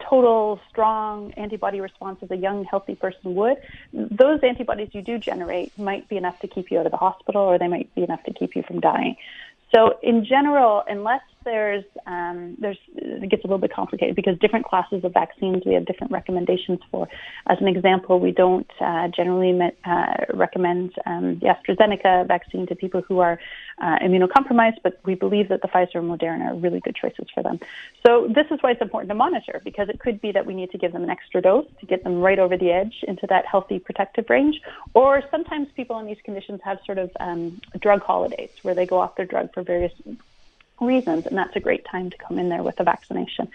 total, 0.10 0.62
strong 0.70 1.34
antibody 1.34 1.82
response 1.82 2.20
as 2.22 2.32
a 2.32 2.38
young, 2.38 2.64
healthy 2.64 2.96
person 2.96 3.36
would, 3.36 3.58
those 3.92 4.40
antibodies 4.44 4.90
you 4.94 5.02
do 5.02 5.18
generate 5.18 5.78
might 5.78 6.08
be 6.08 6.16
enough 6.16 6.40
to 6.40 6.48
keep 6.48 6.72
you 6.72 6.80
out 6.80 6.86
of 6.86 6.92
the 6.92 6.98
hospital 6.98 7.42
or 7.42 7.60
they 7.60 7.68
might 7.68 7.94
be 7.96 8.04
enough 8.04 8.24
to 8.24 8.34
keep 8.34 8.56
you 8.56 8.64
from 8.64 8.80
dying. 8.80 9.18
So 9.76 9.98
in 10.04 10.24
general, 10.24 10.84
unless 10.88 11.22
there's 11.46 11.84
um, 12.06 12.56
there's 12.60 12.78
it 12.96 13.30
gets 13.30 13.44
a 13.44 13.48
little 13.48 13.60
bit 13.60 13.74
complicated 13.74 14.16
because 14.16 14.38
different 14.40 14.66
classes 14.66 15.04
of 15.04 15.14
vaccines 15.14 15.64
we 15.66 15.74
have 15.74 15.86
different 15.86 16.12
recommendations 16.12 16.80
for. 16.92 17.08
As 17.48 17.58
an 17.62 17.68
example, 17.68 18.20
we 18.20 18.32
don't 18.32 18.70
uh, 18.82 19.08
generally 19.16 19.58
uh, 19.86 20.04
recommend 20.34 20.92
um, 21.06 21.40
the 21.40 21.48
AstraZeneca 21.48 22.28
vaccine 22.28 22.68
to 22.68 22.76
people 22.76 23.02
who 23.08 23.20
are 23.20 23.40
uh, 23.82 23.98
immunocompromised, 24.04 24.78
but 24.84 25.00
we 25.06 25.16
believe 25.16 25.50
that 25.50 25.62
the 25.62 25.68
Pfizer 25.68 25.96
and 25.96 26.10
Moderna 26.10 26.52
are 26.52 26.56
really 26.56 26.80
good 26.80 26.96
choices 26.96 27.28
for 27.34 27.44
them. 27.44 27.60
So 28.06 28.28
this 28.28 28.46
is 28.52 28.60
why 28.62 28.72
it's 28.72 28.82
important 28.82 29.10
to 29.10 29.16
monitor 29.16 29.62
because 29.64 29.90
it 29.90 30.00
could 30.00 30.22
be 30.22 30.32
that 30.32 30.46
we 30.46 30.54
need 30.54 30.72
to 30.72 30.78
give 30.78 30.94
them 30.94 31.04
an 31.04 31.10
extra 31.10 31.42
dose 31.42 31.66
to 31.80 31.86
get 31.86 32.04
them 32.04 32.20
right 32.20 32.40
over 32.40 32.58
the 32.58 32.72
edge 32.72 32.96
into 33.08 33.26
that 33.30 33.46
healthy 33.46 33.80
protective 33.80 34.26
range, 34.30 34.60
or 34.94 35.22
sometimes 35.32 35.68
people 35.76 36.00
in 36.00 36.06
these 36.06 36.18
conditions 36.24 36.60
have 36.64 36.78
sort 36.86 36.98
of 36.98 37.10
um, 37.20 37.60
drug 37.82 38.02
holidays 38.02 38.50
where 38.62 38.76
they 38.76 38.86
go 38.86 39.00
off 39.00 39.16
their 39.16 39.26
drug 39.26 39.50
for 39.54 39.64
various 39.64 39.92
reasons, 40.82 41.26
and 41.26 41.38
that's 41.38 41.56
a 41.56 41.60
great 41.60 41.86
time 41.86 42.10
to 42.10 42.18
come 42.18 42.40
in 42.40 42.50
there 42.50 42.64
with 42.64 42.80
a 42.80 42.84
vaccination. 42.84 43.50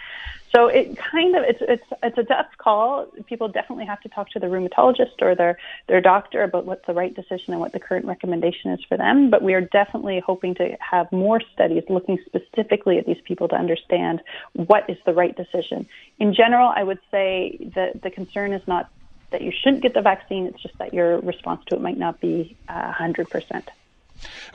So 0.54 0.68
it 0.68 0.96
kind 0.96 1.36
of 1.36 1.44
it's 1.44 1.60
it's 1.60 1.84
it's 2.02 2.18
a 2.18 2.24
tough 2.24 2.46
call. 2.56 3.06
People 3.26 3.48
definitely 3.48 3.84
have 3.84 4.00
to 4.02 4.08
talk 4.08 4.30
to 4.30 4.38
their 4.38 4.48
rheumatologist 4.48 5.20
or 5.20 5.34
their 5.34 5.58
their 5.88 6.00
doctor 6.00 6.42
about 6.42 6.64
what's 6.64 6.86
the 6.86 6.94
right 6.94 7.14
decision 7.14 7.52
and 7.52 7.60
what 7.60 7.72
the 7.72 7.80
current 7.80 8.06
recommendation 8.06 8.70
is 8.72 8.82
for 8.84 8.96
them. 8.96 9.28
But 9.28 9.42
we 9.42 9.52
are 9.54 9.60
definitely 9.60 10.20
hoping 10.20 10.54
to 10.54 10.76
have 10.80 11.12
more 11.12 11.40
studies 11.52 11.84
looking 11.90 12.18
specifically 12.24 12.98
at 12.98 13.04
these 13.04 13.20
people 13.24 13.48
to 13.48 13.56
understand 13.56 14.22
what 14.54 14.88
is 14.88 14.96
the 15.04 15.12
right 15.12 15.36
decision. 15.36 15.86
In 16.18 16.32
general, 16.32 16.72
I 16.74 16.82
would 16.82 17.00
say 17.10 17.70
that 17.74 18.00
the 18.00 18.10
concern 18.10 18.52
is 18.54 18.66
not 18.66 18.90
that 19.30 19.42
you 19.42 19.52
shouldn't 19.52 19.82
get 19.82 19.92
the 19.92 20.00
vaccine; 20.00 20.46
it's 20.46 20.62
just 20.62 20.78
that 20.78 20.94
your 20.94 21.20
response 21.20 21.62
to 21.66 21.74
it 21.74 21.82
might 21.82 21.98
not 21.98 22.20
be 22.20 22.56
uh, 22.70 22.90
hundred 22.92 23.28
percent. 23.28 23.70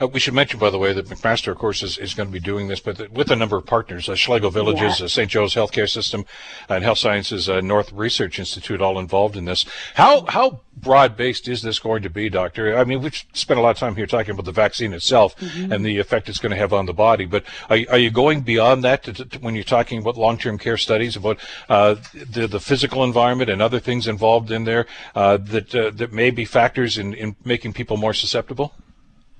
Uh, 0.00 0.08
we 0.08 0.20
should 0.20 0.34
mention, 0.34 0.58
by 0.58 0.70
the 0.70 0.78
way, 0.78 0.92
that 0.92 1.06
McMaster, 1.06 1.52
of 1.52 1.58
course, 1.58 1.82
is, 1.82 1.98
is 1.98 2.14
going 2.14 2.28
to 2.28 2.32
be 2.32 2.40
doing 2.40 2.68
this, 2.68 2.80
but 2.80 3.10
with 3.10 3.30
a 3.30 3.36
number 3.36 3.56
of 3.56 3.66
partners, 3.66 4.08
uh, 4.08 4.14
Schlegel 4.14 4.50
Villages, 4.50 5.00
yeah. 5.00 5.06
uh, 5.06 5.08
St. 5.08 5.30
Joe's 5.30 5.54
Healthcare 5.54 5.88
System, 5.88 6.24
and 6.68 6.82
Health 6.82 6.98
Sciences 6.98 7.48
uh, 7.48 7.60
North 7.60 7.92
Research 7.92 8.38
Institute, 8.38 8.80
all 8.80 8.98
involved 8.98 9.36
in 9.36 9.44
this. 9.44 9.64
How 9.94 10.24
how 10.26 10.60
broad 10.76 11.16
based 11.16 11.48
is 11.48 11.62
this 11.62 11.78
going 11.78 12.02
to 12.02 12.10
be, 12.10 12.28
Doctor? 12.28 12.76
I 12.76 12.84
mean, 12.84 13.00
we've 13.00 13.24
spent 13.32 13.58
a 13.58 13.62
lot 13.62 13.70
of 13.70 13.78
time 13.78 13.96
here 13.96 14.06
talking 14.06 14.32
about 14.32 14.44
the 14.44 14.52
vaccine 14.52 14.92
itself 14.92 15.36
mm-hmm. 15.36 15.72
and 15.72 15.84
the 15.84 15.98
effect 15.98 16.28
it's 16.28 16.38
going 16.38 16.50
to 16.50 16.58
have 16.58 16.72
on 16.72 16.86
the 16.86 16.92
body, 16.92 17.24
but 17.24 17.44
are, 17.70 17.78
are 17.90 17.98
you 17.98 18.10
going 18.10 18.42
beyond 18.42 18.84
that 18.84 19.04
to, 19.04 19.12
to, 19.12 19.38
when 19.38 19.54
you're 19.54 19.64
talking 19.64 20.00
about 20.00 20.16
long 20.16 20.36
term 20.36 20.58
care 20.58 20.76
studies 20.76 21.16
about 21.16 21.38
uh, 21.68 21.96
the 22.12 22.46
the 22.46 22.60
physical 22.60 23.04
environment 23.04 23.50
and 23.50 23.62
other 23.62 23.80
things 23.80 24.06
involved 24.06 24.50
in 24.50 24.64
there 24.64 24.86
uh, 25.14 25.36
that 25.36 25.70
that 25.70 26.12
may 26.12 26.30
be 26.30 26.44
factors 26.44 26.98
in, 26.98 27.14
in 27.14 27.36
making 27.44 27.72
people 27.72 27.96
more 27.96 28.14
susceptible? 28.14 28.74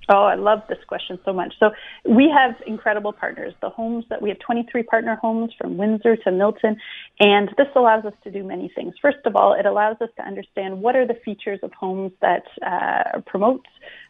Oh, 0.09 0.25
I 0.25 0.35
love 0.35 0.61
this 0.69 0.79
question 0.87 1.19
so 1.25 1.33
much. 1.33 1.55
So 1.59 1.71
we 2.09 2.31
have 2.37 2.57
incredible 2.67 3.13
partners. 3.13 3.55
The 3.63 3.71
homes 3.71 4.05
that 4.11 4.21
we 4.21 4.29
have 4.29 4.39
23 4.41 4.83
partner 4.83 5.19
homes 5.21 5.53
from 5.59 5.77
Windsor 5.77 6.17
to 6.17 6.31
Milton, 6.31 6.77
and 7.21 7.49
this 7.57 7.69
allows 7.75 8.05
us 8.05 8.13
to 8.25 8.31
do 8.31 8.45
many 8.45 8.71
things. 8.75 8.95
First 9.01 9.19
of 9.25 9.37
all, 9.37 9.55
it 9.55 9.67
allows 9.67 9.97
us 10.01 10.11
to 10.17 10.23
understand 10.23 10.81
what 10.81 10.97
are 10.97 11.07
the 11.07 11.17
features 11.25 11.61
of 11.63 11.73
homes 11.73 12.13
that 12.21 12.45
uh, 12.67 13.21
promote 13.27 13.65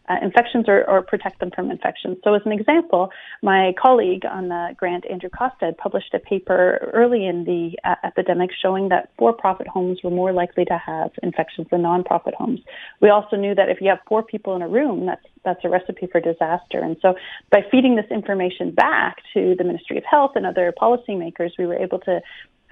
uh, 0.09 0.17
infections 0.23 0.67
or, 0.69 0.89
or, 0.89 1.03
protect 1.03 1.41
them 1.41 1.51
from 1.55 1.71
infections. 1.71 2.19
So, 2.25 2.35
as 2.35 2.43
an 2.45 2.53
example, 2.53 3.11
my 3.43 3.73
colleague 3.81 4.25
on 4.31 4.49
the 4.49 4.75
grant, 4.77 5.05
Andrew 5.11 5.31
Costa, 5.31 5.73
published 5.79 6.13
a 6.13 6.19
paper 6.19 6.91
early 6.93 7.27
in 7.27 7.45
the 7.45 7.79
uh, 7.89 7.95
epidemic 8.05 8.51
showing 8.61 8.89
that 8.91 9.11
for 9.19 9.33
profit 9.33 9.67
homes 9.67 10.01
were 10.05 10.11
more 10.11 10.33
likely 10.33 10.65
to 10.67 10.79
have 10.79 11.11
infections 11.23 11.67
than 11.71 11.83
non 11.83 12.05
profit 12.05 12.35
homes. 12.35 12.61
We 13.01 13.09
also 13.09 13.37
knew 13.37 13.55
that 13.55 13.69
if 13.69 13.81
you 13.81 13.89
have 13.89 14.01
four 14.07 14.23
people 14.23 14.55
in 14.57 14.63
a 14.63 14.69
room, 14.69 15.07
that's 15.07 15.25
that's 15.45 15.61
a 15.65 15.69
recipe 15.69 16.07
for 16.11 16.21
disaster. 16.21 16.81
And 16.81 16.97
so, 17.01 17.15
by 17.51 17.61
feeding 17.71 17.97
this 17.97 18.11
information 18.11 18.73
back 18.73 19.17
to 19.33 19.55
the 19.57 19.65
Ministry 19.65 19.97
of 19.97 20.05
Health 20.05 20.33
and 20.35 20.45
other 20.45 20.73
policymakers, 20.81 21.51
we 21.59 21.67
were 21.67 21.77
able 21.77 21.99
to 22.01 22.21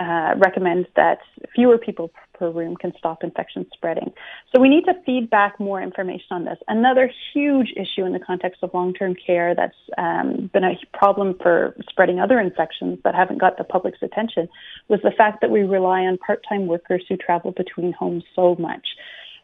uh, 0.00 0.34
recommend 0.36 0.86
that 0.96 1.18
fewer 1.54 1.78
people 1.78 2.10
per 2.34 2.50
room 2.50 2.76
can 2.76 2.92
stop 2.98 3.22
infection 3.22 3.66
spreading. 3.72 4.12
So 4.52 4.60
we 4.60 4.68
need 4.68 4.84
to 4.84 4.94
feed 5.06 5.30
back 5.30 5.60
more 5.60 5.80
information 5.80 6.26
on 6.30 6.44
this. 6.44 6.58
Another 6.66 7.10
huge 7.32 7.72
issue 7.76 8.04
in 8.04 8.12
the 8.12 8.18
context 8.18 8.62
of 8.62 8.74
long-term 8.74 9.14
care 9.14 9.54
that's 9.54 9.76
um, 9.98 10.50
been 10.52 10.64
a 10.64 10.74
problem 10.92 11.36
for 11.40 11.76
spreading 11.88 12.18
other 12.18 12.40
infections 12.40 12.98
that 13.04 13.14
haven't 13.14 13.38
got 13.38 13.58
the 13.58 13.64
public's 13.64 14.02
attention 14.02 14.48
was 14.88 15.00
the 15.02 15.12
fact 15.12 15.40
that 15.40 15.50
we 15.50 15.60
rely 15.60 16.00
on 16.00 16.18
part-time 16.18 16.66
workers 16.66 17.04
who 17.08 17.16
travel 17.16 17.52
between 17.52 17.92
homes 17.92 18.24
so 18.34 18.56
much. 18.58 18.86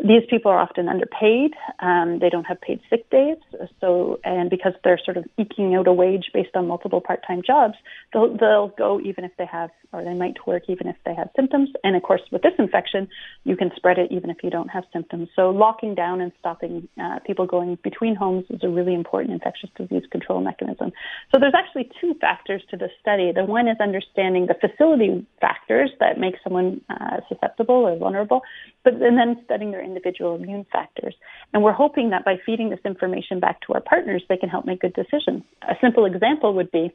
These 0.00 0.22
people 0.30 0.52
are 0.52 0.60
often 0.60 0.88
underpaid. 0.88 1.54
Um, 1.80 2.20
they 2.20 2.30
don't 2.30 2.44
have 2.44 2.60
paid 2.60 2.80
sick 2.88 3.10
days. 3.10 3.36
So, 3.80 4.20
and 4.22 4.48
because 4.48 4.72
they're 4.84 5.00
sort 5.04 5.16
of 5.16 5.24
eking 5.38 5.74
out 5.74 5.88
a 5.88 5.92
wage 5.92 6.30
based 6.32 6.54
on 6.54 6.68
multiple 6.68 7.00
part-time 7.00 7.42
jobs, 7.44 7.74
they'll, 8.12 8.36
they'll 8.36 8.68
go 8.78 9.00
even 9.00 9.24
if 9.24 9.32
they 9.38 9.46
have, 9.46 9.70
or 9.92 10.04
they 10.04 10.14
might 10.14 10.36
work 10.46 10.64
even 10.68 10.86
if 10.86 10.94
they 11.04 11.14
have 11.14 11.30
symptoms. 11.34 11.70
And 11.82 11.96
of 11.96 12.02
course, 12.04 12.20
with 12.30 12.42
this 12.42 12.52
infection, 12.60 13.08
you 13.42 13.56
can 13.56 13.72
spread 13.74 13.98
it 13.98 14.12
even 14.12 14.30
if 14.30 14.36
you 14.44 14.50
don't 14.50 14.68
have 14.68 14.84
symptoms. 14.92 15.30
So, 15.34 15.50
locking 15.50 15.96
down 15.96 16.20
and 16.20 16.30
stopping 16.38 16.88
uh, 17.02 17.18
people 17.26 17.46
going 17.46 17.76
between 17.82 18.14
homes 18.14 18.44
is 18.50 18.60
a 18.62 18.68
really 18.68 18.94
important 18.94 19.32
infectious 19.32 19.70
disease 19.76 20.04
control 20.12 20.40
mechanism. 20.40 20.92
So, 21.32 21.40
there's 21.40 21.54
actually 21.56 21.90
two 22.00 22.14
factors 22.20 22.62
to 22.70 22.76
this 22.76 22.92
study. 23.00 23.32
The 23.32 23.44
one 23.44 23.66
is 23.66 23.76
understanding 23.80 24.46
the 24.46 24.54
facility 24.54 25.26
factors 25.40 25.90
that 25.98 26.20
make 26.20 26.36
someone 26.44 26.82
uh, 26.88 27.16
susceptible 27.28 27.74
or 27.74 27.96
vulnerable, 27.96 28.42
but 28.84 28.94
and 28.94 29.18
then 29.18 29.40
studying 29.44 29.72
their 29.72 29.87
individual 29.88 30.36
immune 30.36 30.66
factors. 30.70 31.14
And 31.52 31.62
we're 31.62 31.72
hoping 31.72 32.10
that 32.10 32.24
by 32.24 32.36
feeding 32.44 32.70
this 32.70 32.80
information 32.84 33.40
back 33.40 33.60
to 33.62 33.72
our 33.72 33.80
partners, 33.80 34.22
they 34.28 34.36
can 34.36 34.48
help 34.48 34.66
make 34.66 34.80
good 34.80 34.94
decisions. 34.94 35.42
A 35.62 35.74
simple 35.80 36.04
example 36.04 36.54
would 36.54 36.70
be 36.70 36.92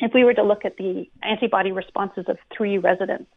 if 0.00 0.12
we 0.14 0.24
were 0.24 0.34
to 0.34 0.42
look 0.42 0.64
at 0.64 0.76
the 0.76 1.08
antibody 1.22 1.72
responses 1.72 2.26
of 2.28 2.38
three 2.56 2.78
residents 2.78 3.30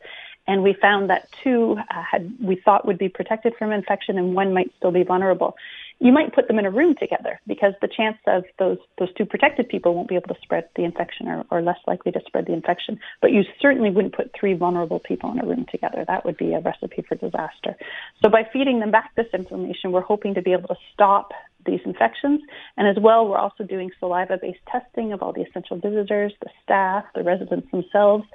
and 0.47 0.63
we 0.63 0.75
found 0.79 1.09
that 1.09 1.27
two 1.43 1.77
uh, 1.89 2.03
had 2.03 2.33
we 2.41 2.55
thought 2.55 2.85
would 2.85 2.97
be 2.97 3.09
protected 3.09 3.53
from 3.57 3.71
infection 3.71 4.17
and 4.17 4.35
one 4.35 4.53
might 4.53 4.71
still 4.77 4.91
be 4.91 5.03
vulnerable 5.03 5.55
you 6.01 6.11
might 6.11 6.33
put 6.33 6.47
them 6.47 6.57
in 6.57 6.65
a 6.65 6.71
room 6.71 6.95
together 6.99 7.39
because 7.45 7.73
the 7.79 7.87
chance 7.87 8.17
of 8.25 8.43
those 8.57 8.79
those 8.97 9.13
two 9.13 9.25
protected 9.25 9.69
people 9.69 9.93
won't 9.93 10.09
be 10.09 10.15
able 10.15 10.33
to 10.33 10.41
spread 10.41 10.67
the 10.75 10.83
infection 10.83 11.27
or, 11.27 11.45
or 11.51 11.61
less 11.61 11.77
likely 11.85 12.11
to 12.11 12.19
spread 12.25 12.47
the 12.47 12.53
infection. 12.53 12.99
But 13.21 13.31
you 13.31 13.43
certainly 13.61 13.91
wouldn't 13.91 14.15
put 14.15 14.31
three 14.37 14.55
vulnerable 14.55 14.99
people 14.99 15.31
in 15.31 15.39
a 15.39 15.45
room 15.45 15.67
together. 15.71 16.03
That 16.07 16.25
would 16.25 16.37
be 16.37 16.53
a 16.53 16.59
recipe 16.59 17.03
for 17.07 17.13
disaster. 17.15 17.75
So 18.23 18.29
by 18.29 18.47
feeding 18.51 18.79
them 18.79 18.89
back 18.89 19.13
this 19.15 19.27
information, 19.31 19.91
we're 19.91 20.01
hoping 20.01 20.33
to 20.33 20.41
be 20.41 20.53
able 20.53 20.69
to 20.69 20.77
stop 20.91 21.33
these 21.67 21.81
infections. 21.85 22.41
And 22.77 22.87
as 22.87 23.01
well, 23.01 23.27
we're 23.27 23.37
also 23.37 23.63
doing 23.63 23.91
saliva 23.99 24.39
based 24.41 24.65
testing 24.71 25.13
of 25.13 25.21
all 25.21 25.33
the 25.33 25.43
essential 25.43 25.77
visitors, 25.77 26.33
the 26.41 26.49
staff, 26.63 27.05
the 27.13 27.23
residents 27.23 27.69
themselves, 27.69 28.25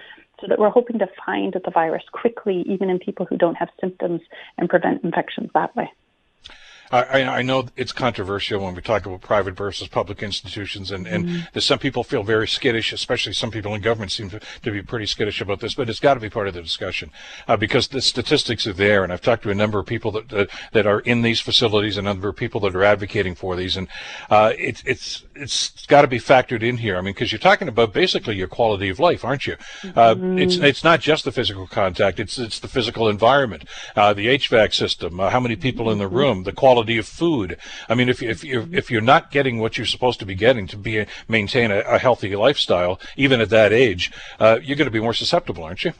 so 0.41 0.47
that 0.47 0.61
we're 0.61 0.71
hoping 0.71 1.01
to 1.01 1.09
find 1.27 1.53
the 1.53 1.71
virus 1.73 2.05
quickly, 2.13 2.65
even 2.69 2.91
in 2.91 3.01
people 3.01 3.27
who 3.27 3.37
don't 3.37 3.57
have 3.57 3.71
symptoms, 3.81 4.21
and 4.57 4.69
prevent 4.69 5.03
infections 5.03 5.51
that 5.53 5.75
way. 5.75 5.91
I, 6.91 7.23
I, 7.23 7.43
know 7.43 7.67
it's 7.77 7.93
controversial 7.93 8.63
when 8.63 8.75
we 8.75 8.83
talk 8.83 9.07
about 9.07 9.21
private 9.21 9.57
versus 9.57 9.89
public 9.89 10.23
institutions, 10.23 10.91
and, 10.91 11.07
and 11.07 11.27
mm-hmm. 11.27 11.59
some 11.59 11.79
people 11.79 12.05
feel 12.05 12.23
very 12.23 12.47
skittish, 12.47 12.93
especially 12.93 13.33
some 13.33 13.51
people 13.51 13.75
in 13.75 13.81
government 13.81 14.13
seem 14.13 14.31
to, 14.31 14.41
to 14.63 14.71
be 14.71 14.83
pretty 14.83 15.07
skittish 15.07 15.41
about 15.41 15.61
this, 15.61 15.75
but 15.75 15.89
it's 15.89 16.01
got 16.01 16.15
to 16.15 16.21
be 16.21 16.31
part 16.31 16.47
of 16.49 16.55
the 16.55 16.63
discussion 16.63 17.11
uh, 17.49 17.57
because 17.57 17.89
the 17.89 18.01
statistics 18.01 18.67
are 18.67 18.73
there, 18.73 19.03
and 19.03 19.13
I've 19.13 19.21
talked 19.21 19.43
to 19.45 19.51
a 19.51 19.55
number 19.55 19.79
of 19.79 19.87
people 19.87 20.13
that, 20.13 20.33
uh, 20.33 20.47
that 20.73 20.87
are 20.87 21.01
in 21.01 21.23
these 21.23 21.41
facilities, 21.41 21.97
a 21.97 22.03
number 22.03 22.29
of 22.29 22.37
people 22.37 22.61
that 22.61 22.75
are 22.75 22.85
advocating 22.85 23.35
for 23.35 23.57
these, 23.57 23.77
and 23.77 23.89
uh, 24.31 24.53
it, 24.57 24.83
it's 24.87 25.25
it's 25.35 25.85
got 25.87 26.03
to 26.03 26.09
be 26.09 26.19
factored 26.19 26.63
in 26.63 26.79
here. 26.79 26.97
I 26.97 27.01
mean, 27.01 27.13
because 27.13 27.33
you're 27.33 27.39
talking 27.39 27.69
about 27.69 27.93
basically 27.93 28.37
your 28.37 28.49
quality 28.49 28.89
of 28.89 28.99
life, 28.99 29.25
aren't 29.25 29.47
you? 29.47 29.57
Uh, 29.85 30.15
mm-hmm. 30.15 30.39
It's 30.39 30.57
it's 30.57 30.85
not 30.85 31.01
just 31.01 31.25
the 31.25 31.33
physical 31.33 31.67
contact; 31.67 32.21
it's 32.21 32.39
it's 32.39 32.61
the 32.61 32.69
physical 32.69 33.09
environment, 33.09 33.65
uh, 33.97 34.15
the 34.15 34.27
HVAC 34.27 34.73
system, 34.73 35.21
uh, 35.21 35.31
how 35.31 35.41
many 35.41 35.57
people 35.57 35.91
in 35.91 35.99
the 35.99 36.05
mm-hmm. 36.05 36.17
room, 36.17 36.43
the 36.45 36.53
quality 36.53 36.76
quality 36.77 36.99
of 36.99 37.07
food. 37.07 37.57
I 37.89 37.95
mean, 37.95 38.09
if 38.11 38.23
if 38.23 38.45
you're 38.45 38.67
if 38.71 38.91
you're 38.91 39.01
not 39.01 39.31
getting 39.31 39.59
what 39.59 39.79
you're 39.79 39.87
supposed 39.87 40.21
to 40.21 40.27
be 40.27 40.35
getting 40.35 40.67
to 40.69 40.77
be 40.77 41.07
maintain 41.27 41.71
a, 41.71 41.81
a 41.81 41.99
healthy 41.99 42.37
lifestyle, 42.37 43.01
even 43.17 43.41
at 43.41 43.49
that 43.49 43.73
age, 43.73 44.13
uh, 44.39 44.59
you're 44.63 44.77
going 44.77 44.87
to 44.87 44.99
be 44.99 45.01
more 45.01 45.15
susceptible, 45.15 45.65
aren't 45.65 45.85
you? 45.85 45.93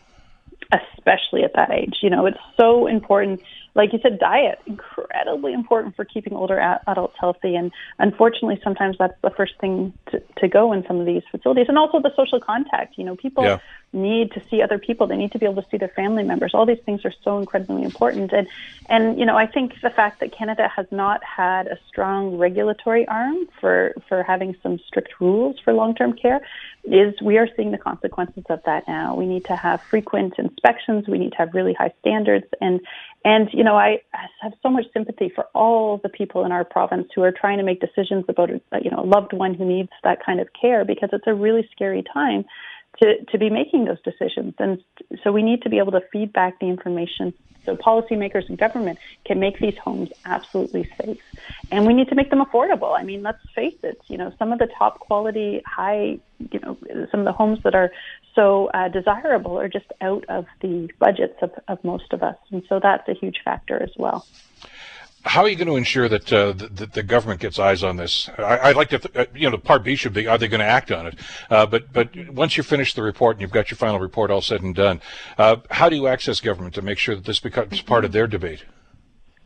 Especially 0.71 1.45
at 1.45 1.53
that 1.55 1.71
age, 1.71 1.97
you 2.03 2.11
know, 2.11 2.27
it's 2.27 2.39
so 2.59 2.87
important 2.89 3.41
like 3.77 3.93
you 3.93 3.99
said, 4.03 4.19
diet 4.19 4.59
incredibly 4.67 5.53
important 5.53 5.95
for 5.95 6.05
keeping 6.07 6.33
older 6.33 6.59
adults 6.87 7.15
healthy. 7.21 7.55
And 7.55 7.71
unfortunately, 7.99 8.59
sometimes 8.65 8.97
that's 8.99 9.21
the 9.23 9.31
first 9.31 9.53
thing 9.61 9.93
to, 10.11 10.23
to 10.39 10.49
go 10.49 10.73
in 10.73 10.83
some 10.89 10.99
of 10.99 11.05
these 11.05 11.23
facilities. 11.31 11.67
And 11.69 11.77
also 11.77 12.01
the 12.01 12.11
social 12.17 12.41
contact. 12.41 12.97
You 12.97 13.05
know, 13.05 13.17
people 13.17 13.45
yeah. 13.45 13.59
Need 13.97 14.33
to 14.33 14.43
see 14.49 14.63
other 14.63 14.79
people. 14.79 15.07
They 15.07 15.17
need 15.17 15.33
to 15.33 15.39
be 15.39 15.47
able 15.47 15.63
to 15.63 15.69
see 15.71 15.79
their 15.79 15.89
family 15.89 16.23
members. 16.23 16.53
All 16.55 16.67
these 16.67 16.79
things 16.85 17.05
are 17.05 17.13
so 17.25 17.39
incredibly 17.39 17.83
important. 17.83 18.33
And 18.33 18.47
and 18.89 19.19
you 19.19 19.27
know, 19.27 19.37
I 19.37 19.47
think 19.47 19.73
the 19.83 19.91
fact 19.91 20.21
that 20.21 20.37
Canada 20.37 20.69
has 20.75 20.87
not 20.91 21.25
had 21.25 21.67
a 21.67 21.79
strong 21.89 22.37
regulatory 22.37 23.09
arm 23.09 23.49
for 23.61 23.95
for 24.09 24.23
having 24.23 24.55
some 24.63 24.79
strict 24.87 25.21
rules 25.21 25.57
for 25.65 25.73
long 25.73 25.95
term 25.95 26.13
care 26.13 26.41
is 26.85 27.15
we 27.21 27.39
are 27.39 27.49
seeing 27.57 27.73
the 27.73 27.79
consequences 27.79 28.45
of 28.49 28.63
that 28.65 28.87
now. 28.87 29.17
We 29.17 29.27
need 29.27 29.45
to 29.47 29.57
have 29.57 29.83
frequent 29.83 30.35
inspections. 30.39 31.09
We 31.09 31.19
need 31.19 31.33
to 31.33 31.39
have 31.39 31.55
really 31.55 31.73
high 31.73 31.93
standards 32.01 32.47
and 32.61 32.81
and, 33.27 33.49
you 33.53 33.65
know, 33.65 33.75
I 33.75 34.03
have 34.41 34.53
so 34.63 34.71
much 34.71 34.85
sympathy 34.93 35.33
for 35.35 35.47
all 35.53 35.99
the 35.99 36.09
people 36.09 36.45
in 36.45 36.53
our 36.53 36.65
province 36.65 37.09
who 37.13 37.25
are 37.25 37.33
trying 37.33 37.59
to 37.59 37.65
make 37.65 37.81
decisions 37.81 38.25
about, 38.29 38.51
uh, 38.51 38.79
you 38.81 38.89
know, 38.89 39.01
a 39.01 39.05
loved 39.05 39.33
one 39.33 39.53
who 39.53 39.65
needs 39.65 39.89
that 40.05 40.25
kind 40.25 40.39
of 40.39 40.47
care 40.53 40.85
because 40.85 41.09
it's 41.13 41.27
a 41.27 41.35
really 41.35 41.69
scary 41.73 42.05
time 42.05 42.45
to, 43.01 43.25
to 43.27 43.39
be 43.39 43.51
making 43.51 43.85
those 43.85 44.01
decisions. 44.03 44.55
And 44.59 44.83
so 45.23 45.33
we 45.33 45.43
need 45.43 45.63
to 45.63 45.71
be 45.71 45.79
able 45.79 45.93
to 45.93 46.03
feed 46.13 46.33
back 46.33 46.59
the 46.61 46.67
information 46.67 47.35
so 47.67 47.77
policymakers 47.77 48.49
and 48.49 48.57
government 48.57 48.99
can 49.25 49.41
make 49.41 49.59
these 49.59 49.77
homes 49.77 50.11
absolutely 50.25 50.89
safe. 50.99 51.21
And 51.71 51.85
we 51.85 51.93
need 51.93 52.09
to 52.09 52.15
make 52.15 52.31
them 52.31 52.43
affordable. 52.43 52.97
I 52.97 53.03
mean, 53.03 53.23
let's 53.23 53.43
face 53.55 53.77
it, 53.83 54.01
you 54.07 54.17
know, 54.17 54.33
some 54.39 54.53
of 54.53 54.61
the 54.61 54.69
top 54.79 55.01
quality, 55.01 55.63
high, 55.67 56.21
you 56.53 56.61
know, 56.61 56.79
some 57.11 57.21
of 57.21 57.27
the 57.27 57.33
homes 57.33 57.59
that 57.65 57.75
are 57.75 57.91
so 58.35 58.71
uh, 58.73 58.89
desirable 58.89 59.59
are 59.59 59.69
just 59.69 59.93
out 60.01 60.25
of 60.29 60.47
the 60.61 60.89
budgets 61.01 61.37
of, 61.43 61.51
of 61.67 61.83
most 61.83 62.13
of 62.13 62.23
us. 62.23 62.37
And 62.53 62.63
so 62.69 62.79
that's 62.81 63.09
a 63.09 63.15
huge 63.15 63.41
factor 63.45 63.83
as 63.83 63.91
well 63.99 64.25
how 65.27 65.43
are 65.43 65.49
you 65.49 65.57
going 65.57 65.69
to 65.69 65.77
ensure 65.77 66.09
that, 66.09 66.33
uh, 66.33 66.53
the, 66.53 66.89
the, 66.93 67.03
government 67.03 67.41
gets 67.41 67.59
eyes 67.59 67.83
on 67.83 67.97
this? 67.97 68.31
I, 68.39 68.69
would 68.69 68.77
like 68.77 68.91
to, 68.91 68.99
th- 68.99 69.17
uh, 69.17 69.31
you 69.35 69.43
know, 69.43 69.57
the 69.57 69.63
part 69.63 69.83
B 69.83 69.97
should 69.97 70.13
be, 70.13 70.27
are 70.27 70.39
they 70.39 70.49
going 70.49 70.61
to 70.61 70.67
act 70.67 70.93
on 70.93 71.07
it? 71.07 71.19
Uh, 71.51 71.67
but, 71.67 71.93
but 71.93 72.15
once 72.31 72.57
you 72.57 72.63
finish 72.63 72.95
the 72.95 73.03
report 73.03 73.37
and 73.37 73.43
you've 73.43 73.51
got 73.51 73.71
your 73.71 73.77
final 73.77 73.99
report 73.99 74.31
all 74.31 74.41
said 74.41 74.63
and 74.63 74.75
done, 74.75 75.01
uh, 75.37 75.57
how 75.71 75.89
do 75.89 75.97
you 75.97 76.07
access 76.07 76.41
government 76.41 76.75
to 76.77 76.83
make 76.83 76.99
sure 76.99 77.17
that 77.17 77.25
this 77.25 77.41
becomes 77.41 77.81
part 77.83 78.05
of 78.05 78.13
their 78.13 78.27
debate? 78.27 78.65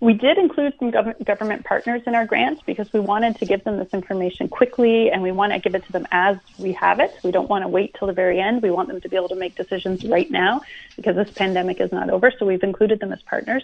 We 0.01 0.15
did 0.15 0.39
include 0.39 0.73
some 0.79 0.91
gov- 0.91 1.23
government 1.27 1.65
partners 1.65 2.01
in 2.07 2.15
our 2.15 2.25
grants 2.25 2.63
because 2.67 2.91
we 2.91 3.01
wanted 3.01 3.37
to 3.37 3.45
give 3.45 3.63
them 3.65 3.77
this 3.77 3.89
information 3.93 4.49
quickly 4.49 5.11
and 5.11 5.23
we 5.23 5.31
want 5.31 5.53
to 5.53 5.59
give 5.59 5.75
it 5.75 5.85
to 5.85 5.93
them 5.93 6.07
as 6.11 6.39
we 6.59 6.73
have 6.73 7.01
it. 7.01 7.13
We 7.23 7.33
don't 7.33 7.51
want 7.51 7.65
to 7.65 7.69
wait 7.69 7.95
till 7.99 8.09
the 8.09 8.15
very 8.15 8.41
end. 8.41 8.63
We 8.63 8.71
want 8.71 8.89
them 8.89 9.03
to 9.03 9.09
be 9.11 9.17
able 9.17 9.29
to 9.29 9.37
make 9.37 9.57
decisions 9.57 10.03
right 10.05 10.31
now 10.31 10.63
because 10.97 11.17
this 11.17 11.31
pandemic 11.31 11.83
is 11.83 11.93
not 11.93 12.09
over. 12.09 12.33
So 12.39 12.47
we've 12.47 12.63
included 12.63 12.99
them 12.99 13.13
as 13.13 13.21
partners. 13.23 13.63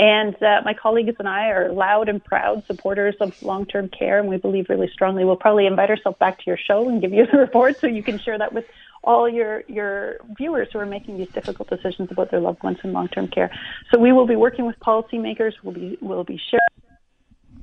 And 0.00 0.40
uh, 0.42 0.62
my 0.64 0.74
colleagues 0.74 1.14
and 1.18 1.28
I 1.28 1.50
are 1.50 1.72
loud 1.72 2.08
and 2.08 2.24
proud 2.24 2.64
supporters 2.66 3.16
of 3.20 3.32
long-term 3.42 3.88
care, 3.88 4.20
and 4.20 4.28
we 4.28 4.36
believe 4.36 4.68
really 4.68 4.88
strongly. 4.92 5.24
We'll 5.24 5.34
probably 5.34 5.66
invite 5.66 5.90
ourselves 5.90 6.18
back 6.18 6.38
to 6.38 6.44
your 6.46 6.56
show 6.56 6.88
and 6.88 7.00
give 7.00 7.12
you 7.12 7.26
the 7.26 7.38
report 7.46 7.80
so 7.80 7.88
you 7.88 8.04
can 8.04 8.18
share 8.18 8.38
that 8.38 8.52
with 8.52 8.64
all 9.08 9.26
your 9.28 9.64
your 9.68 10.18
viewers 10.36 10.68
who 10.72 10.78
are 10.78 10.90
making 10.96 11.16
these 11.16 11.32
difficult 11.38 11.68
decisions 11.70 12.08
about 12.12 12.30
their 12.30 12.40
loved 12.48 12.62
ones 12.62 12.78
in 12.84 12.92
long-term 12.92 13.28
care. 13.28 13.50
So 13.90 13.98
we 13.98 14.12
will 14.12 14.26
be 14.26 14.36
working 14.36 14.66
with 14.66 14.78
policymakers. 14.80 15.54
We'll 15.62 15.74
be 15.74 15.98
we'll 16.00 16.24
be 16.24 16.40
sharing 16.48 16.78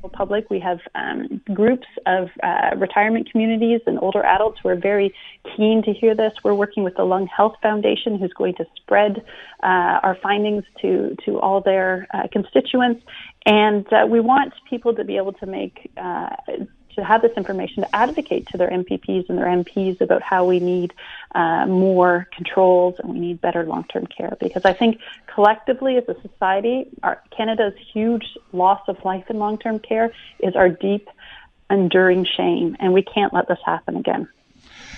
public. 0.10 0.49
We 0.49 0.60
have 0.60 0.79
um, 0.93 1.41
groups 1.53 1.88
of 2.05 2.29
uh, 2.43 2.75
retirement 2.77 3.31
communities 3.31 3.81
and 3.88 3.97
older 3.99 4.23
adults 4.23 4.60
who 4.62 4.69
are 4.69 4.75
very 4.75 5.13
keen 5.55 5.81
to 5.84 5.93
hear 5.93 6.15
this. 6.15 6.34
We're 6.43 6.53
working 6.53 6.84
with 6.84 6.95
the 6.95 7.03
Lung 7.03 7.27
Health 7.27 7.55
Foundation, 7.62 8.19
who's 8.19 8.34
going 8.34 8.55
to 8.55 8.65
spread 8.75 9.23
uh, 9.63 9.99
our 10.05 10.17
findings 10.21 10.63
to 10.81 11.15
to 11.25 11.39
all 11.39 11.62
their 11.62 12.08
uh, 12.13 12.27
constituents, 12.31 13.01
and 13.45 13.86
uh, 13.91 14.05
we 14.08 14.19
want 14.19 14.53
people 14.69 14.93
to 14.95 15.03
be 15.03 15.17
able 15.17 15.34
to 15.34 15.45
make 15.45 15.91
uh, 15.97 16.29
to 16.95 17.03
have 17.03 17.21
this 17.21 17.31
information 17.38 17.84
to 17.84 17.95
advocate 17.95 18.47
to 18.47 18.58
their 18.58 18.69
MPPs 18.69 19.29
and 19.29 19.38
their 19.38 19.47
MPs 19.47 20.01
about 20.01 20.21
how 20.21 20.45
we 20.45 20.60
need 20.60 20.93
uh, 21.34 21.65
more 21.65 22.27
controls 22.36 22.95
and 22.99 23.13
we 23.13 23.19
need 23.19 23.41
better 23.41 23.63
long-term 23.63 24.08
care. 24.08 24.36
Because 24.39 24.65
I 24.65 24.73
think 24.73 24.99
collectively 25.27 25.97
as 25.97 26.03
a 26.08 26.15
society, 26.21 26.88
our, 27.03 27.21
Canada's 27.36 27.73
huge 27.93 28.25
loss 28.53 28.81
of 28.88 29.03
life 29.03 29.25
in 29.29 29.38
long-term 29.38 29.79
care 29.79 30.12
is 30.39 30.55
our 30.55 30.69
deep, 30.69 31.10
enduring 31.69 32.25
shame, 32.25 32.77
and 32.79 32.93
we 32.93 33.01
can't 33.01 33.34
let 33.34 33.47
this 33.47 33.60
happen 33.65 33.97
again. 33.97 34.27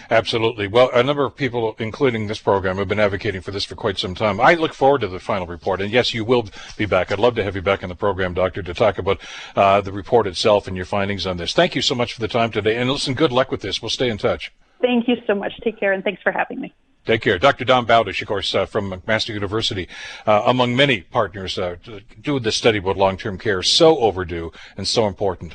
Absolutely. 0.09 0.67
Well, 0.67 0.89
a 0.93 1.03
number 1.03 1.25
of 1.25 1.35
people, 1.35 1.75
including 1.79 2.27
this 2.27 2.39
program, 2.39 2.77
have 2.77 2.87
been 2.87 2.99
advocating 2.99 3.41
for 3.41 3.51
this 3.51 3.65
for 3.65 3.75
quite 3.75 3.97
some 3.97 4.15
time. 4.15 4.39
I 4.39 4.53
look 4.55 4.73
forward 4.73 5.01
to 5.01 5.07
the 5.07 5.19
final 5.19 5.47
report. 5.47 5.81
And 5.81 5.91
yes, 5.91 6.13
you 6.13 6.23
will 6.23 6.47
be 6.77 6.85
back. 6.85 7.11
I'd 7.11 7.19
love 7.19 7.35
to 7.35 7.43
have 7.43 7.55
you 7.55 7.61
back 7.61 7.83
on 7.83 7.89
the 7.89 7.95
program, 7.95 8.33
Doctor, 8.33 8.61
to 8.63 8.73
talk 8.73 8.97
about 8.97 9.19
uh, 9.55 9.81
the 9.81 9.91
report 9.91 10.27
itself 10.27 10.67
and 10.67 10.75
your 10.75 10.85
findings 10.85 11.25
on 11.25 11.37
this. 11.37 11.53
Thank 11.53 11.75
you 11.75 11.81
so 11.81 11.95
much 11.95 12.13
for 12.13 12.21
the 12.21 12.27
time 12.27 12.51
today. 12.51 12.75
And 12.77 12.89
listen, 12.89 13.13
good 13.13 13.31
luck 13.31 13.51
with 13.51 13.61
this. 13.61 13.81
We'll 13.81 13.89
stay 13.89 14.09
in 14.09 14.17
touch. 14.17 14.51
Thank 14.81 15.07
you 15.07 15.15
so 15.25 15.33
much. 15.33 15.53
Take 15.63 15.79
care, 15.79 15.91
and 15.91 16.03
thanks 16.03 16.21
for 16.21 16.31
having 16.31 16.61
me. 16.61 16.73
Take 17.05 17.21
care. 17.21 17.39
Dr. 17.39 17.63
Dawn 17.63 17.85
Bowdish, 17.85 18.21
of 18.21 18.27
course, 18.27 18.53
uh, 18.53 18.65
from 18.65 18.91
McMaster 18.91 19.33
University, 19.33 19.87
uh, 20.25 20.43
among 20.45 20.75
many 20.75 21.01
partners, 21.01 21.57
uh, 21.57 21.77
doing 22.21 22.43
this 22.43 22.57
study 22.57 22.79
about 22.79 22.97
long-term 22.97 23.37
care, 23.37 23.63
so 23.63 23.97
overdue 23.99 24.51
and 24.75 24.85
so 24.85 25.07
important. 25.07 25.53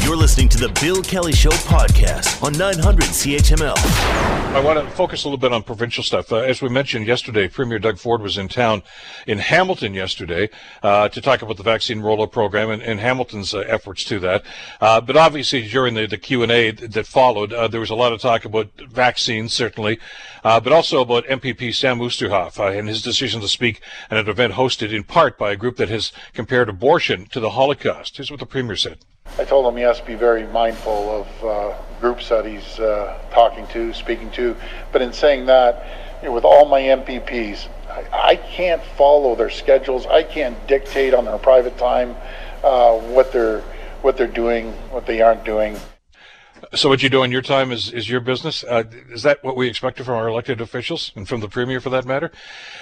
You're 0.00 0.16
listening 0.16 0.48
to 0.48 0.58
the 0.58 0.68
Bill 0.80 1.02
Kelly 1.02 1.32
Show 1.32 1.50
podcast 1.50 2.42
on 2.42 2.54
900 2.54 3.04
CHML. 3.04 3.76
I 3.76 4.60
want 4.60 4.78
to 4.78 4.94
focus 4.96 5.24
a 5.24 5.28
little 5.28 5.38
bit 5.38 5.52
on 5.52 5.62
provincial 5.62 6.02
stuff. 6.02 6.32
Uh, 6.32 6.36
as 6.36 6.62
we 6.62 6.70
mentioned 6.70 7.06
yesterday, 7.06 7.46
Premier 7.46 7.78
Doug 7.78 7.98
Ford 7.98 8.22
was 8.22 8.38
in 8.38 8.48
town 8.48 8.82
in 9.26 9.38
Hamilton 9.38 9.92
yesterday 9.92 10.48
uh, 10.82 11.08
to 11.10 11.20
talk 11.20 11.42
about 11.42 11.58
the 11.58 11.62
vaccine 11.62 12.00
rollout 12.00 12.32
program 12.32 12.70
and, 12.70 12.82
and 12.82 13.00
Hamilton's 13.00 13.54
uh, 13.54 13.58
efforts 13.60 14.02
to 14.04 14.18
that. 14.20 14.44
Uh, 14.80 15.00
but 15.00 15.16
obviously, 15.16 15.68
during 15.68 15.94
the, 15.94 16.06
the 16.06 16.18
Q&A 16.18 16.70
that 16.70 17.06
followed, 17.06 17.52
uh, 17.52 17.68
there 17.68 17.80
was 17.80 17.90
a 17.90 17.94
lot 17.94 18.12
of 18.12 18.20
talk 18.20 18.44
about 18.44 18.70
vaccines, 18.90 19.52
certainly, 19.52 19.98
uh, 20.42 20.58
but 20.58 20.72
also 20.72 21.02
about 21.02 21.26
MPP 21.26 21.74
Sam 21.74 21.98
Oosterhoff 21.98 22.58
and 22.58 22.88
his 22.88 23.02
decision 23.02 23.42
to 23.42 23.48
speak 23.48 23.80
at 24.10 24.18
an 24.18 24.28
event 24.28 24.54
hosted 24.54 24.90
in 24.90 25.04
part 25.04 25.38
by 25.38 25.52
a 25.52 25.56
group 25.56 25.76
that 25.76 25.90
has 25.90 26.12
compared 26.32 26.68
abortion 26.70 27.26
to 27.26 27.40
the 27.40 27.50
Holocaust. 27.50 28.16
Here's 28.16 28.30
what 28.30 28.40
the 28.40 28.46
Premier 28.46 28.76
said. 28.76 28.98
I 29.38 29.44
told 29.44 29.66
him 29.66 29.76
he 29.76 29.82
has 29.82 29.98
to 29.98 30.06
be 30.06 30.14
very 30.14 30.46
mindful 30.46 31.10
of 31.10 31.44
uh, 31.44 31.74
groups 32.00 32.28
that 32.28 32.44
he's 32.44 32.78
uh, 32.78 33.18
talking 33.32 33.66
to, 33.68 33.94
speaking 33.94 34.30
to. 34.32 34.54
But 34.92 35.00
in 35.00 35.12
saying 35.14 35.46
that, 35.46 36.20
you 36.22 36.28
know, 36.28 36.34
with 36.34 36.44
all 36.44 36.66
my 36.66 36.80
MPPs, 36.80 37.66
I, 37.88 38.04
I, 38.12 38.36
can't 38.36 38.82
follow 38.96 39.34
their 39.34 39.48
schedules. 39.48 40.06
I 40.06 40.22
can't 40.22 40.56
dictate 40.66 41.14
on 41.14 41.24
their 41.24 41.38
private 41.38 41.78
time 41.78 42.14
uh, 42.62 42.98
what 42.98 43.32
they're 43.32 43.62
what 44.02 44.16
they're 44.16 44.26
doing, 44.26 44.72
what 44.90 45.06
they 45.06 45.22
aren't 45.22 45.44
doing. 45.44 45.76
So 46.74 46.88
what 46.88 47.02
you 47.02 47.08
do 47.08 47.22
in 47.22 47.32
your 47.32 47.42
time 47.42 47.72
is, 47.72 47.92
is 47.92 48.08
your 48.08 48.20
business. 48.20 48.64
Uh, 48.64 48.84
is 49.10 49.22
that 49.24 49.42
what 49.42 49.56
we 49.56 49.68
expected 49.68 50.06
from 50.06 50.14
our 50.14 50.28
elected 50.28 50.60
officials 50.60 51.12
and 51.16 51.28
from 51.28 51.40
the 51.40 51.48
premier, 51.48 51.80
for 51.80 51.90
that 51.90 52.06
matter? 52.06 52.30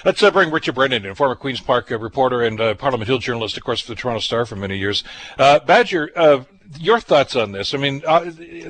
Let's 0.05 0.21
uh, 0.21 0.31
bring 0.31 0.51
Richard 0.51 0.75
Brennan 0.75 1.05
in, 1.05 1.15
former 1.15 1.35
Queens 1.35 1.59
Park 1.59 1.91
uh, 1.91 1.97
reporter 1.97 2.41
and 2.41 2.61
uh, 2.61 2.75
Parliament 2.75 3.07
Hill 3.07 3.17
journalist, 3.17 3.57
of 3.57 3.63
course, 3.63 3.81
for 3.81 3.91
the 3.91 3.95
Toronto 3.95 4.19
Star 4.19 4.45
for 4.45 4.55
many 4.55 4.77
years. 4.77 5.03
Uh, 5.37 5.59
Badger, 5.59 6.11
uh, 6.15 6.43
your 6.79 6.99
thoughts 6.99 7.35
on 7.35 7.51
this? 7.51 7.73
I 7.73 7.77
mean, 7.77 8.01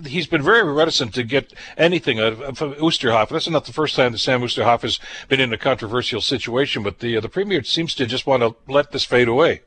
he's 0.05 0.27
been 0.27 0.41
very 0.41 0.63
reticent 0.63 1.13
to 1.15 1.23
get 1.23 1.53
anything 1.77 2.19
out 2.19 2.33
of, 2.33 2.41
of 2.41 2.77
Oosterhoff. 2.77 3.29
This 3.29 3.45
is 3.45 3.53
not 3.53 3.65
the 3.65 3.73
first 3.73 3.95
time 3.95 4.13
that 4.13 4.17
Sam 4.17 4.41
Oosterhoff 4.41 4.81
has 4.81 4.99
been 5.27 5.39
in 5.39 5.53
a 5.53 5.57
controversial 5.57 6.21
situation, 6.21 6.81
but 6.81 6.99
the 6.99 7.19
the 7.19 7.29
premier 7.29 7.63
seems 7.63 7.93
to 7.95 8.07
just 8.07 8.25
want 8.25 8.41
to 8.41 8.55
let 8.71 8.91
this 8.91 9.05
fade 9.05 9.27
away. 9.27 9.61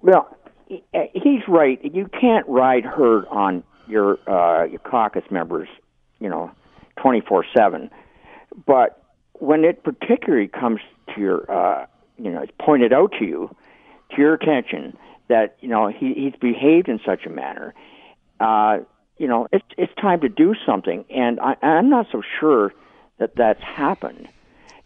Well, 0.00 0.36
he's 0.68 1.46
right. 1.46 1.78
You 1.84 2.08
can't 2.20 2.46
ride 2.48 2.84
herd 2.84 3.26
on 3.30 3.62
your 3.88 4.18
uh, 4.28 4.64
your 4.64 4.80
caucus 4.80 5.24
members, 5.30 5.68
you 6.20 6.28
know, 6.28 6.50
twenty 6.96 7.20
four 7.20 7.44
seven. 7.56 7.90
But 8.66 9.02
when 9.34 9.64
it 9.64 9.82
particularly 9.82 10.48
comes 10.48 10.80
to 11.14 11.20
your, 11.20 11.50
uh, 11.50 11.86
you 12.18 12.30
know, 12.30 12.42
it's 12.42 12.52
pointed 12.60 12.92
out 12.92 13.12
to 13.18 13.24
you, 13.24 13.54
to 14.10 14.20
your 14.20 14.34
attention 14.34 14.96
that 15.28 15.56
you 15.60 15.68
know 15.68 15.88
he, 15.88 16.14
he's 16.14 16.34
behaved 16.40 16.88
in 16.88 17.00
such 17.04 17.24
a 17.26 17.30
manner, 17.30 17.74
uh, 18.40 18.78
you 19.18 19.28
know, 19.28 19.48
it's 19.52 19.64
it's 19.76 19.94
time 20.00 20.20
to 20.20 20.28
do 20.28 20.54
something. 20.66 21.04
And 21.10 21.40
I, 21.40 21.56
I'm 21.62 21.88
not 21.88 22.06
so 22.10 22.22
sure 22.40 22.72
that 23.18 23.36
that's 23.36 23.62
happened. 23.62 24.28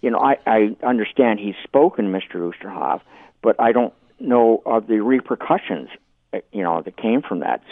You 0.03 0.11
know, 0.11 0.19
I, 0.19 0.37
I 0.47 0.77
understand 0.87 1.41
he's 1.41 1.55
spoken, 1.65 2.13
Mr. 2.13 2.37
Oosterhoff, 2.37 3.01
but 3.43 3.59
I 3.59 3.73
don't 3.73 3.95
know 4.21 4.63
of 4.67 4.87
the 4.87 5.01
repercussions 5.01 5.89
you 6.53 6.63
know, 6.63 6.83
that 6.83 6.97
came 6.97 7.23
from 7.23 7.41
that 7.41 7.63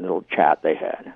little 0.00 0.24
chat 0.30 0.60
they 0.62 0.74
had. 0.74 1.14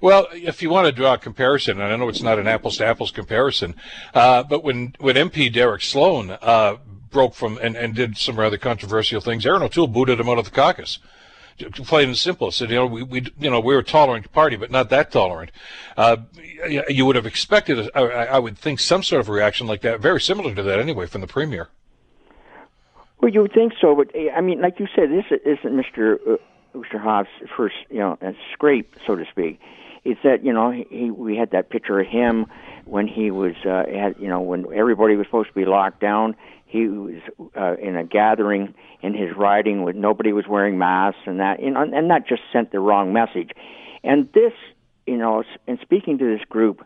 Well, 0.00 0.28
if 0.32 0.62
you 0.62 0.70
want 0.70 0.86
to 0.86 0.92
draw 0.92 1.14
a 1.14 1.18
comparison, 1.18 1.80
and 1.80 1.92
I 1.92 1.96
know 1.96 2.08
it's 2.08 2.22
not 2.22 2.38
an 2.38 2.46
apples 2.46 2.78
to 2.78 2.86
apples 2.86 3.10
comparison, 3.10 3.74
uh, 4.14 4.42
but 4.42 4.64
when, 4.64 4.94
when 4.98 5.16
MP 5.16 5.52
Derek 5.52 5.82
Sloan 5.82 6.30
uh, 6.30 6.76
broke 7.10 7.34
from 7.34 7.58
and, 7.58 7.76
and 7.76 7.94
did 7.94 8.16
some 8.16 8.38
rather 8.38 8.56
controversial 8.56 9.20
things, 9.20 9.44
Erin 9.44 9.62
O'Toole 9.62 9.88
booted 9.88 10.18
him 10.18 10.28
out 10.28 10.38
of 10.38 10.46
the 10.46 10.50
caucus. 10.50 10.98
Plain 11.58 12.08
and 12.08 12.16
simple, 12.16 12.50
said 12.50 12.70
you 12.70 12.76
know 12.76 12.86
we, 12.86 13.02
we 13.02 13.26
you 13.38 13.50
know 13.50 13.60
we're 13.60 13.80
a 13.80 13.84
tolerant 13.84 14.32
party, 14.32 14.56
but 14.56 14.70
not 14.70 14.88
that 14.88 15.10
tolerant. 15.10 15.50
Uh, 15.94 16.16
you 16.66 17.04
would 17.04 17.16
have 17.16 17.26
expected, 17.26 17.90
I, 17.94 18.00
I 18.00 18.38
would 18.38 18.56
think, 18.56 18.80
some 18.80 19.02
sort 19.02 19.20
of 19.20 19.28
reaction 19.28 19.66
like 19.66 19.82
that, 19.82 20.00
very 20.00 20.22
similar 20.22 20.54
to 20.54 20.62
that 20.62 20.78
anyway, 20.78 21.04
from 21.04 21.20
the 21.20 21.26
premier. 21.26 21.68
Well, 23.20 23.30
you 23.30 23.42
would 23.42 23.52
think 23.52 23.74
so, 23.80 23.94
but 23.94 24.10
eh, 24.14 24.30
I 24.34 24.40
mean, 24.40 24.60
like 24.60 24.80
you 24.80 24.86
said, 24.94 25.10
this 25.10 25.26
isn't 25.30 25.72
Mr. 25.72 26.18
Mister 26.18 26.38
Oosterhoff's 26.74 27.28
first, 27.56 27.74
you 27.90 27.98
know, 27.98 28.18
scrape, 28.52 28.94
so 29.06 29.16
to 29.16 29.24
speak. 29.30 29.60
It's 30.04 30.20
that 30.24 30.44
you 30.44 30.52
know 30.52 30.70
he 30.70 31.10
we 31.10 31.36
had 31.36 31.50
that 31.50 31.68
picture 31.68 32.00
of 32.00 32.06
him 32.06 32.46
when 32.86 33.06
he 33.06 33.30
was 33.30 33.54
uh, 33.66 33.84
had 33.86 34.14
you 34.18 34.28
know 34.28 34.40
when 34.40 34.64
everybody 34.74 35.14
was 35.16 35.26
supposed 35.26 35.48
to 35.48 35.54
be 35.54 35.66
locked 35.66 36.00
down. 36.00 36.36
He 36.64 36.86
was 36.86 37.20
uh, 37.54 37.74
in 37.76 37.96
a 37.96 38.04
gathering 38.04 38.74
in 39.02 39.12
his 39.12 39.36
riding 39.36 39.82
with 39.82 39.96
nobody 39.96 40.32
was 40.32 40.46
wearing 40.46 40.78
masks 40.78 41.20
and 41.26 41.40
that 41.40 41.60
you 41.60 41.70
know, 41.70 41.82
and 41.82 42.10
that 42.10 42.26
just 42.26 42.42
sent 42.50 42.72
the 42.72 42.80
wrong 42.80 43.12
message. 43.12 43.50
And 44.02 44.32
this, 44.32 44.52
you 45.06 45.18
know, 45.18 45.44
in 45.66 45.78
speaking 45.82 46.16
to 46.18 46.24
this 46.24 46.44
group, 46.48 46.82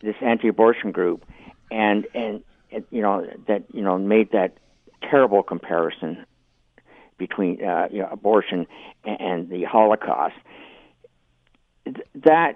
this 0.00 0.16
anti-abortion 0.22 0.92
group, 0.92 1.26
and 1.70 2.06
and 2.14 2.42
you 2.90 3.02
know 3.02 3.26
that 3.46 3.64
you 3.74 3.82
know 3.82 3.98
made 3.98 4.30
that 4.32 4.56
terrible 5.02 5.42
comparison 5.42 6.24
between 7.18 7.62
uh, 7.62 7.88
you 7.90 8.00
know, 8.00 8.08
abortion 8.10 8.66
and 9.04 9.48
the 9.50 9.64
Holocaust. 9.64 10.36
That 12.14 12.54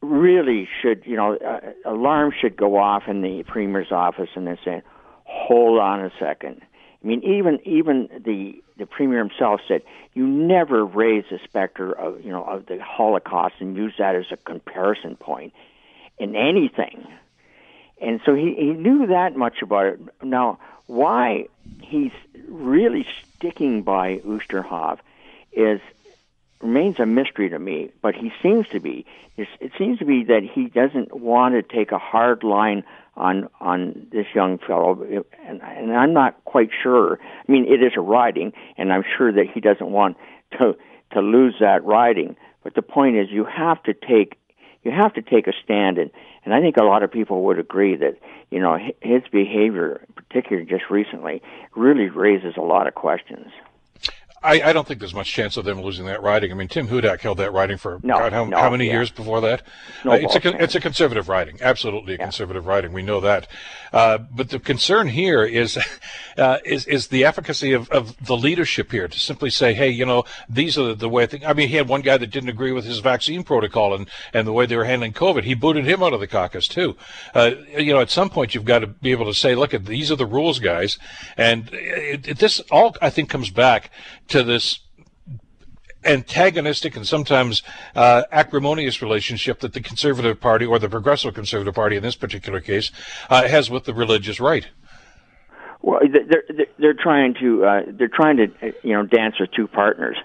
really 0.00 0.68
should, 0.80 1.02
you 1.04 1.16
know, 1.16 1.36
uh, 1.36 1.60
alarm 1.84 2.32
should 2.38 2.56
go 2.56 2.76
off 2.76 3.04
in 3.06 3.22
the 3.22 3.44
premier's 3.46 3.92
office, 3.92 4.30
and 4.34 4.46
they're 4.46 4.58
saying, 4.64 4.82
"Hold 5.24 5.78
on 5.78 6.00
a 6.00 6.10
second. 6.18 6.62
I 7.02 7.06
mean, 7.06 7.22
even 7.22 7.60
even 7.64 8.08
the 8.24 8.62
the 8.76 8.86
premier 8.86 9.18
himself 9.18 9.60
said, 9.68 9.82
"You 10.14 10.26
never 10.26 10.84
raise 10.84 11.24
the 11.30 11.38
specter 11.44 11.92
of 11.92 12.24
you 12.24 12.30
know 12.30 12.44
of 12.44 12.66
the 12.66 12.78
Holocaust 12.82 13.56
and 13.60 13.76
use 13.76 13.94
that 13.98 14.16
as 14.16 14.26
a 14.30 14.36
comparison 14.36 15.16
point 15.16 15.52
in 16.18 16.34
anything." 16.34 17.06
And 18.00 18.20
so 18.24 18.34
he, 18.34 18.54
he 18.54 18.72
knew 18.72 19.06
that 19.08 19.36
much 19.36 19.62
about 19.62 19.86
it. 19.86 20.00
Now, 20.22 20.58
why 20.86 21.46
he's 21.82 22.12
really 22.48 23.06
sticking 23.36 23.82
by 23.82 24.18
Oosterhoff 24.18 24.98
is 25.52 25.80
remains 26.60 26.98
a 26.98 27.06
mystery 27.06 27.48
to 27.48 27.58
me, 27.58 27.90
but 28.02 28.14
he 28.14 28.32
seems 28.42 28.68
to 28.68 28.80
be. 28.80 29.06
It 29.36 29.72
seems 29.78 29.98
to 30.00 30.04
be 30.04 30.24
that 30.24 30.42
he 30.42 30.66
doesn't 30.66 31.16
want 31.16 31.54
to 31.54 31.62
take 31.62 31.92
a 31.92 31.98
hard 31.98 32.42
line 32.42 32.84
on 33.16 33.48
on 33.60 34.08
this 34.12 34.26
young 34.34 34.58
fellow, 34.58 35.24
and, 35.46 35.62
and 35.62 35.92
I'm 35.92 36.12
not 36.12 36.44
quite 36.44 36.70
sure. 36.82 37.18
I 37.22 37.52
mean, 37.52 37.64
it 37.66 37.82
is 37.82 37.92
a 37.96 38.00
riding, 38.00 38.52
and 38.76 38.92
I'm 38.92 39.04
sure 39.16 39.32
that 39.32 39.46
he 39.52 39.60
doesn't 39.60 39.90
want 39.90 40.16
to 40.58 40.76
to 41.12 41.20
lose 41.20 41.54
that 41.60 41.84
riding. 41.84 42.36
But 42.62 42.74
the 42.74 42.82
point 42.82 43.16
is, 43.16 43.30
you 43.30 43.44
have 43.44 43.82
to 43.84 43.94
take 43.94 44.39
you 44.82 44.90
have 44.90 45.14
to 45.14 45.22
take 45.22 45.46
a 45.46 45.52
stand, 45.64 45.98
and 45.98 46.10
and 46.44 46.54
I 46.54 46.60
think 46.60 46.76
a 46.76 46.84
lot 46.84 47.02
of 47.02 47.10
people 47.10 47.42
would 47.44 47.58
agree 47.58 47.96
that 47.96 48.16
you 48.50 48.60
know 48.60 48.78
his 49.00 49.22
behavior, 49.30 50.04
particularly 50.16 50.66
just 50.66 50.90
recently, 50.90 51.42
really 51.76 52.08
raises 52.08 52.56
a 52.56 52.62
lot 52.62 52.86
of 52.86 52.94
questions. 52.94 53.50
I, 54.42 54.62
I, 54.62 54.72
don't 54.72 54.86
think 54.86 55.00
there's 55.00 55.14
much 55.14 55.30
chance 55.30 55.56
of 55.56 55.64
them 55.64 55.82
losing 55.82 56.06
that 56.06 56.22
riding. 56.22 56.50
I 56.50 56.54
mean, 56.54 56.68
Tim 56.68 56.88
Hudak 56.88 57.20
held 57.20 57.38
that 57.38 57.52
riding 57.52 57.76
for 57.76 58.00
no, 58.02 58.18
God, 58.18 58.32
how, 58.32 58.44
no, 58.46 58.56
how 58.58 58.70
many 58.70 58.86
yeah. 58.86 58.92
years 58.92 59.10
before 59.10 59.40
that? 59.42 59.62
No 60.04 60.12
uh, 60.12 60.14
it's 60.14 60.34
a 60.34 60.62
it's 60.62 60.74
a 60.74 60.80
conservative 60.80 61.28
riding, 61.28 61.58
absolutely 61.60 62.14
a 62.14 62.16
yeah. 62.16 62.24
conservative 62.24 62.66
riding. 62.66 62.92
We 62.92 63.02
know 63.02 63.20
that. 63.20 63.48
Uh, 63.92 64.18
but 64.18 64.48
the 64.48 64.58
concern 64.58 65.08
here 65.08 65.44
is 65.44 65.78
uh, 66.38 66.58
is 66.64 66.86
is 66.86 67.08
the 67.08 67.24
efficacy 67.24 67.72
of, 67.72 67.90
of 67.90 68.16
the 68.24 68.36
leadership 68.36 68.90
here 68.92 69.08
to 69.08 69.18
simply 69.18 69.50
say, 69.50 69.74
hey, 69.74 69.90
you 69.90 70.06
know, 70.06 70.24
these 70.48 70.78
are 70.78 70.88
the, 70.88 70.94
the 70.94 71.08
way. 71.08 71.28
I. 71.30 71.50
I 71.50 71.52
mean, 71.52 71.68
he 71.68 71.76
had 71.76 71.88
one 71.88 72.00
guy 72.00 72.16
that 72.16 72.28
didn't 72.28 72.48
agree 72.48 72.72
with 72.72 72.84
his 72.84 73.00
vaccine 73.00 73.42
protocol 73.42 73.94
and 73.94 74.08
and 74.32 74.46
the 74.46 74.52
way 74.52 74.64
they 74.66 74.76
were 74.76 74.84
handling 74.84 75.12
COVID. 75.12 75.44
He 75.44 75.54
booted 75.54 75.84
him 75.84 76.02
out 76.02 76.14
of 76.14 76.20
the 76.20 76.26
caucus 76.26 76.66
too. 76.66 76.96
Uh, 77.34 77.52
you 77.76 77.92
know, 77.92 78.00
at 78.00 78.10
some 78.10 78.30
point 78.30 78.54
you've 78.54 78.64
got 78.64 78.78
to 78.78 78.86
be 78.86 79.10
able 79.10 79.26
to 79.26 79.34
say, 79.34 79.54
look, 79.54 79.72
these 79.72 80.10
are 80.10 80.16
the 80.16 80.26
rules, 80.26 80.60
guys, 80.60 80.98
and 81.36 81.68
it, 81.72 82.28
it, 82.28 82.38
this 82.38 82.60
all 82.70 82.96
I 83.02 83.10
think 83.10 83.28
comes 83.28 83.50
back 83.50 83.90
to 84.30 84.42
this 84.42 84.80
antagonistic 86.04 86.96
and 86.96 87.06
sometimes 87.06 87.62
uh, 87.94 88.22
acrimonious 88.32 89.02
relationship 89.02 89.60
that 89.60 89.72
the 89.72 89.80
Conservative 89.80 90.40
Party 90.40 90.64
or 90.64 90.78
the 90.78 90.88
Progressive 90.88 91.34
Conservative 91.34 91.74
Party 91.74 91.96
in 91.96 92.02
this 92.02 92.16
particular 92.16 92.60
case 92.60 92.90
uh, 93.28 93.46
has 93.48 93.70
with 93.70 93.84
the 93.84 93.94
religious 93.94 94.40
right. 94.40 94.68
Well, 95.82 96.00
they're 96.10 96.66
they're 96.78 96.94
trying 96.94 97.34
to 97.40 97.64
uh, 97.64 97.82
they're 97.88 98.08
trying 98.08 98.36
to 98.36 98.74
you 98.82 98.92
know 98.92 99.04
dance 99.06 99.36
with 99.40 99.50
two 99.52 99.66
partners, 99.66 100.16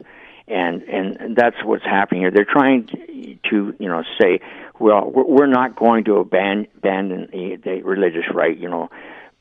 and 0.49 0.81
and 0.83 1.35
that's 1.35 1.55
what's 1.63 1.85
happening 1.85 2.21
here. 2.21 2.31
They're 2.31 2.43
trying 2.43 2.87
to, 2.87 3.73
you 3.79 3.87
know 3.87 4.03
say, 4.19 4.41
well, 4.79 5.09
we're 5.09 5.47
not 5.47 5.77
going 5.77 6.03
to 6.05 6.17
abandon, 6.17 6.67
the 6.81 7.81
religious 7.85 8.25
right, 8.33 8.57
you 8.57 8.69
know, 8.69 8.89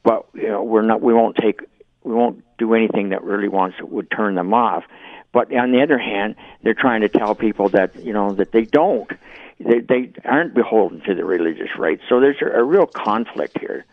but 0.05 0.27
you 0.35 0.49
know 0.49 0.63
we're 0.63 0.83
not 0.83 1.03
we 1.03 1.13
won't 1.13 1.37
take 1.37 1.63
we 2.05 2.15
won't 2.15 2.45
do 2.59 2.75
anything 2.75 3.09
that 3.09 3.25
really 3.25 3.49
wants 3.49 3.77
would 3.81 4.11
turn 4.11 4.35
them 4.37 4.55
off. 4.55 4.85
But 5.33 5.53
on 5.53 5.73
the 5.73 5.83
other 5.83 5.99
hand, 5.99 6.37
they're 6.63 6.75
trying 6.75 7.01
to 7.01 7.09
tell 7.09 7.35
people 7.35 7.69
that 7.71 7.97
you 8.05 8.13
know 8.13 8.33
that 8.35 8.53
they 8.53 8.63
don't, 8.63 9.11
they, 9.59 9.81
they 9.81 10.13
aren't 10.25 10.55
beholden 10.55 11.01
to 11.03 11.15
the 11.15 11.25
religious 11.25 11.71
right. 11.77 11.99
So 12.09 12.21
there's 12.21 12.41
a, 12.41 12.61
a 12.61 12.63
real 12.63 12.87
conflict 12.87 13.59
here. 13.59 13.85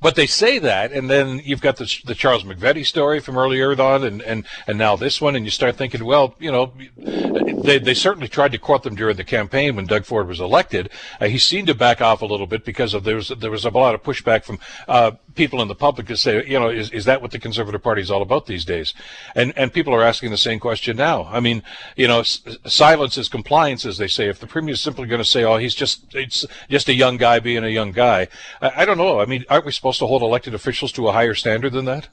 but 0.00 0.16
they 0.16 0.26
say 0.26 0.58
that, 0.58 0.92
and 0.92 1.08
then 1.08 1.40
you've 1.44 1.60
got 1.60 1.76
the, 1.76 2.00
the 2.04 2.14
Charles 2.14 2.44
McVety 2.44 2.84
story 2.84 3.20
from 3.20 3.38
earlier 3.38 3.80
on, 3.80 4.04
and, 4.04 4.20
and, 4.22 4.44
and 4.66 4.76
now 4.76 4.96
this 4.96 5.20
one, 5.20 5.36
and 5.36 5.44
you 5.44 5.50
start 5.50 5.76
thinking, 5.76 6.04
well, 6.04 6.34
you 6.38 6.50
know, 6.50 6.72
they, 6.96 7.78
they 7.78 7.94
certainly 7.94 8.28
tried 8.28 8.52
to 8.52 8.58
court 8.58 8.82
them 8.82 8.96
during 8.96 9.16
the 9.16 9.24
campaign 9.24 9.76
when 9.76 9.86
Doug 9.86 10.04
Ford 10.04 10.26
was 10.26 10.40
elected. 10.40 10.90
Uh, 11.20 11.26
he 11.26 11.38
seemed 11.38 11.68
to 11.68 11.74
back 11.74 12.00
off 12.00 12.20
a 12.20 12.26
little 12.26 12.48
bit 12.48 12.64
because 12.64 12.94
of 12.94 13.04
there 13.04 13.16
was 13.16 13.28
there 13.28 13.50
was 13.50 13.64
a 13.64 13.70
lot 13.70 13.94
of 13.94 14.02
pushback 14.02 14.44
from 14.44 14.58
uh, 14.88 15.12
people 15.34 15.62
in 15.62 15.68
the 15.68 15.74
public 15.74 16.06
to 16.08 16.16
say, 16.16 16.44
you 16.46 16.58
know, 16.58 16.68
is, 16.68 16.90
is 16.90 17.04
that 17.04 17.22
what 17.22 17.30
the 17.30 17.38
Conservative 17.38 17.82
Party 17.82 18.02
is 18.02 18.10
all 18.10 18.22
about 18.22 18.46
these 18.46 18.64
days? 18.64 18.94
And 19.34 19.52
and 19.56 19.72
people 19.72 19.94
are 19.94 20.02
asking 20.02 20.30
the 20.30 20.36
same 20.36 20.58
question 20.60 20.96
now. 20.96 21.24
I 21.24 21.40
mean, 21.40 21.62
you 21.96 22.08
know, 22.08 22.20
s- 22.20 22.42
silence 22.66 23.18
is 23.18 23.28
compliance, 23.28 23.84
as 23.84 23.98
they 23.98 24.08
say. 24.08 24.28
If 24.28 24.40
the 24.40 24.46
premier 24.46 24.74
is 24.74 24.80
simply 24.80 25.06
going 25.06 25.20
to 25.20 25.24
say, 25.24 25.44
oh, 25.44 25.56
he's 25.56 25.74
just 25.74 26.14
it's 26.14 26.46
just 26.68 26.88
a 26.88 26.94
young 26.94 27.16
guy 27.16 27.38
being 27.40 27.64
a 27.64 27.68
young 27.68 27.92
guy, 27.92 28.28
I, 28.60 28.82
I 28.82 28.84
don't 28.84 28.98
know. 28.98 29.20
I 29.20 29.26
mean, 29.26 29.44
aren't 29.48 29.64
we 29.64 29.72
supposed 29.72 29.98
to 30.00 30.06
hold 30.06 30.22
elected 30.22 30.54
officials 30.54 30.92
to 30.92 31.08
a 31.08 31.12
higher 31.12 31.34
standard 31.34 31.72
than 31.72 31.84
that? 31.86 32.08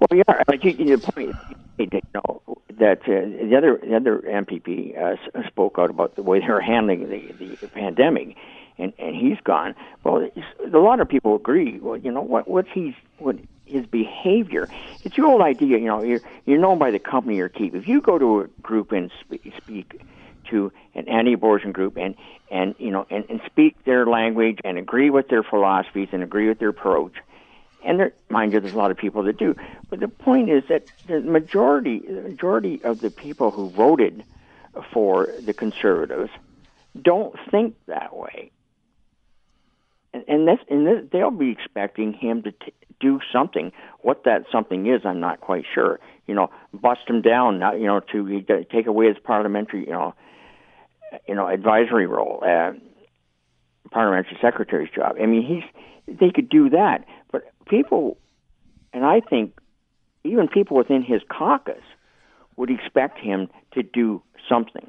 Well, 0.00 0.18
yeah, 0.18 0.42
like 0.48 0.64
you, 0.64 0.72
you 0.72 0.98
point, 0.98 1.34
you 1.78 1.88
know, 2.14 2.42
that 2.78 3.02
uh, 3.02 3.46
the 3.48 3.54
other 3.56 3.78
the 3.82 3.94
other 3.94 4.18
MPP 4.18 4.98
uh, 4.98 5.16
spoke 5.46 5.76
out 5.78 5.90
about 5.90 6.16
the 6.16 6.22
way 6.22 6.40
they 6.40 6.48
were 6.48 6.60
handling 6.60 7.08
the, 7.08 7.56
the 7.60 7.68
pandemic, 7.68 8.36
and 8.78 8.92
and 8.98 9.14
he's 9.14 9.38
gone. 9.44 9.74
Well, 10.04 10.28
a 10.64 10.78
lot 10.78 11.00
of 11.00 11.08
people 11.08 11.36
agree. 11.36 11.78
Well, 11.78 11.96
you 11.96 12.10
know 12.10 12.22
what 12.22 12.48
what 12.48 12.66
he's 12.68 12.94
what 13.18 13.36
his 13.64 13.86
behavior. 13.86 14.68
It's 15.04 15.16
your 15.16 15.26
old 15.26 15.42
idea. 15.42 15.78
You 15.78 15.86
know, 15.86 16.02
you're 16.02 16.20
you're 16.46 16.60
known 16.60 16.78
by 16.78 16.90
the 16.90 16.98
company 16.98 17.36
you 17.36 17.48
keep. 17.48 17.74
If 17.74 17.88
you 17.88 18.00
go 18.00 18.18
to 18.18 18.40
a 18.40 18.46
group 18.62 18.92
and 18.92 19.10
speak, 19.20 19.52
speak 19.56 20.00
to 20.50 20.72
an 20.94 21.08
anti-abortion 21.08 21.72
group 21.72 21.96
and 21.96 22.14
and 22.50 22.74
you 22.78 22.90
know 22.90 23.06
and, 23.10 23.24
and 23.28 23.40
speak 23.46 23.84
their 23.84 24.06
language 24.06 24.58
and 24.64 24.78
agree 24.78 25.10
with 25.10 25.28
their 25.28 25.42
philosophies 25.42 26.08
and 26.12 26.22
agree 26.22 26.48
with 26.48 26.58
their 26.58 26.70
approach 26.70 27.14
and 27.84 27.98
there, 27.98 28.12
mind 28.28 28.52
you, 28.52 28.60
there's 28.60 28.74
a 28.74 28.78
lot 28.78 28.90
of 28.90 28.96
people 28.96 29.22
that 29.24 29.38
do. 29.38 29.56
But 29.90 30.00
the 30.00 30.08
point 30.08 30.50
is 30.50 30.64
that 30.68 30.86
the 31.06 31.20
majority, 31.20 32.00
the 32.00 32.22
majority 32.22 32.80
of 32.84 33.00
the 33.00 33.10
people 33.10 33.50
who 33.50 33.70
voted 33.70 34.24
for 34.92 35.28
the 35.40 35.52
conservatives 35.52 36.30
don't 37.00 37.34
think 37.50 37.74
that 37.86 38.16
way, 38.16 38.50
and 40.12 40.24
and, 40.28 40.48
this, 40.48 40.58
and 40.68 40.86
this, 40.86 41.08
they'll 41.10 41.30
be 41.30 41.50
expecting 41.50 42.12
him 42.12 42.42
to 42.42 42.52
t- 42.52 42.72
do 43.00 43.20
something. 43.32 43.72
What 44.00 44.24
that 44.24 44.44
something 44.50 44.86
is, 44.86 45.02
I'm 45.04 45.20
not 45.20 45.40
quite 45.40 45.64
sure. 45.74 46.00
You 46.26 46.34
know, 46.34 46.50
bust 46.72 47.00
him 47.06 47.22
down, 47.22 47.58
not, 47.58 47.80
you 47.80 47.86
know, 47.86 48.00
to 48.12 48.64
take 48.70 48.86
away 48.86 49.08
his 49.08 49.16
parliamentary, 49.22 49.86
you 49.86 49.92
know, 49.92 50.14
you 51.26 51.34
know, 51.34 51.48
advisory 51.48 52.06
role, 52.06 52.42
uh, 52.46 52.72
parliamentary 53.90 54.38
secretary's 54.40 54.90
job. 54.94 55.16
I 55.20 55.26
mean, 55.26 55.44
he's 55.44 56.16
they 56.18 56.30
could 56.30 56.48
do 56.48 56.70
that, 56.70 57.04
but 57.30 57.42
people, 57.66 58.18
and 58.92 59.04
I 59.04 59.20
think 59.20 59.58
even 60.24 60.48
people 60.48 60.76
within 60.76 61.02
his 61.02 61.22
caucus 61.30 61.82
would 62.56 62.70
expect 62.70 63.18
him 63.18 63.48
to 63.74 63.82
do 63.82 64.22
something. 64.48 64.88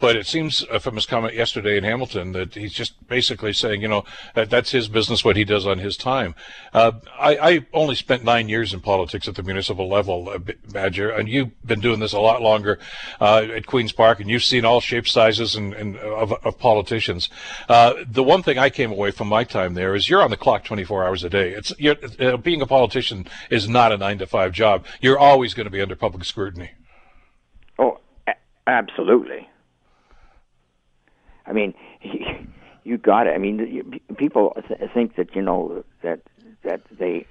But 0.00 0.16
it 0.16 0.26
seems 0.26 0.64
from 0.80 0.96
his 0.96 1.06
comment 1.06 1.34
yesterday 1.34 1.78
in 1.78 1.84
Hamilton 1.84 2.32
that 2.32 2.54
he's 2.54 2.72
just 2.72 3.06
basically 3.08 3.52
saying, 3.52 3.80
you 3.80 3.88
know, 3.88 4.04
that 4.34 4.50
that's 4.50 4.72
his 4.72 4.88
business, 4.88 5.24
what 5.24 5.36
he 5.36 5.44
does 5.44 5.66
on 5.66 5.78
his 5.78 5.96
time. 5.96 6.34
Uh, 6.72 6.92
I, 7.18 7.36
I, 7.36 7.66
only 7.72 7.94
spent 7.94 8.24
nine 8.24 8.48
years 8.48 8.74
in 8.74 8.80
politics 8.80 9.28
at 9.28 9.36
the 9.36 9.42
municipal 9.42 9.88
level, 9.88 10.28
uh, 10.28 10.38
Badger, 10.72 11.10
and 11.10 11.28
you've 11.28 11.50
been 11.64 11.80
doing 11.80 12.00
this 12.00 12.12
a 12.12 12.18
lot 12.20 12.42
longer 12.42 12.78
uh, 13.20 13.46
at 13.54 13.66
Queen's 13.66 13.92
Park, 13.92 14.20
and 14.20 14.28
you've 14.28 14.42
seen 14.42 14.64
all 14.64 14.80
shapes, 14.80 15.12
sizes, 15.12 15.54
and, 15.54 15.72
and 15.74 15.96
of, 15.98 16.32
of, 16.32 16.58
politicians. 16.58 17.28
Uh, 17.68 17.94
the 18.06 18.22
one 18.22 18.42
thing 18.42 18.58
I 18.58 18.70
came 18.70 18.90
away 18.90 19.12
from 19.12 19.28
my 19.28 19.44
time 19.44 19.74
there 19.74 19.94
is 19.94 20.08
you're 20.08 20.22
on 20.22 20.30
the 20.30 20.36
clock 20.36 20.64
24 20.64 21.04
hours 21.04 21.24
a 21.24 21.30
day. 21.30 21.50
It's 21.50 21.72
uh, 22.20 22.36
being 22.38 22.60
a 22.60 22.66
politician 22.66 23.26
is 23.48 23.68
not 23.68 23.92
a 23.92 23.96
nine 23.96 24.18
to 24.18 24.26
five 24.26 24.52
job. 24.52 24.84
You're 25.00 25.18
always 25.18 25.54
going 25.54 25.66
to 25.66 25.70
be 25.70 25.80
under 25.80 25.96
public 25.96 26.24
scrutiny. 26.24 26.72
Oh, 27.78 28.00
a- 28.26 28.34
absolutely. 28.66 29.48
I 31.46 31.52
mean, 31.52 31.74
you 32.84 32.98
got 32.98 33.26
it. 33.26 33.30
I 33.30 33.38
mean, 33.38 34.00
people 34.16 34.56
th- 34.68 34.90
think 34.92 35.16
that 35.16 35.34
you 35.34 35.42
know 35.42 35.84
that 36.02 36.20
that 36.62 36.82
they, 36.90 37.26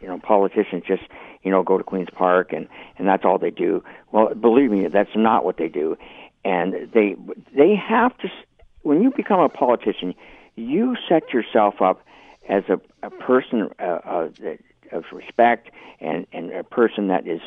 you 0.00 0.08
know, 0.08 0.18
politicians 0.18 0.84
just 0.86 1.02
you 1.42 1.50
know 1.50 1.62
go 1.62 1.78
to 1.78 1.84
Queens 1.84 2.08
Park 2.12 2.52
and 2.52 2.68
and 2.98 3.08
that's 3.08 3.24
all 3.24 3.38
they 3.38 3.50
do. 3.50 3.82
Well, 4.12 4.34
believe 4.34 4.70
me, 4.70 4.86
that's 4.88 5.16
not 5.16 5.44
what 5.44 5.56
they 5.56 5.68
do, 5.68 5.96
and 6.44 6.90
they 6.92 7.16
they 7.56 7.74
have 7.74 8.16
to. 8.18 8.28
When 8.82 9.02
you 9.02 9.12
become 9.14 9.40
a 9.40 9.48
politician, 9.48 10.14
you 10.56 10.96
set 11.08 11.32
yourself 11.32 11.80
up 11.80 12.04
as 12.48 12.64
a, 12.68 12.80
a 13.06 13.10
person 13.10 13.70
uh, 13.78 13.82
uh, 13.82 14.28
of 14.90 15.04
respect 15.12 15.70
and 16.00 16.26
and 16.32 16.52
a 16.52 16.64
person 16.64 17.08
that 17.08 17.26
is 17.26 17.40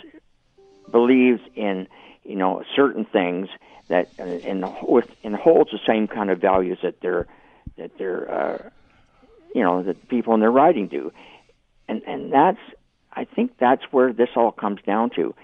believes 0.92 1.42
in 1.56 1.88
you 2.24 2.36
know 2.36 2.64
certain 2.76 3.06
things 3.06 3.50
that 3.88 4.10
uh, 4.20 4.24
and 4.24 4.66
with 4.84 5.10
and 5.24 5.36
holds 5.36 5.72
the 5.72 5.80
same 5.86 6.08
kind 6.08 6.30
of 6.30 6.40
values 6.40 6.80
that 6.84 7.02
their 7.02 7.28
that 7.78 7.98
their 7.98 8.32
uh, 8.32 8.70
you 9.54 9.62
know 9.62 9.84
that 9.84 10.08
people 10.08 10.34
in 10.34 10.40
their 10.40 10.52
writing 10.52 10.88
do, 10.88 11.12
and 11.88 12.02
and 12.08 12.32
that's 12.32 12.60
I 13.12 13.26
think 13.26 13.58
that's 13.58 13.84
where 13.92 14.12
this 14.12 14.30
all 14.36 14.52
comes 14.52 14.82
down 14.86 15.12
to. 15.12 15.36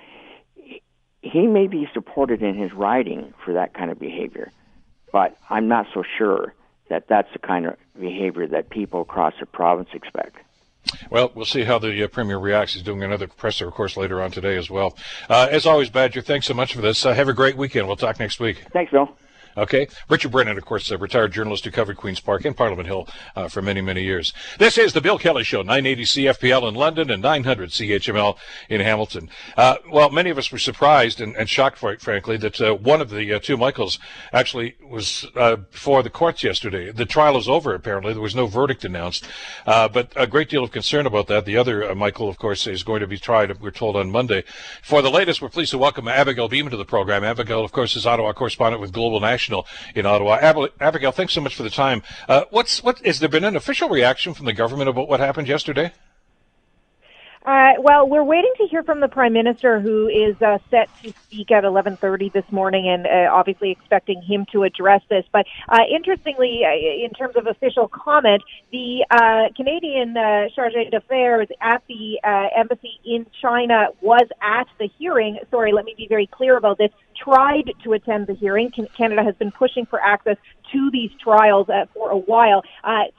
He 1.22 1.46
may 1.46 1.68
be 1.68 1.88
supported 1.94 2.42
in 2.42 2.56
his 2.56 2.74
writing 2.74 3.34
for 3.46 3.54
that 3.54 3.74
kind 3.74 3.92
of 3.92 4.00
behavior, 4.00 4.52
but 5.12 5.38
I'm 5.50 5.68
not 5.68 5.88
so 5.94 6.04
sure 6.18 6.54
that 6.90 7.08
that's 7.08 7.32
the 7.32 7.40
kind 7.40 7.68
of 7.68 7.78
behavior 8.00 8.48
that 8.48 8.70
people 8.70 9.02
across 9.02 9.34
the 9.40 9.46
province 9.46 9.90
expect. 9.94 10.38
Well, 11.10 11.32
we'll 11.36 11.46
see 11.46 11.64
how 11.64 11.80
the 11.80 12.04
uh, 12.04 12.08
Premier 12.08 12.38
reacts. 12.38 12.74
He's 12.74 12.84
doing 12.84 13.04
another 13.04 13.28
presser, 13.28 13.68
of 13.68 13.74
course, 13.74 13.98
later 13.98 14.22
on 14.22 14.32
today 14.32 14.58
as 14.58 14.70
well. 14.70 14.98
Uh, 15.30 15.48
as 15.50 15.66
always, 15.66 15.90
Badger, 15.90 16.22
thanks 16.22 16.48
so 16.48 16.54
much 16.54 16.74
for 16.74 16.82
this. 16.82 17.06
Uh, 17.06 17.14
have 17.14 17.28
a 17.28 17.34
great 17.34 17.56
weekend. 17.56 17.88
We'll 17.88 17.96
talk 17.96 18.20
next 18.20 18.40
week. 18.40 18.64
Thanks, 18.74 18.92
Bill. 18.92 19.16
Okay. 19.58 19.88
Richard 20.10 20.32
Brennan, 20.32 20.58
of 20.58 20.66
course, 20.66 20.90
a 20.92 20.98
retired 20.98 21.34
journalist 21.34 21.66
who 21.66 21.72
covered 21.72 21.98
Queen's 21.98 22.20
Park 22.20 22.46
and 22.46 22.56
Parliament 22.56 22.88
Hill 22.88 23.08
uh, 23.36 23.50
for 23.50 23.62
many, 23.62 23.82
many 23.82 24.04
years. 24.04 24.34
This 24.60 24.78
is 24.78 24.94
the 24.94 25.02
Bill 25.02 25.18
Kelly 25.18 25.44
Show, 25.44 25.62
980 25.62 26.04
CFPL 26.04 26.70
in 26.70 26.76
London 26.76 27.10
and 27.10 27.22
900 27.22 27.70
CHML 27.70 28.38
in 28.70 28.80
Hamilton. 28.80 29.30
Uh, 29.58 29.78
well, 29.92 30.10
many 30.10 30.30
of 30.30 30.38
us 30.38 30.52
were 30.52 30.58
surprised 30.58 31.20
and, 31.20 31.36
and 31.36 31.50
shocked, 31.50 31.78
frankly, 31.78 32.38
that 32.38 32.62
uh, 32.62 32.74
one 32.76 33.02
of 33.02 33.10
the 33.10 33.34
uh, 33.34 33.40
two 33.40 33.58
Michaels 33.58 34.00
actually 34.32 34.76
was 34.82 35.28
uh, 35.36 35.58
before 35.58 36.02
the 36.02 36.10
courts 36.10 36.44
yesterday. 36.44 36.92
The 36.92 37.06
trial 37.06 37.38
is 37.38 37.50
over, 37.50 37.74
apparently. 37.74 38.14
There 38.14 38.22
was 38.22 38.36
no 38.36 38.48
verdict 38.48 38.86
announced, 38.86 39.28
uh, 39.66 39.90
but 39.90 40.14
a 40.16 40.28
great 40.28 40.50
deal 40.50 40.64
of 40.64 40.72
concern 40.72 41.06
about 41.06 41.28
that. 41.28 41.46
The 41.46 41.58
other 41.58 41.94
Michael, 41.94 42.30
of 42.30 42.38
course, 42.38 42.68
is 42.68 42.84
going 42.84 43.02
to 43.02 43.08
be 43.08 43.18
tried, 43.18 43.60
we're 43.60 43.72
told, 43.72 43.98
on 43.98 44.12
Monday. 44.12 44.44
For 44.82 45.02
the 45.02 45.12
latest, 45.12 45.42
we're 45.42 45.50
pleased 45.50 45.72
to 45.72 45.78
welcome 45.78 46.08
Abigail 46.08 46.48
Bimman 46.48 46.72
to 46.72 46.78
the 46.78 46.86
program. 46.86 47.24
Abigail, 47.24 47.66
of 47.66 47.72
course, 47.72 47.96
is 47.96 48.06
Ottawa 48.06 48.32
correspondent 48.32 48.82
with 48.82 48.94
Global 48.94 49.20
National 49.20 49.41
in 49.50 50.06
Ottawa. 50.06 50.38
Abigail, 50.80 51.12
thanks 51.12 51.34
so 51.34 51.42
much 51.42 51.56
for 51.56 51.64
the 51.64 51.70
time. 51.70 52.04
Uh, 52.28 52.44
what's 52.50 52.84
what? 52.84 53.00
Has 53.06 53.20
there 53.20 53.30
been 53.30 53.44
an 53.44 53.56
official 53.56 53.90
reaction 53.90 54.34
from 54.34 54.46
the 54.46 54.54
government 54.54 54.90
about 54.90 55.08
what 55.08 55.20
happened 55.20 55.48
yesterday? 55.48 55.94
Uh, 57.44 57.74
well, 57.80 58.08
we're 58.08 58.24
waiting 58.24 58.52
to 58.58 58.68
hear 58.68 58.84
from 58.84 59.00
the 59.00 59.08
prime 59.08 59.34
minister, 59.34 59.80
who 59.80 60.08
is 60.08 60.40
uh, 60.44 60.60
set 60.70 60.90
to 61.02 61.12
speak 61.24 61.50
at 61.50 61.64
11:30 61.64 62.32
this 62.32 62.46
morning, 62.52 62.88
and 62.88 63.08
uh, 63.08 63.34
obviously 63.34 63.72
expecting 63.72 64.22
him 64.22 64.46
to 64.52 64.62
address 64.62 65.02
this. 65.10 65.26
But 65.32 65.48
uh, 65.68 65.82
interestingly, 65.90 66.62
uh, 66.64 66.70
in 66.72 67.10
terms 67.12 67.36
of 67.36 67.48
official 67.48 67.88
comment, 67.88 68.44
the 68.72 69.06
uh, 69.10 69.50
Canadian 69.56 70.14
chargé 70.56 70.92
d'affaires 70.92 71.48
at 71.62 71.82
the 71.88 72.20
embassy 72.56 73.00
in 73.04 73.26
China 73.42 73.88
was 74.02 74.28
at 74.42 74.68
the 74.78 74.88
hearing. 75.00 75.40
Sorry, 75.50 75.74
let 75.74 75.86
me 75.86 75.96
be 75.98 76.08
very 76.08 76.28
clear 76.28 76.58
about 76.58 76.78
this. 76.78 76.92
Tried 77.24 77.74
to 77.84 77.94
attend 77.94 78.28
the 78.28 78.34
hearing. 78.34 78.72
Canada 78.98 79.24
has 79.24 79.36
been 79.36 79.52
pushing 79.52 79.86
for 79.86 80.00
access 80.02 80.38
to 80.72 80.90
these 80.92 81.12
trials 81.24 81.68
for 81.94 82.10
a 82.10 82.18
while. 82.18 82.64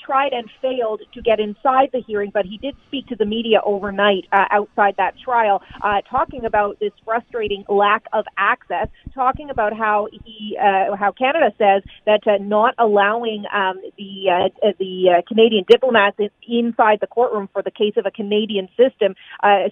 tried 0.04 0.32
and 0.32 0.48
failed 0.60 1.02
to 1.14 1.22
get 1.22 1.38
inside 1.38 1.90
the 1.92 2.00
hearing, 2.00 2.30
but 2.32 2.44
he 2.44 2.58
did 2.58 2.74
speak 2.88 3.06
to 3.08 3.16
the 3.16 3.24
media 3.24 3.60
overnight 3.64 4.24
uh, 4.32 4.44
outside 4.50 4.94
that 4.96 5.14
trial, 5.24 5.62
uh, 5.82 6.00
talking 6.10 6.44
about 6.44 6.80
this 6.80 6.92
frustrating 7.04 7.64
lack 7.68 8.04
of 8.12 8.24
access, 8.36 8.88
talking 9.14 9.50
about 9.50 9.76
how 9.76 10.08
he, 10.24 10.56
uh, 10.58 10.96
how 10.96 11.12
Canada 11.12 11.52
says 11.58 11.82
that 12.06 12.26
uh, 12.26 12.42
not 12.42 12.74
allowing 12.78 13.44
um, 13.54 13.80
the 13.98 14.30
uh, 14.30 14.72
the 14.78 15.18
uh, 15.18 15.22
Canadian 15.28 15.64
diplomats 15.68 16.16
inside 16.48 16.98
the 17.00 17.06
courtroom 17.06 17.48
for 17.52 17.62
the 17.62 17.70
case 17.70 17.94
of 17.96 18.06
a 18.06 18.10
Canadian 18.10 18.68
system 18.76 19.14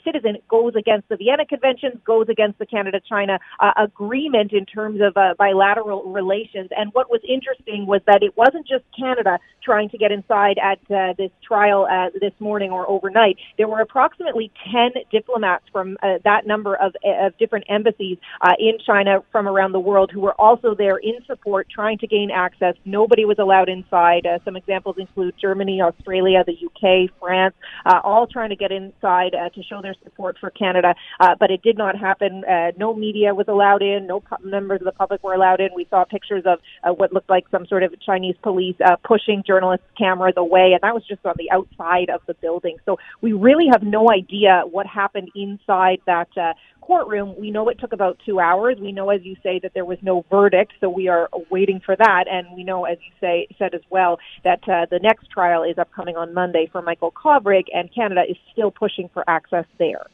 citizen 0.04 0.36
goes 0.48 0.74
against 0.76 1.08
the 1.08 1.16
Vienna 1.16 1.44
Convention, 1.44 2.00
goes 2.04 2.28
against 2.28 2.58
the 2.58 2.66
Canada-China 2.66 3.38
agreement 3.76 4.19
agreement 4.20 4.52
in 4.52 4.66
terms 4.66 5.00
of 5.00 5.16
uh, 5.16 5.34
bilateral 5.38 6.04
relations. 6.04 6.68
And 6.76 6.90
what 6.92 7.10
was 7.10 7.20
interesting 7.26 7.86
was 7.86 8.00
that 8.06 8.22
it 8.22 8.36
wasn't 8.36 8.66
just 8.66 8.84
Canada 8.96 9.38
trying 9.62 9.88
to 9.90 9.98
get 9.98 10.10
inside 10.10 10.58
at 10.58 10.78
uh, 10.90 11.14
this 11.18 11.30
trial 11.46 11.86
uh, 11.90 12.10
this 12.20 12.32
morning 12.38 12.70
or 12.70 12.88
overnight. 12.88 13.36
There 13.58 13.68
were 13.68 13.80
approximately 13.80 14.50
10 14.72 15.02
diplomats 15.10 15.64
from 15.72 15.96
uh, 16.02 16.18
that 16.24 16.46
number 16.46 16.74
of, 16.76 16.94
of 17.04 17.36
different 17.38 17.66
embassies 17.68 18.18
uh, 18.40 18.52
in 18.58 18.78
China 18.84 19.22
from 19.30 19.46
around 19.46 19.72
the 19.72 19.80
world 19.80 20.10
who 20.12 20.20
were 20.20 20.38
also 20.40 20.74
there 20.74 20.96
in 20.96 21.18
support, 21.26 21.68
trying 21.70 21.98
to 21.98 22.06
gain 22.06 22.30
access. 22.30 22.74
Nobody 22.84 23.24
was 23.24 23.38
allowed 23.38 23.68
inside. 23.68 24.26
Uh, 24.26 24.38
some 24.44 24.56
examples 24.56 24.96
include 24.98 25.34
Germany, 25.40 25.82
Australia, 25.82 26.44
the 26.46 26.56
UK, 26.66 27.10
France, 27.20 27.54
uh, 27.84 28.00
all 28.02 28.26
trying 28.26 28.50
to 28.50 28.56
get 28.56 28.72
inside 28.72 29.34
uh, 29.34 29.50
to 29.50 29.62
show 29.62 29.82
their 29.82 29.94
support 30.02 30.36
for 30.40 30.50
Canada. 30.50 30.94
Uh, 31.20 31.34
but 31.38 31.50
it 31.50 31.62
did 31.62 31.76
not 31.76 31.96
happen. 31.96 32.44
Uh, 32.44 32.72
no 32.78 32.94
media 32.94 33.34
was 33.34 33.46
allowed 33.48 33.82
in. 33.82 34.09
No 34.10 34.18
pu- 34.28 34.42
members 34.56 34.80
of 34.82 34.86
the 34.90 34.96
public 35.02 35.22
were 35.22 35.34
allowed 35.34 35.60
in. 35.60 35.68
We 35.74 35.86
saw 35.88 36.04
pictures 36.04 36.44
of 36.52 36.58
uh, 36.82 36.92
what 36.92 37.12
looked 37.12 37.30
like 37.30 37.44
some 37.54 37.64
sort 37.72 37.82
of 37.84 37.90
Chinese 38.08 38.34
police 38.42 38.78
uh, 38.84 38.96
pushing 39.12 39.44
journalists' 39.46 39.86
cameras 39.96 40.34
away, 40.36 40.68
and 40.74 40.80
that 40.82 40.94
was 40.98 41.04
just 41.12 41.24
on 41.24 41.36
the 41.38 41.48
outside 41.56 42.08
of 42.10 42.20
the 42.26 42.34
building. 42.34 42.76
So 42.86 42.98
we 43.20 43.32
really 43.32 43.68
have 43.74 43.84
no 43.98 44.02
idea 44.10 44.62
what 44.76 44.86
happened 45.02 45.28
inside 45.34 45.98
that 46.06 46.28
uh, 46.36 46.54
courtroom. 46.80 47.28
We 47.38 47.52
know 47.52 47.68
it 47.68 47.78
took 47.78 47.92
about 47.92 48.18
two 48.26 48.40
hours. 48.40 48.76
We 48.80 48.90
know, 48.90 49.10
as 49.10 49.20
you 49.22 49.36
say, 49.44 49.60
that 49.62 49.72
there 49.74 49.84
was 49.84 49.98
no 50.02 50.24
verdict, 50.28 50.72
so 50.80 50.90
we 50.90 51.06
are 51.06 51.28
waiting 51.50 51.80
for 51.86 51.94
that. 51.94 52.24
And 52.28 52.48
we 52.56 52.64
know, 52.64 52.84
as 52.84 52.98
you 53.06 53.12
say, 53.20 53.46
said 53.58 53.74
as 53.74 53.82
well, 53.90 54.18
that 54.42 54.62
uh, 54.68 54.86
the 54.90 54.98
next 55.00 55.30
trial 55.30 55.62
is 55.62 55.78
upcoming 55.78 56.16
on 56.16 56.34
Monday 56.34 56.68
for 56.72 56.82
Michael 56.82 57.12
Kovrig, 57.12 57.66
and 57.72 57.94
Canada 57.94 58.22
is 58.28 58.36
still 58.52 58.72
pushing 58.72 59.08
for 59.14 59.22
access 59.28 59.66
there. 59.78 60.06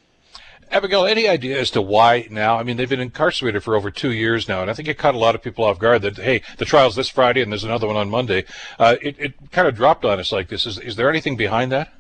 Abigail, 0.71 1.07
any 1.07 1.29
idea 1.29 1.59
as 1.61 1.71
to 1.71 1.81
why 1.81 2.27
now? 2.31 2.59
I 2.59 2.63
mean, 2.63 2.77
they've 2.77 2.89
been 2.89 3.01
incarcerated 3.01 3.63
for 3.63 3.77
over 3.77 3.91
two 3.91 4.13
years 4.13 4.49
now, 4.49 4.63
and 4.63 4.71
I 4.71 4.75
think 4.75 4.89
it 4.89 4.99
caught 4.99 5.15
a 5.15 5.19
lot 5.19 5.35
of 5.35 5.43
people 5.43 5.65
off 5.65 5.79
guard 5.79 6.03
that, 6.03 6.17
hey, 6.17 6.43
the 6.59 6.65
trial's 6.65 6.97
this 6.97 7.09
Friday 7.09 7.41
and 7.41 7.53
there's 7.53 7.65
another 7.65 7.87
one 7.87 7.97
on 7.97 8.11
Monday. 8.11 8.45
Uh, 8.79 8.97
it, 9.01 9.17
it 9.19 9.51
kind 9.53 9.69
of 9.69 9.77
dropped 9.77 10.05
on 10.05 10.19
us 10.19 10.33
like 10.33 10.49
this. 10.49 10.67
Is, 10.67 10.79
is 10.79 10.97
there 10.97 11.09
anything 11.09 11.37
behind 11.37 11.71
that? 11.73 11.93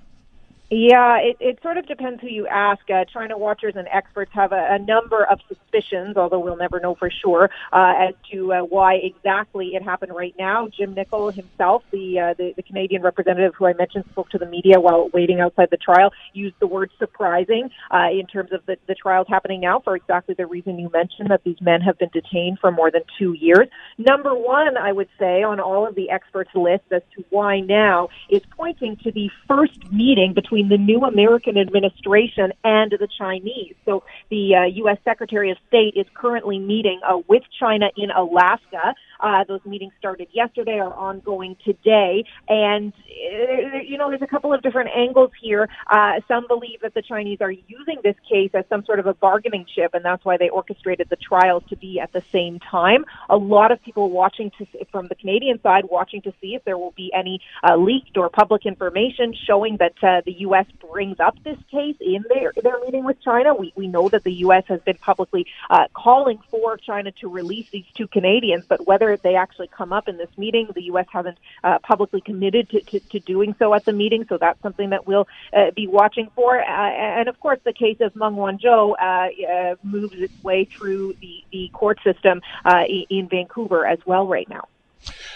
Yeah, 0.68 1.18
it, 1.18 1.36
it 1.38 1.58
sort 1.62 1.76
of 1.76 1.86
depends 1.86 2.20
who 2.20 2.26
you 2.26 2.48
ask. 2.48 2.80
Uh, 2.90 3.04
China 3.04 3.38
watchers 3.38 3.74
and 3.76 3.86
experts 3.86 4.32
have 4.34 4.50
a, 4.50 4.66
a 4.70 4.78
number 4.80 5.24
of 5.24 5.38
suspicions, 5.46 6.16
although 6.16 6.40
we'll 6.40 6.56
never 6.56 6.80
know 6.80 6.96
for 6.96 7.08
sure, 7.08 7.50
uh, 7.72 7.92
as 8.08 8.14
to 8.32 8.52
uh, 8.52 8.60
why 8.62 8.94
exactly 8.94 9.76
it 9.76 9.82
happened 9.84 10.12
right 10.12 10.34
now. 10.36 10.66
Jim 10.76 10.92
Nickel 10.94 11.30
himself, 11.30 11.84
the, 11.92 12.18
uh, 12.18 12.34
the 12.34 12.52
the 12.56 12.64
Canadian 12.64 13.02
representative 13.02 13.54
who 13.56 13.66
I 13.66 13.74
mentioned, 13.74 14.06
spoke 14.10 14.28
to 14.30 14.38
the 14.38 14.46
media 14.46 14.80
while 14.80 15.08
waiting 15.14 15.40
outside 15.40 15.68
the 15.70 15.76
trial, 15.76 16.12
used 16.32 16.56
the 16.58 16.66
word 16.66 16.90
surprising 16.98 17.70
uh, 17.92 18.08
in 18.10 18.26
terms 18.26 18.50
of 18.52 18.66
the, 18.66 18.76
the 18.88 18.96
trials 18.96 19.28
happening 19.28 19.60
now 19.60 19.78
for 19.78 19.94
exactly 19.94 20.34
the 20.36 20.46
reason 20.46 20.80
you 20.80 20.90
mentioned 20.92 21.30
that 21.30 21.44
these 21.44 21.60
men 21.60 21.80
have 21.80 21.96
been 21.98 22.10
detained 22.12 22.58
for 22.58 22.72
more 22.72 22.90
than 22.90 23.02
two 23.20 23.34
years. 23.34 23.68
Number 23.98 24.34
one, 24.34 24.76
I 24.76 24.90
would 24.90 25.08
say, 25.16 25.44
on 25.44 25.60
all 25.60 25.86
of 25.86 25.94
the 25.94 26.10
experts' 26.10 26.50
lists 26.56 26.88
as 26.90 27.02
to 27.14 27.24
why 27.30 27.60
now 27.60 28.08
is 28.30 28.42
pointing 28.56 28.96
to 29.04 29.12
the 29.12 29.30
first 29.46 29.92
meeting 29.92 30.32
between 30.34 30.55
between 30.56 30.68
the 30.68 30.82
new 30.82 31.00
American 31.04 31.58
administration 31.58 32.52
and 32.64 32.90
the 32.90 33.08
Chinese. 33.18 33.74
So 33.84 34.02
the 34.30 34.54
uh, 34.54 34.64
U.S. 34.76 34.98
Secretary 35.04 35.50
of 35.50 35.58
State 35.68 35.94
is 35.96 36.06
currently 36.14 36.58
meeting 36.58 37.00
uh, 37.06 37.18
with 37.28 37.42
China 37.58 37.86
in 37.96 38.10
Alaska. 38.10 38.94
Uh, 39.20 39.44
those 39.44 39.64
meetings 39.64 39.92
started 39.98 40.28
yesterday, 40.32 40.78
are 40.78 40.92
ongoing 40.92 41.56
today, 41.64 42.24
and 42.48 42.92
uh, 42.92 43.78
you 43.84 43.98
know 43.98 44.08
there's 44.08 44.22
a 44.22 44.26
couple 44.26 44.52
of 44.52 44.62
different 44.62 44.90
angles 44.94 45.30
here. 45.40 45.68
Uh, 45.90 46.20
some 46.28 46.46
believe 46.46 46.80
that 46.82 46.94
the 46.94 47.02
Chinese 47.02 47.38
are 47.40 47.50
using 47.50 47.98
this 48.02 48.16
case 48.28 48.50
as 48.54 48.64
some 48.68 48.84
sort 48.84 48.98
of 48.98 49.06
a 49.06 49.14
bargaining 49.14 49.66
chip, 49.74 49.94
and 49.94 50.04
that's 50.04 50.24
why 50.24 50.36
they 50.36 50.48
orchestrated 50.48 51.08
the 51.08 51.16
trials 51.16 51.62
to 51.68 51.76
be 51.76 52.00
at 52.00 52.12
the 52.12 52.22
same 52.32 52.58
time. 52.58 53.04
A 53.28 53.36
lot 53.36 53.72
of 53.72 53.82
people 53.82 54.10
watching 54.10 54.50
to 54.58 54.66
from 54.90 55.08
the 55.08 55.14
Canadian 55.14 55.60
side 55.62 55.84
watching 55.90 56.22
to 56.22 56.32
see 56.40 56.54
if 56.54 56.64
there 56.64 56.78
will 56.78 56.94
be 56.96 57.10
any 57.14 57.40
uh, 57.62 57.76
leaked 57.76 58.16
or 58.16 58.28
public 58.28 58.66
information 58.66 59.34
showing 59.46 59.76
that 59.78 59.94
uh, 60.02 60.20
the 60.24 60.32
U.S. 60.40 60.66
brings 60.90 61.20
up 61.20 61.36
this 61.44 61.58
case 61.70 61.96
in 62.00 62.24
their 62.28 62.52
their 62.62 62.78
meeting 62.80 63.04
with 63.04 63.20
China. 63.22 63.54
We 63.54 63.72
we 63.76 63.86
know 63.88 64.08
that 64.08 64.24
the 64.24 64.32
U.S. 64.46 64.64
has 64.68 64.80
been 64.80 64.96
publicly 64.98 65.46
uh, 65.70 65.86
calling 65.94 66.38
for 66.50 66.76
China 66.76 67.12
to 67.20 67.28
release 67.28 67.68
these 67.70 67.84
two 67.94 68.08
Canadians, 68.08 68.64
but 68.68 68.86
whether 68.86 69.05
they 69.22 69.36
actually 69.36 69.68
come 69.68 69.92
up 69.92 70.08
in 70.08 70.16
this 70.16 70.30
meeting, 70.36 70.68
the 70.74 70.84
U.S. 70.84 71.06
hasn't 71.12 71.38
uh, 71.62 71.78
publicly 71.82 72.20
committed 72.20 72.70
to, 72.70 72.80
to, 72.80 73.00
to 73.10 73.20
doing 73.20 73.54
so 73.58 73.74
at 73.74 73.84
the 73.84 73.92
meeting. 73.92 74.24
So 74.28 74.38
that's 74.40 74.60
something 74.62 74.90
that 74.90 75.06
we'll 75.06 75.28
uh, 75.52 75.70
be 75.74 75.86
watching 75.86 76.28
for. 76.34 76.60
Uh, 76.60 76.64
and 76.64 77.28
of 77.28 77.38
course, 77.40 77.60
the 77.64 77.72
case 77.72 77.98
of 78.00 78.16
Meng 78.16 78.32
Wanzhou 78.32 78.94
uh, 79.00 79.04
uh, 79.04 79.74
moves 79.82 80.14
its 80.16 80.34
way 80.42 80.68
through 80.76 81.14
the 81.20 81.44
the 81.52 81.70
court 81.72 81.98
system 82.04 82.40
uh, 82.64 82.84
in 83.10 83.28
Vancouver 83.28 83.86
as 83.86 83.98
well 84.06 84.26
right 84.26 84.48
now. 84.48 84.68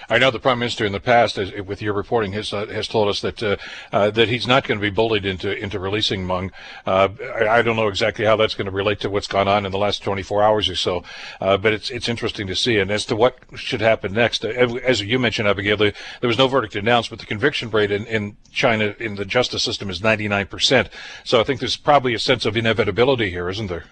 I 0.08 0.18
know 0.18 0.30
the 0.30 0.40
prime 0.40 0.58
minister 0.58 0.84
in 0.84 0.92
the 0.92 1.00
past, 1.00 1.38
as, 1.38 1.52
with 1.64 1.80
your 1.80 1.92
reporting, 1.92 2.32
has 2.32 2.52
uh, 2.52 2.66
has 2.66 2.88
told 2.88 3.08
us 3.08 3.20
that 3.20 3.42
uh, 3.42 3.56
uh, 3.92 4.10
that 4.10 4.28
he's 4.28 4.46
not 4.46 4.66
going 4.66 4.78
to 4.78 4.82
be 4.82 4.90
bullied 4.90 5.24
into 5.24 5.56
into 5.56 5.78
releasing 5.78 6.26
Meng. 6.26 6.50
Uh, 6.86 7.08
I, 7.36 7.48
I, 7.58 7.62
don't 7.62 7.76
know 7.76 7.88
exactly 7.88 8.24
how 8.24 8.36
that's 8.36 8.54
going 8.54 8.66
to 8.66 8.72
relate 8.72 9.00
to 9.00 9.10
what's 9.10 9.28
gone 9.28 9.46
on 9.46 9.64
in 9.64 9.72
the 9.72 9.78
last 9.78 10.02
24 10.02 10.42
hours 10.42 10.68
or 10.68 10.74
so, 10.74 11.04
uh, 11.40 11.56
but 11.56 11.72
it's 11.72 11.90
it's 11.90 12.08
interesting 12.08 12.46
to 12.48 12.56
see. 12.56 12.78
And 12.78 12.90
as 12.90 13.04
to 13.06 13.16
what 13.16 13.38
should 13.54 13.80
happen 13.80 14.12
next, 14.12 14.44
uh, 14.44 14.48
as 14.48 15.00
you 15.02 15.18
mentioned, 15.18 15.48
Abigail, 15.48 15.76
there, 15.76 15.92
there 16.20 16.28
was 16.28 16.38
no 16.38 16.48
verdict 16.48 16.74
announced, 16.74 17.10
but 17.10 17.20
the 17.20 17.26
conviction 17.26 17.70
rate 17.70 17.92
in, 17.92 18.06
in 18.06 18.36
China 18.50 18.94
in 18.98 19.14
the 19.14 19.24
justice 19.24 19.62
system 19.62 19.90
is 19.90 20.02
99 20.02 20.46
percent. 20.46 20.88
So 21.24 21.40
I 21.40 21.44
think 21.44 21.60
there's 21.60 21.76
probably 21.76 22.14
a 22.14 22.18
sense 22.18 22.44
of 22.46 22.56
inevitability 22.56 23.30
here, 23.30 23.48
isn't 23.48 23.68
there? 23.68 23.84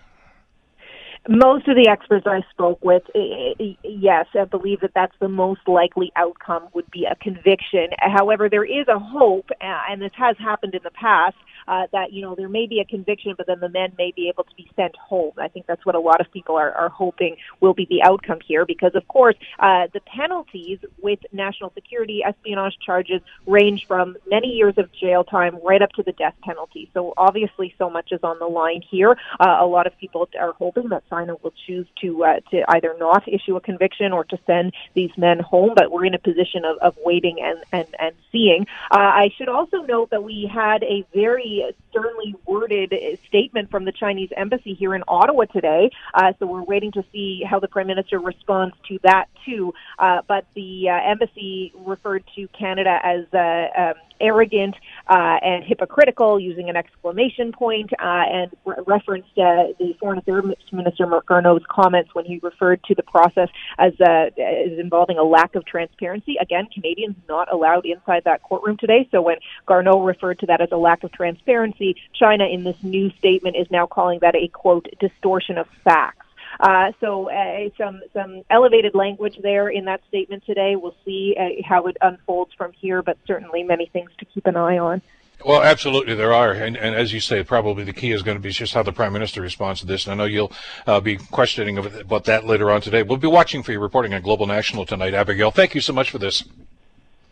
Most 1.29 1.69
of 1.69 1.77
the 1.77 1.89
experts 1.91 2.27
I 2.27 2.41
spoke 2.51 2.83
with, 2.83 3.03
eh, 3.15 3.19
eh, 3.19 3.53
eh, 3.61 3.75
yes, 3.85 4.27
I 4.35 4.45
believe 4.45 4.81
that 4.81 4.93
that's 4.95 5.13
the 5.21 5.29
most 5.29 5.61
likely 5.69 6.11
outcome 6.17 6.69
would 6.73 6.91
be 6.91 7.05
a 7.05 7.15
conviction. 7.17 7.89
However, 7.99 8.49
there 8.49 8.65
is 8.65 8.89
a 8.89 8.99
hope, 8.99 9.51
and 9.61 10.01
this 10.01 10.13
has 10.17 10.37
happened 10.39 10.75
in 10.75 10.81
the 10.83 10.91
past, 10.91 11.37
uh, 11.69 11.87
that 11.93 12.13
you 12.13 12.23
know 12.23 12.35
there 12.35 12.49
may 12.49 12.67
be 12.67 12.81
a 12.81 12.85
conviction, 12.85 13.35
but 13.37 13.47
then 13.47 13.61
the 13.61 13.69
men 13.69 13.93
may 13.99 14.11
be 14.17 14.29
able 14.29 14.45
to 14.45 14.55
be 14.57 14.67
sent 14.75 14.95
home. 14.97 15.33
I 15.39 15.49
think 15.49 15.67
that's 15.67 15.85
what 15.87 15.95
a 15.95 16.01
lot 16.01 16.21
of 16.21 16.31
people 16.33 16.57
are, 16.57 16.73
are 16.73 16.89
hoping 16.89 17.37
will 17.61 17.75
be 17.75 17.87
the 17.95 18.03
outcome 18.03 18.41
here, 18.51 18.65
because 18.65 18.95
of 18.95 19.07
course 19.09 19.37
uh, 19.59 19.87
the 19.93 20.01
penalties 20.01 20.79
with 21.01 21.21
national 21.33 21.73
security 21.75 22.23
espionage 22.25 22.77
charges 22.85 23.21
range 23.47 23.87
from 23.87 24.17
many 24.27 24.49
years 24.49 24.75
of 24.79 24.91
jail 24.93 25.25
time 25.25 25.59
right 25.65 25.83
up 25.83 25.91
to 25.91 26.03
the 26.03 26.13
death 26.13 26.35
penalty. 26.43 26.91
So 26.95 27.15
obviously, 27.17 27.75
so 27.79 27.91
much 27.91 28.13
is 28.13 28.21
on 28.23 28.39
the 28.39 28.47
line 28.47 28.83
here. 28.91 29.17
Uh, 29.39 29.59
a 29.61 29.67
lot 29.67 29.87
of 29.87 29.97
people 29.99 30.29
are 30.39 30.53
hoping 30.53 30.89
that 30.89 31.03
China 31.11 31.37
will 31.43 31.55
choose 31.67 31.87
to 32.01 32.25
uh, 32.25 32.41
to 32.51 32.65
either 32.69 32.95
not 32.99 33.29
issue 33.29 33.57
a 33.57 33.61
conviction 33.61 34.13
or 34.13 34.25
to 34.25 34.39
send 34.47 34.73
these 34.95 35.11
men 35.17 35.39
home. 35.41 35.73
But 35.75 35.91
we're 35.91 36.07
in 36.07 36.15
a 36.15 36.19
position 36.19 36.65
of, 36.65 36.79
of 36.79 36.97
waiting 37.05 37.37
and 37.41 37.59
and 37.73 37.89
and 37.99 38.15
seeing. 38.33 38.67
Uh, 38.91 39.13
I 39.25 39.31
should 39.37 39.49
also 39.49 39.79
note 39.83 40.11
that 40.11 40.23
we 40.23 40.51
had 40.53 40.83
a 40.83 41.07
very 41.15 41.58
sternly 41.91 42.35
worded 42.47 42.95
statement 43.27 43.71
from 43.71 43.85
the 43.85 43.93
Chinese 43.93 44.31
embassy 44.37 44.75
here 44.75 44.95
in 44.95 45.03
Ottawa 45.09 45.45
today. 45.47 45.91
Uh, 46.15 46.33
so 46.39 46.47
we're 46.47 46.63
waiting 46.63 46.93
to 46.93 47.05
see 47.13 47.43
how 47.49 47.59
the 47.59 47.69
prime 47.69 47.87
minister 47.87 48.19
responds 48.19 48.75
to 48.89 48.99
that 49.03 49.27
too. 49.45 49.73
Uh, 49.99 50.23
but 50.27 50.47
the 50.55 50.89
uh, 50.89 51.11
embassy 51.11 51.73
referred 51.77 52.25
to 52.35 52.49
Canada 52.49 52.99
as 53.03 53.25
uh, 53.33 53.81
um, 53.81 53.95
arrogant 54.21 54.75
uh, 55.09 55.39
and 55.43 55.65
hypocritical, 55.65 56.39
using 56.39 56.69
an 56.69 56.77
exclamation 56.77 57.53
point, 57.53 57.93
uh, 57.93 58.05
and 58.05 58.51
re- 58.65 58.77
referenced 58.87 59.31
uh, 59.39 59.73
the 59.79 59.95
Foreign 60.01 60.19
Affairs 60.19 60.45
Minister 60.73 61.07
Garneau's 61.27 61.65
comments 61.69 62.15
when 62.15 62.25
he 62.25 62.39
referred 62.43 62.83
to 62.85 62.95
the 62.95 63.03
process 63.03 63.49
as, 63.79 63.93
uh, 64.01 64.31
as 64.39 64.79
involving 64.79 65.19
a 65.19 65.23
lack 65.25 65.55
of 65.55 65.65
transparency. 65.65 66.37
Again, 66.41 66.67
Canadians 66.73 67.17
not 67.29 67.53
allowed 67.53 67.87
inside 67.87 68.25
that 68.25 68.43
courtroom 68.43 68.77
today. 68.77 69.09
So 69.11 69.23
when 69.23 69.37
Garneau 69.67 70.01
referred 70.01 70.39
to 70.41 70.47
that 70.47 70.61
as 70.61 70.69
a 70.73 70.77
lack 70.77 71.05
of 71.05 71.13
transparency, 71.13 71.97
China 72.13 72.47
in 72.47 72.65
this 72.65 72.83
new 72.83 73.11
statement 73.19 73.57
is 73.57 73.71
now 73.71 73.87
calling 73.87 74.19
that 74.21 74.35
a 74.35 74.49
quote 74.49 74.89
distortion 75.01 75.59
of 75.59 75.67
facts. 75.85 76.28
Uh, 76.61 76.93
so 77.01 77.31
uh, 77.31 77.69
some 77.79 78.01
some 78.13 78.43
elevated 78.51 78.95
language 78.95 79.39
there 79.43 79.69
in 79.69 79.85
that 79.85 80.01
statement 80.09 80.45
today. 80.45 80.75
We'll 80.77 80.97
see 81.05 81.37
uh, 81.39 81.63
how 81.67 81.87
it 81.87 81.97
unfolds 82.01 82.53
from 82.55 82.73
here, 82.73 83.03
but 83.03 83.17
certainly 83.27 83.63
many 83.63 83.87
things 83.87 84.11
to 84.19 84.25
keep 84.25 84.47
an 84.47 84.57
eye 84.57 84.79
on. 84.79 85.03
Well, 85.45 85.63
absolutely, 85.63 86.17
there 86.17 86.33
are, 86.33 86.51
and, 86.51 86.77
and, 86.77 86.97
as 86.97 87.13
you 87.13 87.21
say, 87.21 87.45
probably 87.45 87.85
the 87.85 87.93
key 87.93 88.11
is 88.11 88.23
going 88.23 88.37
to 88.37 88.43
be 88.43 88.51
just 88.51 88.75
how 88.75 88.83
the 88.83 88.93
prime 88.93 89.13
minister 89.13 89.41
responds 89.41 89.79
to 89.81 89.87
this. 89.87 90.05
And 90.05 90.13
I 90.13 90.17
know 90.17 90.25
you'll 90.25 90.51
uh, 90.85 90.99
be 90.99 91.17
questioning 91.17 91.79
about 91.79 92.25
that 92.25 92.45
later 92.45 92.73
on 92.73 92.81
today. 92.81 93.05
We'll 93.05 93.19
be 93.19 93.29
watching 93.29 93.63
for 93.63 93.71
your 93.71 93.81
reporting 93.81 94.15
on 94.15 94.23
Global 94.23 94.49
National 94.49 94.85
tonight, 94.85 95.15
Abigail. 95.15 95.53
Thank 95.53 95.77
you 95.77 95.81
so 95.81 95.93
much 95.93 96.11
for 96.11 96.19
this. 96.19 96.43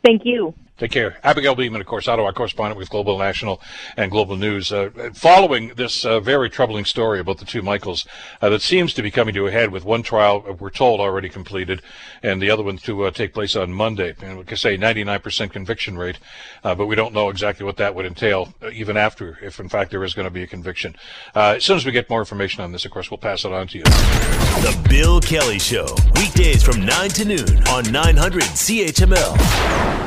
Thank 0.06 0.24
you. 0.24 0.54
Take 0.78 0.90
care. 0.90 1.16
Abigail 1.24 1.56
Bimman, 1.56 1.80
of 1.80 1.86
course, 1.86 2.06
Ottawa 2.06 2.32
correspondent 2.32 2.78
with 2.78 2.90
Global 2.90 3.16
National 3.16 3.62
and 3.96 4.10
Global 4.10 4.36
News. 4.36 4.70
Uh, 4.70 4.90
following 5.14 5.68
this 5.68 6.04
uh, 6.04 6.20
very 6.20 6.50
troubling 6.50 6.84
story 6.84 7.18
about 7.18 7.38
the 7.38 7.46
two 7.46 7.62
Michaels 7.62 8.06
uh, 8.42 8.50
that 8.50 8.60
seems 8.60 8.92
to 8.92 9.02
be 9.02 9.10
coming 9.10 9.32
to 9.34 9.46
a 9.46 9.50
head 9.50 9.70
with 9.72 9.86
one 9.86 10.02
trial, 10.02 10.44
uh, 10.46 10.52
we're 10.52 10.68
told, 10.68 11.00
already 11.00 11.30
completed, 11.30 11.80
and 12.22 12.42
the 12.42 12.50
other 12.50 12.62
one 12.62 12.76
to 12.76 13.04
uh, 13.04 13.10
take 13.10 13.32
place 13.32 13.56
on 13.56 13.72
Monday. 13.72 14.14
And 14.20 14.36
we 14.36 14.44
can 14.44 14.58
say 14.58 14.76
99% 14.76 15.50
conviction 15.50 15.96
rate, 15.96 16.18
uh, 16.62 16.74
but 16.74 16.84
we 16.86 16.94
don't 16.94 17.14
know 17.14 17.30
exactly 17.30 17.64
what 17.64 17.78
that 17.78 17.94
would 17.94 18.04
entail, 18.04 18.52
even 18.70 18.98
after, 18.98 19.38
if 19.40 19.58
in 19.58 19.70
fact 19.70 19.90
there 19.90 20.04
is 20.04 20.12
going 20.12 20.26
to 20.26 20.30
be 20.30 20.42
a 20.42 20.46
conviction. 20.46 20.94
as 21.34 21.64
soon 21.64 21.78
as 21.78 21.86
we 21.86 21.92
get 21.92 22.10
more 22.10 22.20
information 22.20 22.62
on 22.62 22.72
this, 22.72 22.84
of 22.84 22.90
course, 22.90 23.10
we'll 23.10 23.16
pass 23.16 23.46
it 23.46 23.52
on 23.52 23.66
to 23.68 23.78
you. 23.78 23.84
The 23.84 24.78
Bill 24.90 25.22
Kelly 25.22 25.58
Show, 25.58 25.86
weekdays 26.16 26.62
from 26.62 26.84
9 26.84 27.08
to 27.10 27.24
noon 27.24 27.66
on 27.68 27.90
900 27.90 28.42
CHML. 28.42 29.95